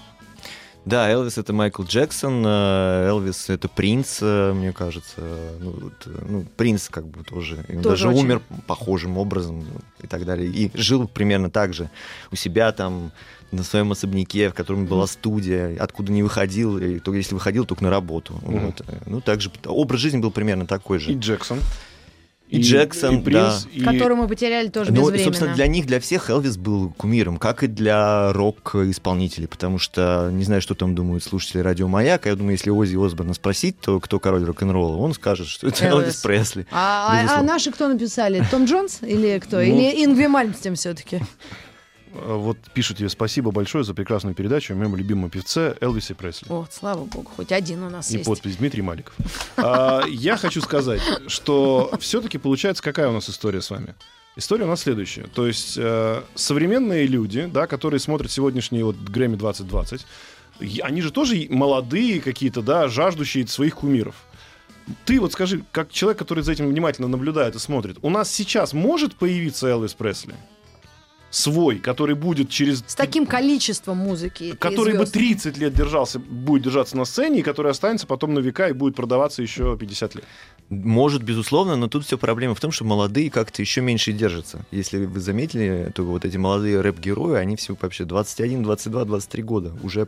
Да, 0.85 1.09
Элвис 1.09 1.37
это 1.37 1.53
Майкл 1.53 1.83
Джексон, 1.83 2.43
э, 2.45 3.07
Элвис 3.07 3.49
это 3.49 3.67
принц, 3.67 4.19
э, 4.21 4.53
мне 4.53 4.71
кажется. 4.71 5.21
Ну, 5.59 5.71
вот, 5.71 5.93
э, 6.05 6.25
ну, 6.27 6.45
принц 6.57 6.89
как 6.89 7.05
бы 7.05 7.23
тоже. 7.23 7.63
И 7.67 7.75
он 7.75 7.83
Тоже 7.83 8.05
даже 8.05 8.07
очень. 8.09 8.19
умер 8.19 8.41
похожим 8.65 9.17
образом 9.17 9.65
и 10.01 10.07
так 10.07 10.25
далее. 10.25 10.49
И 10.49 10.71
жил 10.73 11.07
примерно 11.07 11.49
так 11.49 11.73
же 11.73 11.89
у 12.31 12.35
себя 12.35 12.71
там 12.71 13.11
на 13.51 13.63
своем 13.63 13.91
особняке, 13.91 14.49
в 14.49 14.53
котором 14.53 14.85
была 14.85 15.07
студия, 15.07 15.75
откуда 15.79 16.11
не 16.11 16.23
выходил, 16.23 16.77
и 16.77 16.99
то, 16.99 17.13
если 17.13 17.33
выходил, 17.33 17.65
только 17.65 17.83
на 17.83 17.89
работу. 17.89 18.39
Мгм. 18.43 18.65
Вот. 18.67 18.81
Ну, 19.05 19.21
также 19.21 19.51
образ 19.65 19.99
жизни 19.99 20.19
был 20.19 20.31
примерно 20.31 20.65
такой 20.65 20.97
И 20.97 21.01
же. 21.01 21.13
Джексон. 21.13 21.59
И 22.49 22.59
Джексон, 22.61 23.19
и 23.19 23.21
принц, 23.21 23.67
и- 23.71 23.81
Которую 23.81 24.15
мы 24.17 24.27
потеряли 24.27 24.69
тоже 24.69 24.91
Ну, 24.91 25.01
безвременно. 25.01 25.23
собственно, 25.25 25.53
для 25.55 25.67
них, 25.67 25.85
для 25.85 25.99
всех 25.99 26.31
Элвис 26.31 26.57
был 26.57 26.89
кумиром, 26.97 27.37
как 27.37 27.61
и 27.63 27.67
для 27.67 28.33
рок-исполнителей, 28.33 29.47
потому 29.47 29.77
что 29.77 30.29
не 30.31 30.43
знаю, 30.43 30.59
что 30.61 30.73
там 30.73 30.95
думают 30.95 31.23
слушатели 31.23 31.61
радио 31.61 31.87
Маяк. 31.87 32.25
Я 32.25 32.35
думаю, 32.35 32.53
если 32.53 32.71
Оззи 32.71 32.95
Осборна 33.05 33.35
спросить, 33.35 33.79
то 33.79 33.99
кто 33.99 34.19
король 34.19 34.43
рок-н-ролла, 34.45 34.97
он 34.97 35.13
скажет, 35.13 35.47
что 35.47 35.67
это 35.67 35.85
Элвис. 35.85 36.03
Элвис 36.05 36.15
Пресли. 36.21 36.65
А, 36.71 37.23
а- 37.35 37.39
а 37.39 37.43
наши 37.43 37.71
кто 37.71 37.87
написали? 37.87 38.43
Том 38.49 38.65
Джонс 38.65 38.99
или 39.03 39.37
кто? 39.39 39.57
Ну. 39.57 39.61
Или 39.61 40.03
Ингви 40.03 40.25
Мальмстем 40.27 40.73
все-таки? 40.75 41.21
Э, 42.21 42.33
Вот 42.35 42.57
пишут 42.73 42.97
тебе 42.97 43.09
спасибо 43.09 43.51
большое 43.51 43.83
за 43.83 43.93
прекрасную 43.93 44.35
передачу 44.35 44.73
о 44.73 44.75
моем 44.75 44.95
любимом 44.95 45.29
певце 45.29 45.75
Элвисе 45.81 46.15
Пресли. 46.15 46.47
О, 46.49 46.67
слава 46.71 47.05
богу, 47.05 47.31
хоть 47.35 47.51
один 47.51 47.83
у 47.83 47.89
нас 47.89 48.11
И 48.11 48.15
есть. 48.17 48.25
подпись 48.25 48.57
Дмитрий 48.57 48.81
Маликов. 48.81 49.13
А, 49.57 50.03
я 50.07 50.37
хочу 50.37 50.61
сказать, 50.61 51.01
что 51.27 51.91
все-таки 51.99 52.37
получается 52.37 52.81
какая 52.81 53.09
у 53.09 53.11
нас 53.11 53.29
история 53.29 53.61
с 53.61 53.69
вами? 53.69 53.95
История 54.35 54.63
у 54.65 54.67
нас 54.67 54.81
следующая. 54.81 55.23
То 55.33 55.47
есть 55.47 55.75
э, 55.77 56.21
современные 56.35 57.07
люди, 57.07 57.49
да, 57.51 57.67
которые 57.67 57.99
смотрят 57.99 58.31
сегодняшний 58.31 58.83
вот 58.83 58.95
Грэмми 58.95 59.35
2020, 59.35 60.05
и 60.61 60.79
они 60.81 61.01
же 61.01 61.11
тоже 61.11 61.47
молодые 61.49 62.21
какие-то, 62.21 62.61
да, 62.61 62.87
жаждущие 62.87 63.47
своих 63.47 63.75
кумиров. 63.75 64.15
Ты 65.05 65.19
вот 65.19 65.33
скажи, 65.33 65.63
как 65.71 65.91
человек, 65.91 66.17
который 66.19 66.43
за 66.43 66.51
этим 66.51 66.67
внимательно 66.67 67.07
наблюдает 67.07 67.55
и 67.55 67.59
смотрит, 67.59 67.97
у 68.01 68.09
нас 68.09 68.31
сейчас 68.31 68.73
может 68.73 69.15
появиться 69.15 69.67
Элвис 69.67 69.93
Пресли? 69.93 70.35
Свой, 71.31 71.77
который 71.77 72.15
будет 72.15 72.49
через... 72.49 72.83
С 72.87 72.95
таким 72.95 73.25
количеством 73.25 73.97
музыки. 73.97 74.55
Который 74.59 74.93
бы 74.93 75.05
звезд. 75.05 75.13
30 75.13 75.57
лет 75.57 75.73
держался, 75.73 76.19
будет 76.19 76.63
держаться 76.63 76.97
на 76.97 77.05
сцене, 77.05 77.39
и 77.39 77.41
который 77.43 77.71
останется 77.71 78.07
потом 78.07 78.33
на 78.33 78.39
века 78.39 78.67
и 78.69 78.73
будет 78.73 78.95
продаваться 78.95 79.41
еще 79.41 79.77
50 79.77 80.15
лет. 80.15 80.23
Может, 80.69 81.23
безусловно, 81.23 81.75
но 81.75 81.87
тут 81.87 82.05
все 82.05 82.17
проблема 82.17 82.53
в 82.53 82.59
том, 82.59 82.71
что 82.71 82.85
молодые 82.85 83.31
как-то 83.31 83.61
еще 83.61 83.81
меньше 83.81 84.11
держатся. 84.11 84.65
Если 84.71 85.05
вы 85.05 85.19
заметили, 85.19 85.91
то 85.95 86.03
вот 86.03 86.25
эти 86.25 86.37
молодые 86.37 86.81
рэп-герои, 86.81 87.37
они 87.37 87.55
все 87.55 87.75
вообще 87.79 88.05
21, 88.05 88.63
22, 88.63 89.05
23 89.05 89.43
года. 89.43 89.73
Уже, 89.81 90.07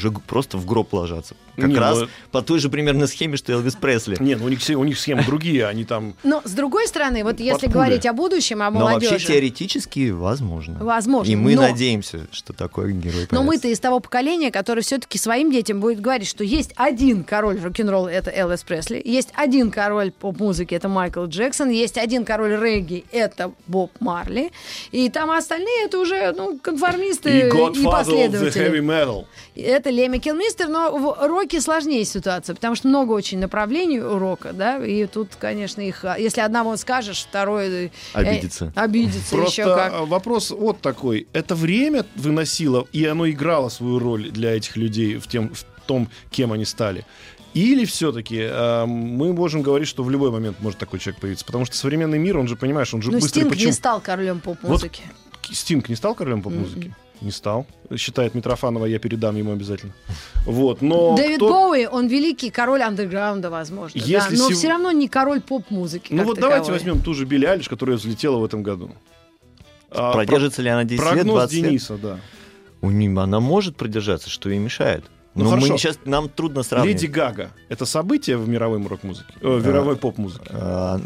уже 0.00 0.10
просто 0.12 0.56
в 0.56 0.64
гроб 0.66 0.92
ложатся. 0.94 1.34
Как 1.56 1.68
Не, 1.68 1.76
раз 1.76 1.98
ну- 2.00 2.08
по 2.30 2.40
той 2.40 2.58
же 2.58 2.70
примерно 2.70 3.06
схеме, 3.06 3.36
что 3.36 3.52
Элвис 3.52 3.74
Пресли. 3.74 4.16
Не, 4.18 4.34
ну 4.34 4.46
у 4.46 4.48
них, 4.48 4.60
все- 4.60 4.76
у 4.76 4.84
них 4.84 4.98
схемы 4.98 5.22
другие, 5.24 5.66
они 5.66 5.84
там... 5.84 6.14
Но 6.24 6.40
с 6.44 6.52
другой 6.52 6.86
стороны, 6.88 7.22
вот 7.22 7.38
если 7.38 7.66
пули. 7.66 7.72
говорить 7.74 8.06
о 8.06 8.14
будущем, 8.14 8.62
о 8.62 8.70
Но 8.70 8.80
молодежи. 8.80 9.12
вообще 9.12 9.26
теоретически 9.34 10.10
возможно. 10.10 10.78
Возможно, 10.82 11.30
И 11.30 11.36
мы 11.36 11.54
но- 11.56 11.62
надеемся, 11.62 12.26
что 12.32 12.54
такой 12.54 12.92
герой 12.92 13.26
Но 13.30 13.38
появится. 13.38 13.42
мы-то 13.42 13.68
из 13.68 13.78
того 13.80 14.00
поколения, 14.00 14.50
которое 14.50 14.80
все-таки 14.80 15.18
своим 15.18 15.52
детям 15.52 15.80
будет 15.80 16.00
говорить, 16.00 16.28
что 16.28 16.44
есть 16.44 16.72
один 16.76 17.24
король 17.24 17.60
рок-н-ролла, 17.60 18.08
это 18.08 18.30
Элвис 18.30 18.62
Пресли, 18.62 19.02
есть 19.04 19.28
один 19.34 19.70
король 19.70 20.12
поп-музыки, 20.12 20.74
это 20.74 20.88
Майкл 20.88 21.24
Джексон, 21.26 21.68
есть 21.68 21.98
один 21.98 22.24
король 22.24 22.56
регги, 22.58 23.04
это 23.12 23.52
Боб 23.66 23.90
Марли, 24.00 24.50
и 24.92 25.10
там 25.10 25.30
остальные 25.30 25.84
это 25.84 25.98
уже 25.98 26.32
ну, 26.32 26.58
конформисты 26.58 27.30
И 27.30 27.40
и, 27.40 27.50
Godfather 27.50 27.72
of 27.72 27.82
the 27.82 27.90
последователи. 27.90 28.70
Heavy 28.70 28.80
Metal. 28.80 29.24
Это 29.90 29.96
Леми 29.96 30.18
Килмистер, 30.18 30.68
но 30.68 30.96
в 30.96 31.26
роке 31.26 31.60
сложнее 31.60 32.04
ситуация, 32.04 32.54
потому 32.54 32.76
что 32.76 32.86
много 32.86 33.10
очень 33.10 33.40
направлений 33.40 33.98
у 33.98 34.18
рока, 34.18 34.52
да, 34.52 34.78
и 34.84 35.06
тут, 35.06 35.30
конечно, 35.36 35.80
их, 35.80 36.04
а, 36.04 36.16
если 36.16 36.42
одного 36.42 36.76
скажешь, 36.76 37.26
второй 37.28 37.86
э, 37.86 37.90
Обидится. 38.12 38.72
обидится 38.76 39.34
Просто 39.34 39.62
еще 39.62 39.74
как. 39.74 40.06
вопрос 40.06 40.50
вот 40.50 40.80
такой. 40.80 41.26
Это 41.32 41.56
время 41.56 42.06
выносило, 42.14 42.86
и 42.92 43.04
оно 43.04 43.28
играло 43.28 43.68
свою 43.68 43.98
роль 43.98 44.30
для 44.30 44.56
этих 44.56 44.76
людей 44.76 45.16
в, 45.16 45.26
тем, 45.26 45.52
в 45.52 45.64
том, 45.86 46.08
кем 46.30 46.52
они 46.52 46.64
стали? 46.64 47.04
Или 47.52 47.84
все-таки 47.84 48.48
мы 48.86 49.32
можем 49.32 49.62
говорить, 49.62 49.88
что 49.88 50.04
в 50.04 50.10
любой 50.10 50.30
момент 50.30 50.58
может 50.60 50.78
такой 50.78 51.00
человек 51.00 51.20
появиться? 51.20 51.44
Потому 51.44 51.64
что 51.64 51.76
современный 51.76 52.18
мир, 52.18 52.38
он 52.38 52.46
же, 52.46 52.54
понимаешь, 52.54 52.94
он 52.94 53.02
же 53.02 53.10
Ну, 53.10 53.18
быстро 53.18 53.40
Стинг 53.40 53.50
почему... 53.50 53.66
не 53.66 53.72
стал 53.72 54.00
королем 54.00 54.38
поп-музыки. 54.38 55.02
Стинг 55.50 55.88
не 55.88 55.96
стал 55.96 56.14
королем 56.14 56.42
поп-музыки? 56.42 56.94
Не 57.20 57.30
стал. 57.30 57.66
Считает 57.96 58.34
Митрофанова, 58.34 58.86
я 58.86 58.98
передам 58.98 59.36
ему 59.36 59.52
обязательно. 59.52 59.92
Вот, 60.46 60.80
но 60.80 61.16
Дэвид 61.16 61.36
кто- 61.36 61.48
Боуи, 61.50 61.84
он 61.86 62.06
великий 62.08 62.50
король 62.50 62.82
андерграунда, 62.82 63.50
возможно. 63.50 64.00
да, 64.00 64.06
Если 64.06 64.36
но 64.36 64.48
сев- 64.48 64.56
все 64.56 64.68
равно 64.68 64.90
не 64.92 65.06
король 65.08 65.40
поп-музыки. 65.42 66.14
Ну 66.14 66.24
вот 66.24 66.38
давайте 66.38 66.66
таковой. 66.66 66.78
возьмем 66.78 67.02
ту 67.02 67.12
же 67.14 67.26
Билли 67.26 67.44
Айлиш, 67.44 67.68
которая 67.68 67.96
взлетела 67.98 68.38
в 68.38 68.44
этом 68.44 68.62
году. 68.62 68.90
А, 69.90 70.12
Продержится 70.12 70.62
ли 70.62 70.68
она 70.70 70.80
про- 70.82 70.88
10 70.88 71.02
лет, 71.02 71.12
Прогноз 71.12 71.34
20 71.34 71.54
лет? 71.56 71.64
Дениса, 71.66 71.98
да. 71.98 72.20
У 72.80 72.90
нее, 72.90 73.20
она 73.20 73.40
может 73.40 73.76
продержаться, 73.76 74.30
что 74.30 74.48
ей 74.48 74.58
мешает. 74.58 75.04
Ну, 75.36 75.44
Но 75.44 75.50
мы 75.52 75.56
хорошо. 75.62 75.78
сейчас 75.78 75.98
нам 76.06 76.28
трудно 76.28 76.64
сравнивать. 76.64 77.00
Леди 77.02 77.10
Гага. 77.10 77.50
Это 77.68 77.86
событие 77.86 78.36
в 78.36 78.48
мировой 78.48 78.84
рок-музыке? 78.84 79.32
Э, 79.40 79.58
в 79.58 79.62
Да. 79.62 79.68
мировой 79.68 79.94
поп-музыке. 79.96 80.44
А, 80.50 81.00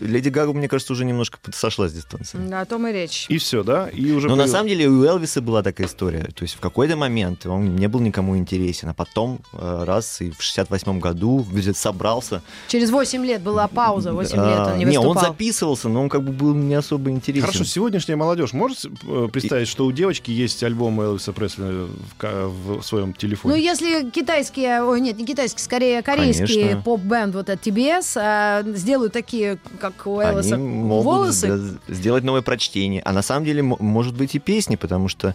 Леди 0.00 0.28
Гага, 0.28 0.52
мне 0.52 0.68
кажется, 0.68 0.92
уже 0.92 1.06
немножко 1.06 1.38
сошла 1.54 1.88
с 1.88 1.92
дистанции. 1.94 2.36
Да, 2.46 2.60
о 2.60 2.64
том 2.66 2.86
и 2.86 2.92
речь. 2.92 3.24
И 3.30 3.38
все, 3.38 3.62
да? 3.62 3.88
И 3.88 4.12
уже 4.12 4.28
Но 4.28 4.36
на 4.36 4.42
появилась- 4.42 4.50
самом 4.52 4.68
деле 4.68 4.86
у 4.88 5.02
Элвиса 5.02 5.40
была 5.40 5.62
такая 5.62 5.86
история. 5.86 6.24
То 6.34 6.42
есть 6.42 6.56
в 6.56 6.60
какой-то 6.60 6.96
момент 6.96 7.46
он 7.46 7.74
не 7.76 7.88
был 7.88 8.00
никому 8.00 8.36
интересен, 8.36 8.90
а 8.90 8.94
потом 8.94 9.40
э, 9.54 9.84
раз 9.86 10.20
и 10.20 10.30
в 10.30 10.42
68 10.42 11.00
году 11.00 11.46
собрался. 11.74 12.42
Через 12.68 12.90
8 12.90 13.24
лет 13.24 13.40
была 13.40 13.66
пауза, 13.66 14.12
8 14.12 14.36
лет 14.36 14.58
А, 14.58 14.72
он 14.72 14.78
не 14.78 14.84
не, 14.84 14.98
он 14.98 15.06
выступал. 15.08 15.30
записывался, 15.32 15.88
но 15.88 16.02
он 16.02 16.10
как 16.10 16.22
бы 16.22 16.32
был 16.32 16.54
не 16.54 16.74
особо 16.74 17.10
интересен. 17.10 17.46
Хорошо, 17.46 17.64
сегодняшняя 17.64 18.16
молодежь 18.16 18.52
может 18.52 18.84
э, 18.84 19.28
представить, 19.32 19.68
что 19.68 19.86
у 19.86 19.92
девочки 19.92 20.30
есть 20.30 20.62
альбом 20.62 21.00
Элвиса 21.00 21.32
Пресли 21.32 21.86
в, 22.20 22.80
в 22.80 22.82
своем 22.82 23.14
телефоне? 23.14 23.54
Ну, 23.54 23.60
если 23.70 24.10
китайские, 24.10 24.82
ой, 24.82 25.00
нет, 25.00 25.16
не 25.16 25.24
китайские, 25.26 25.62
скорее 25.62 26.02
корейские 26.02 26.76
поп-бенд, 26.76 27.34
вот 27.34 27.48
от 27.50 27.66
TBS, 27.66 28.12
а, 28.16 28.62
сделают 28.62 29.12
такие, 29.12 29.58
как 29.80 30.06
у 30.06 30.18
Они 30.18 30.38
Элвиса, 30.38 30.58
могут 30.58 31.04
волосы. 31.04 31.46
да, 31.48 31.94
сделать 31.94 32.24
новое 32.24 32.42
прочтение. 32.42 33.02
А 33.04 33.12
на 33.12 33.22
самом 33.22 33.44
деле, 33.44 33.62
может 33.62 34.14
быть, 34.14 34.34
и 34.34 34.38
песни, 34.38 34.76
потому 34.76 35.08
что 35.08 35.34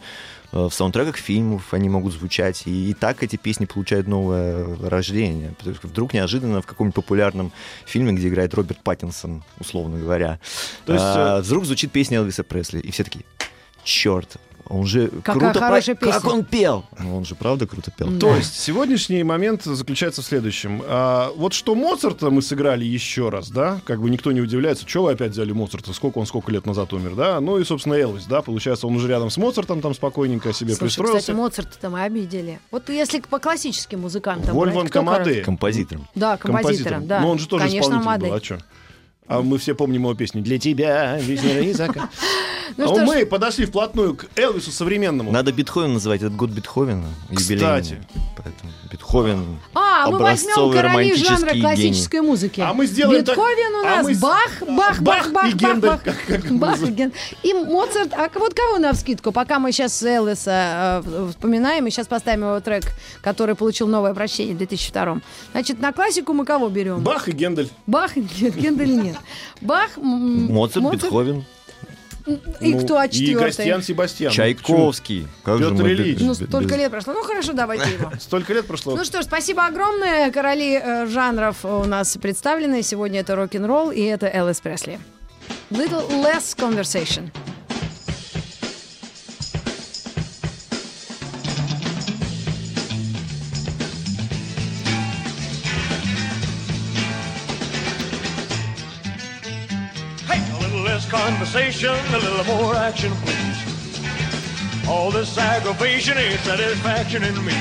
э, 0.52 0.58
в 0.58 0.72
саундтреках 0.72 1.18
фильмов 1.18 1.74
они 1.74 1.90
могут 1.90 2.14
звучать. 2.14 2.64
И, 2.66 2.92
и 2.92 2.94
так 2.94 3.24
эти 3.24 3.36
песни 3.36 3.66
получают 3.66 4.08
новое 4.08 4.66
рождение. 4.82 5.54
Потому 5.58 5.76
что 5.76 5.88
вдруг 5.88 6.14
неожиданно 6.14 6.62
в 6.62 6.66
каком-нибудь 6.66 6.96
популярном 6.96 7.52
фильме, 7.86 8.14
где 8.14 8.28
играет 8.28 8.54
Роберт 8.54 8.80
Паттинсон, 8.82 9.44
условно 9.60 9.98
говоря, 9.98 10.40
То 10.86 10.94
есть, 10.94 11.06
а, 11.06 11.40
э, 11.40 11.42
вдруг 11.42 11.66
звучит 11.66 11.92
песня 11.92 12.18
Элвиса 12.20 12.44
Пресли. 12.44 12.80
И 12.80 12.92
все 12.92 13.04
такие, 13.04 13.26
черт, 13.84 14.38
он 14.68 14.86
же 14.86 15.10
Какая 15.24 15.40
круто... 15.52 15.60
хорошая 15.60 15.96
про- 15.96 16.12
Как 16.12 16.22
песня. 16.24 16.30
он 16.38 16.44
пел! 16.46 16.86
Ну, 17.00 17.18
он 17.18 17.26
же 17.26 17.36
правда 17.36 17.68
круто 17.68 17.92
пел. 17.92 18.08
Да. 18.10 18.20
То 18.20 18.36
есть 18.36 18.60
сегодняшний 18.60 19.24
момент 19.24 19.64
заключается 19.64 20.22
в 20.22 20.26
следующем. 20.26 20.82
А, 20.86 21.32
вот 21.36 21.54
что 21.54 21.76
Моцарта 21.76 22.30
мы 22.30 22.42
сыграли 22.42 22.84
еще 22.86 23.30
раз, 23.30 23.50
да, 23.50 23.80
как 23.86 24.02
бы 24.02 24.10
никто 24.10 24.32
не 24.32 24.42
удивляется, 24.42 24.88
что 24.88 25.04
вы 25.04 25.12
опять 25.12 25.32
взяли 25.32 25.52
Моцарта, 25.52 25.94
сколько 25.94 26.18
он 26.18 26.26
сколько 26.26 26.52
лет 26.52 26.66
назад 26.66 26.94
умер, 26.94 27.16
да, 27.16 27.40
ну 27.40 27.58
и, 27.60 27.64
собственно, 27.64 27.94
Элвис, 27.96 28.26
да, 28.26 28.42
получается, 28.42 28.88
он 28.88 28.96
уже 28.96 29.08
рядом 29.08 29.30
с 29.30 29.38
Моцартом 29.38 29.82
там 29.82 29.94
спокойненько 29.94 30.54
себе 30.54 30.74
Слушай, 30.74 30.80
пристроился. 30.96 31.20
кстати, 31.20 31.36
Моцарта-то 31.36 31.90
мы 31.90 32.02
обидели. 32.04 32.60
Вот 32.72 32.90
если 32.90 33.20
по 33.20 33.40
классическим 33.40 34.02
музыкантам 34.02 34.58
король? 34.58 34.90
Камаде. 34.90 35.42
Композитором. 35.42 36.08
Да, 36.16 36.38
композитором, 36.38 37.08
да. 37.08 37.20
Но 37.22 37.32
он 37.32 37.40
же 37.40 37.48
тоже 37.48 37.66
Конечно, 37.66 37.82
исполнитель 37.98 38.08
Амадей. 38.08 38.30
был, 38.30 38.36
а 38.38 38.44
что? 38.44 38.58
А 39.28 39.42
мы 39.42 39.58
все 39.58 39.74
помним 39.74 40.02
его 40.04 40.14
песню 40.14 40.42
«Для 40.42 40.60
тебя 40.60 41.18
весь 41.20 41.44
мир 41.44 41.60
и 41.62 41.74
закат». 41.74 42.10
Ну 42.78 42.86
А 42.86 42.88
что 42.88 43.06
ж, 43.06 43.08
мы 43.08 43.26
подошли 43.26 43.66
вплотную 43.66 44.16
к 44.16 44.26
Элвису 44.36 44.72
современному. 44.72 45.32
Надо 45.32 45.54
Бетховен 45.54 45.94
называть, 45.94 46.22
этот 46.22 46.36
год 46.36 46.50
Бетховена. 46.50 47.06
Кстати. 47.34 48.02
Поэтому 48.36 48.72
Бетховен 48.92 49.60
А, 49.74 50.10
мы 50.10 50.18
возьмем 50.18 50.72
короли 50.74 51.16
жанра 51.16 51.52
романтический 51.54 51.62
классической 51.62 52.22
музыки. 52.22 52.62
А 52.62 52.74
мы 52.74 52.86
сделаем 52.88 53.24
так- 53.24 53.36
Бетховен 53.38 53.76
у 53.76 53.80
а 53.80 53.84
нас, 53.84 54.06
мы 54.06 54.16
с- 54.16 54.20
Бах, 54.20 54.52
Бах, 54.62 55.02
Бах, 55.02 55.02
Бах 55.02 55.32
Бах, 55.32 55.46
и 55.50 55.52
Бах, 55.54 55.56
Гендель, 55.56 55.90
Бах, 55.90 56.04
как- 56.04 56.26
как 56.28 56.42
Бах 56.52 56.70
и 56.78 56.82
называют. 56.82 56.96
Ген- 56.98 57.14
И 57.44 57.54
Моцарт, 57.54 58.14
а 58.14 58.30
вот 58.34 58.54
кого 58.54 58.78
на 58.80 58.94
вскидку, 58.94 59.32
пока 59.32 59.60
мы 59.60 59.72
сейчас 59.72 60.02
Элвиса 60.04 61.02
э, 61.06 61.30
вспоминаем, 61.30 61.86
и 61.88 61.92
сейчас 61.92 62.08
поставим 62.08 62.42
его 62.46 62.60
трек, 62.60 62.84
который 63.22 63.56
получил 63.56 63.88
новое 63.88 64.12
обращение 64.12 64.56
в 64.56 64.58
2002 64.58 65.22
Значит, 65.54 65.80
на 65.80 65.94
классику 65.94 66.34
мы 66.34 66.46
кого 66.46 66.68
берем? 66.70 67.00
Бах 67.02 67.30
и 67.30 67.32
Гендель. 67.32 67.70
Бах, 67.88 68.16
нет, 68.18 68.56
Гендель 68.56 68.96
нет. 69.02 69.15
Бах, 69.62 69.98
м, 69.98 70.46
Моцарт, 70.54 70.92
Бетховен, 70.92 71.44
И 72.60 72.74
Ну, 72.74 72.80
кто, 72.84 72.98
а 72.98 73.06
И 73.06 73.12
четвертый? 73.12 73.46
Гостьян 73.46 73.84
Себастьян. 73.84 74.32
Чайковский. 74.34 75.28
Как 75.44 75.60
же 75.60 75.70
Петр 75.70 75.84
мы 75.84 75.90
Ильич. 75.92 76.18
без- 76.18 76.26
Ну, 76.26 76.34
столько 76.34 76.70
без- 76.70 76.78
лет 76.78 76.92
прошло. 76.92 77.14
Ну, 77.14 77.22
хорошо, 77.24 77.54
давайте 77.54 77.88
его. 77.92 78.12
Столько 78.20 78.54
лет 78.54 78.66
прошло. 78.66 78.96
Ну 78.96 79.04
что 79.06 79.22
ж, 79.22 79.26
спасибо 79.26 79.66
огромное. 79.68 80.32
Короли 80.32 80.82
э, 80.84 81.06
жанров 81.06 81.64
у 81.64 81.84
нас 81.84 82.18
представлены. 82.20 82.82
Сегодня 82.82 83.20
это 83.20 83.36
рок-н-ролл 83.36 83.92
и 83.92 84.02
это 84.02 84.26
Элвис 84.28 84.60
Пресли. 84.60 85.00
Little 85.70 86.10
less 86.24 86.56
conversation. 86.58 87.30
A 101.56 102.20
little 102.20 102.44
more 102.58 102.76
action, 102.76 103.14
please. 103.24 104.90
All 104.90 105.10
this 105.10 105.38
aggravation 105.38 106.18
ain't 106.18 106.40
satisfaction 106.42 107.24
in 107.24 107.34
me. 107.46 107.56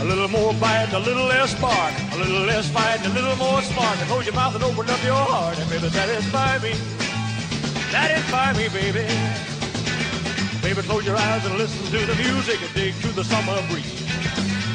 A 0.00 0.04
little 0.04 0.28
more 0.28 0.52
bite, 0.54 0.92
a 0.92 0.98
little 0.98 1.24
less 1.24 1.56
spark, 1.56 1.94
a 2.12 2.18
little 2.18 2.44
less 2.44 2.68
fight, 2.68 3.00
a 3.06 3.08
little 3.16 3.34
more 3.36 3.62
spark. 3.62 3.96
And 3.98 4.08
close 4.08 4.26
your 4.26 4.34
mouth 4.34 4.54
and 4.54 4.62
open 4.62 4.90
up 4.90 5.02
your 5.02 5.16
heart, 5.16 5.58
and 5.58 5.70
baby, 5.70 5.88
satisfy 5.88 6.58
me. 6.58 6.74
Satisfy 7.88 8.52
me, 8.52 8.68
baby. 8.68 9.08
Baby, 10.60 10.82
close 10.82 11.06
your 11.06 11.16
eyes 11.16 11.44
and 11.46 11.56
listen 11.56 11.80
to 11.96 12.04
the 12.04 12.16
music 12.16 12.60
and 12.60 12.74
dig 12.74 12.92
through 13.00 13.12
the 13.12 13.24
summer 13.24 13.56
breeze. 13.70 14.04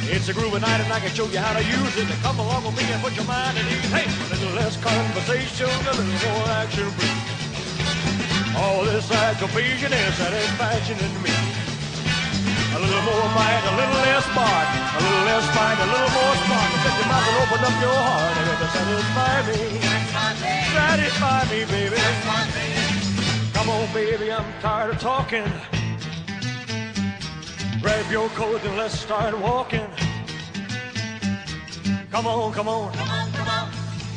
It's 0.09 0.27
a 0.29 0.33
groovy 0.33 0.59
night 0.59 0.81
and 0.81 0.91
I 0.91 0.99
can 0.99 1.13
show 1.13 1.27
you 1.27 1.37
how 1.37 1.53
to 1.53 1.63
use 1.63 1.97
it. 1.97 2.07
To 2.07 2.17
come 2.23 2.39
along 2.39 2.65
with 2.65 2.77
me 2.77 2.83
and 2.91 3.01
put 3.03 3.15
your 3.15 3.25
mind 3.25 3.59
at 3.59 3.65
ease. 3.69 3.91
Hey, 3.93 4.09
a 4.09 4.29
little 4.33 4.55
less 4.55 4.75
conversation, 4.81 5.69
a 5.69 5.93
little 5.93 6.33
more 6.33 6.49
action, 6.49 6.89
please. 6.97 7.34
All 8.57 8.83
this 8.85 9.11
aggravation 9.11 9.91
and 9.93 10.13
satisfaction 10.15 10.97
in 10.99 11.13
me. 11.23 11.35
A 12.75 12.79
little 12.79 13.03
more 13.03 13.27
bite, 13.35 13.65
a 13.67 13.73
little 13.79 14.01
less 14.03 14.27
bark, 14.35 14.67
a 14.95 15.01
little 15.03 15.25
less 15.25 15.45
fight, 15.55 15.77
a 15.79 15.87
little 15.93 16.11
more 16.11 16.35
spark. 16.43 16.69
Shut 16.83 16.95
your 16.99 17.07
mouth 17.07 17.27
and 17.29 17.37
open 17.43 17.61
up 17.67 17.75
your 17.81 17.99
heart 18.07 18.35
and 18.39 18.47
it'll 18.51 18.71
satisfy 18.75 19.35
me. 19.47 19.59
Satisfy 20.75 21.39
me, 21.51 21.59
baby. 21.71 22.01
Come 23.53 23.69
on, 23.69 23.93
baby, 23.93 24.31
I'm 24.31 24.45
tired 24.61 24.95
of 24.95 24.99
talking. 24.99 25.47
Grab 27.81 28.11
your 28.11 28.29
coat 28.29 28.63
and 28.63 28.77
let's 28.77 28.99
start 28.99 29.37
walking. 29.39 29.87
Come 32.11 32.27
on, 32.27 32.53
come 32.53 32.67
on. 32.67 32.93
Come 32.93 33.09
on, 33.09 33.31
come 33.31 33.47
on. 33.47 33.71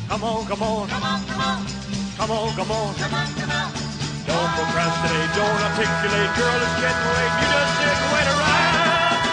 Come 0.07 0.23
on, 0.23 0.45
come 0.47 0.63
on. 0.63 0.87
Come 0.89 1.03
on, 1.03 1.25
come 1.25 1.41
on. 1.41 1.78
Come 2.19 2.31
on, 2.35 2.51
come 2.51 2.67
on. 2.67 2.91
Don't 4.27 4.51
procrastinate, 4.51 5.31
don't 5.39 5.61
articulate, 5.71 6.31
girl, 6.35 6.59
it's 6.67 6.75
getting 6.83 7.07
late. 7.15 7.35
You 7.39 7.47
just 7.47 7.71
sit 7.79 7.95
and 7.95 8.11
wait 8.11 8.27
around. 8.27 9.23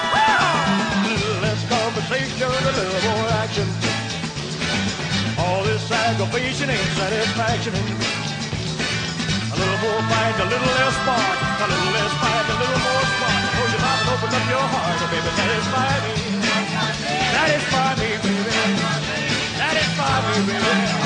A 0.95 1.11
little 1.11 1.43
less 1.43 1.63
conversation, 1.67 2.47
a 2.47 2.63
little 2.79 3.03
more 3.11 3.27
action. 3.43 3.67
All 5.35 5.67
this 5.67 5.83
aggravation 5.91 6.71
ain't 6.71 6.93
satisfaction. 6.95 7.75
A 7.75 9.57
little 9.59 9.81
more 9.83 10.03
fight, 10.07 10.39
a 10.39 10.47
little 10.47 10.73
less 10.79 10.95
spark. 10.95 11.39
A 11.43 11.67
little 11.67 11.91
less 11.91 12.15
fight, 12.23 12.47
a 12.47 12.55
little 12.55 12.83
more 12.87 13.03
spark. 13.19 13.43
Close 13.51 13.73
your 13.75 13.83
mouth 13.83 13.99
and 13.99 14.11
open 14.15 14.31
up 14.31 14.47
your 14.47 14.63
heart, 14.63 15.03
and 15.03 15.11
baby, 15.11 15.31
satisfy 15.35 15.91
me. 16.07 16.15
Satisfy 17.35 17.91
me, 17.99 18.09
baby. 18.23 18.55
Satisfy 19.59 20.15
me, 20.23 20.35
baby. 20.47 21.06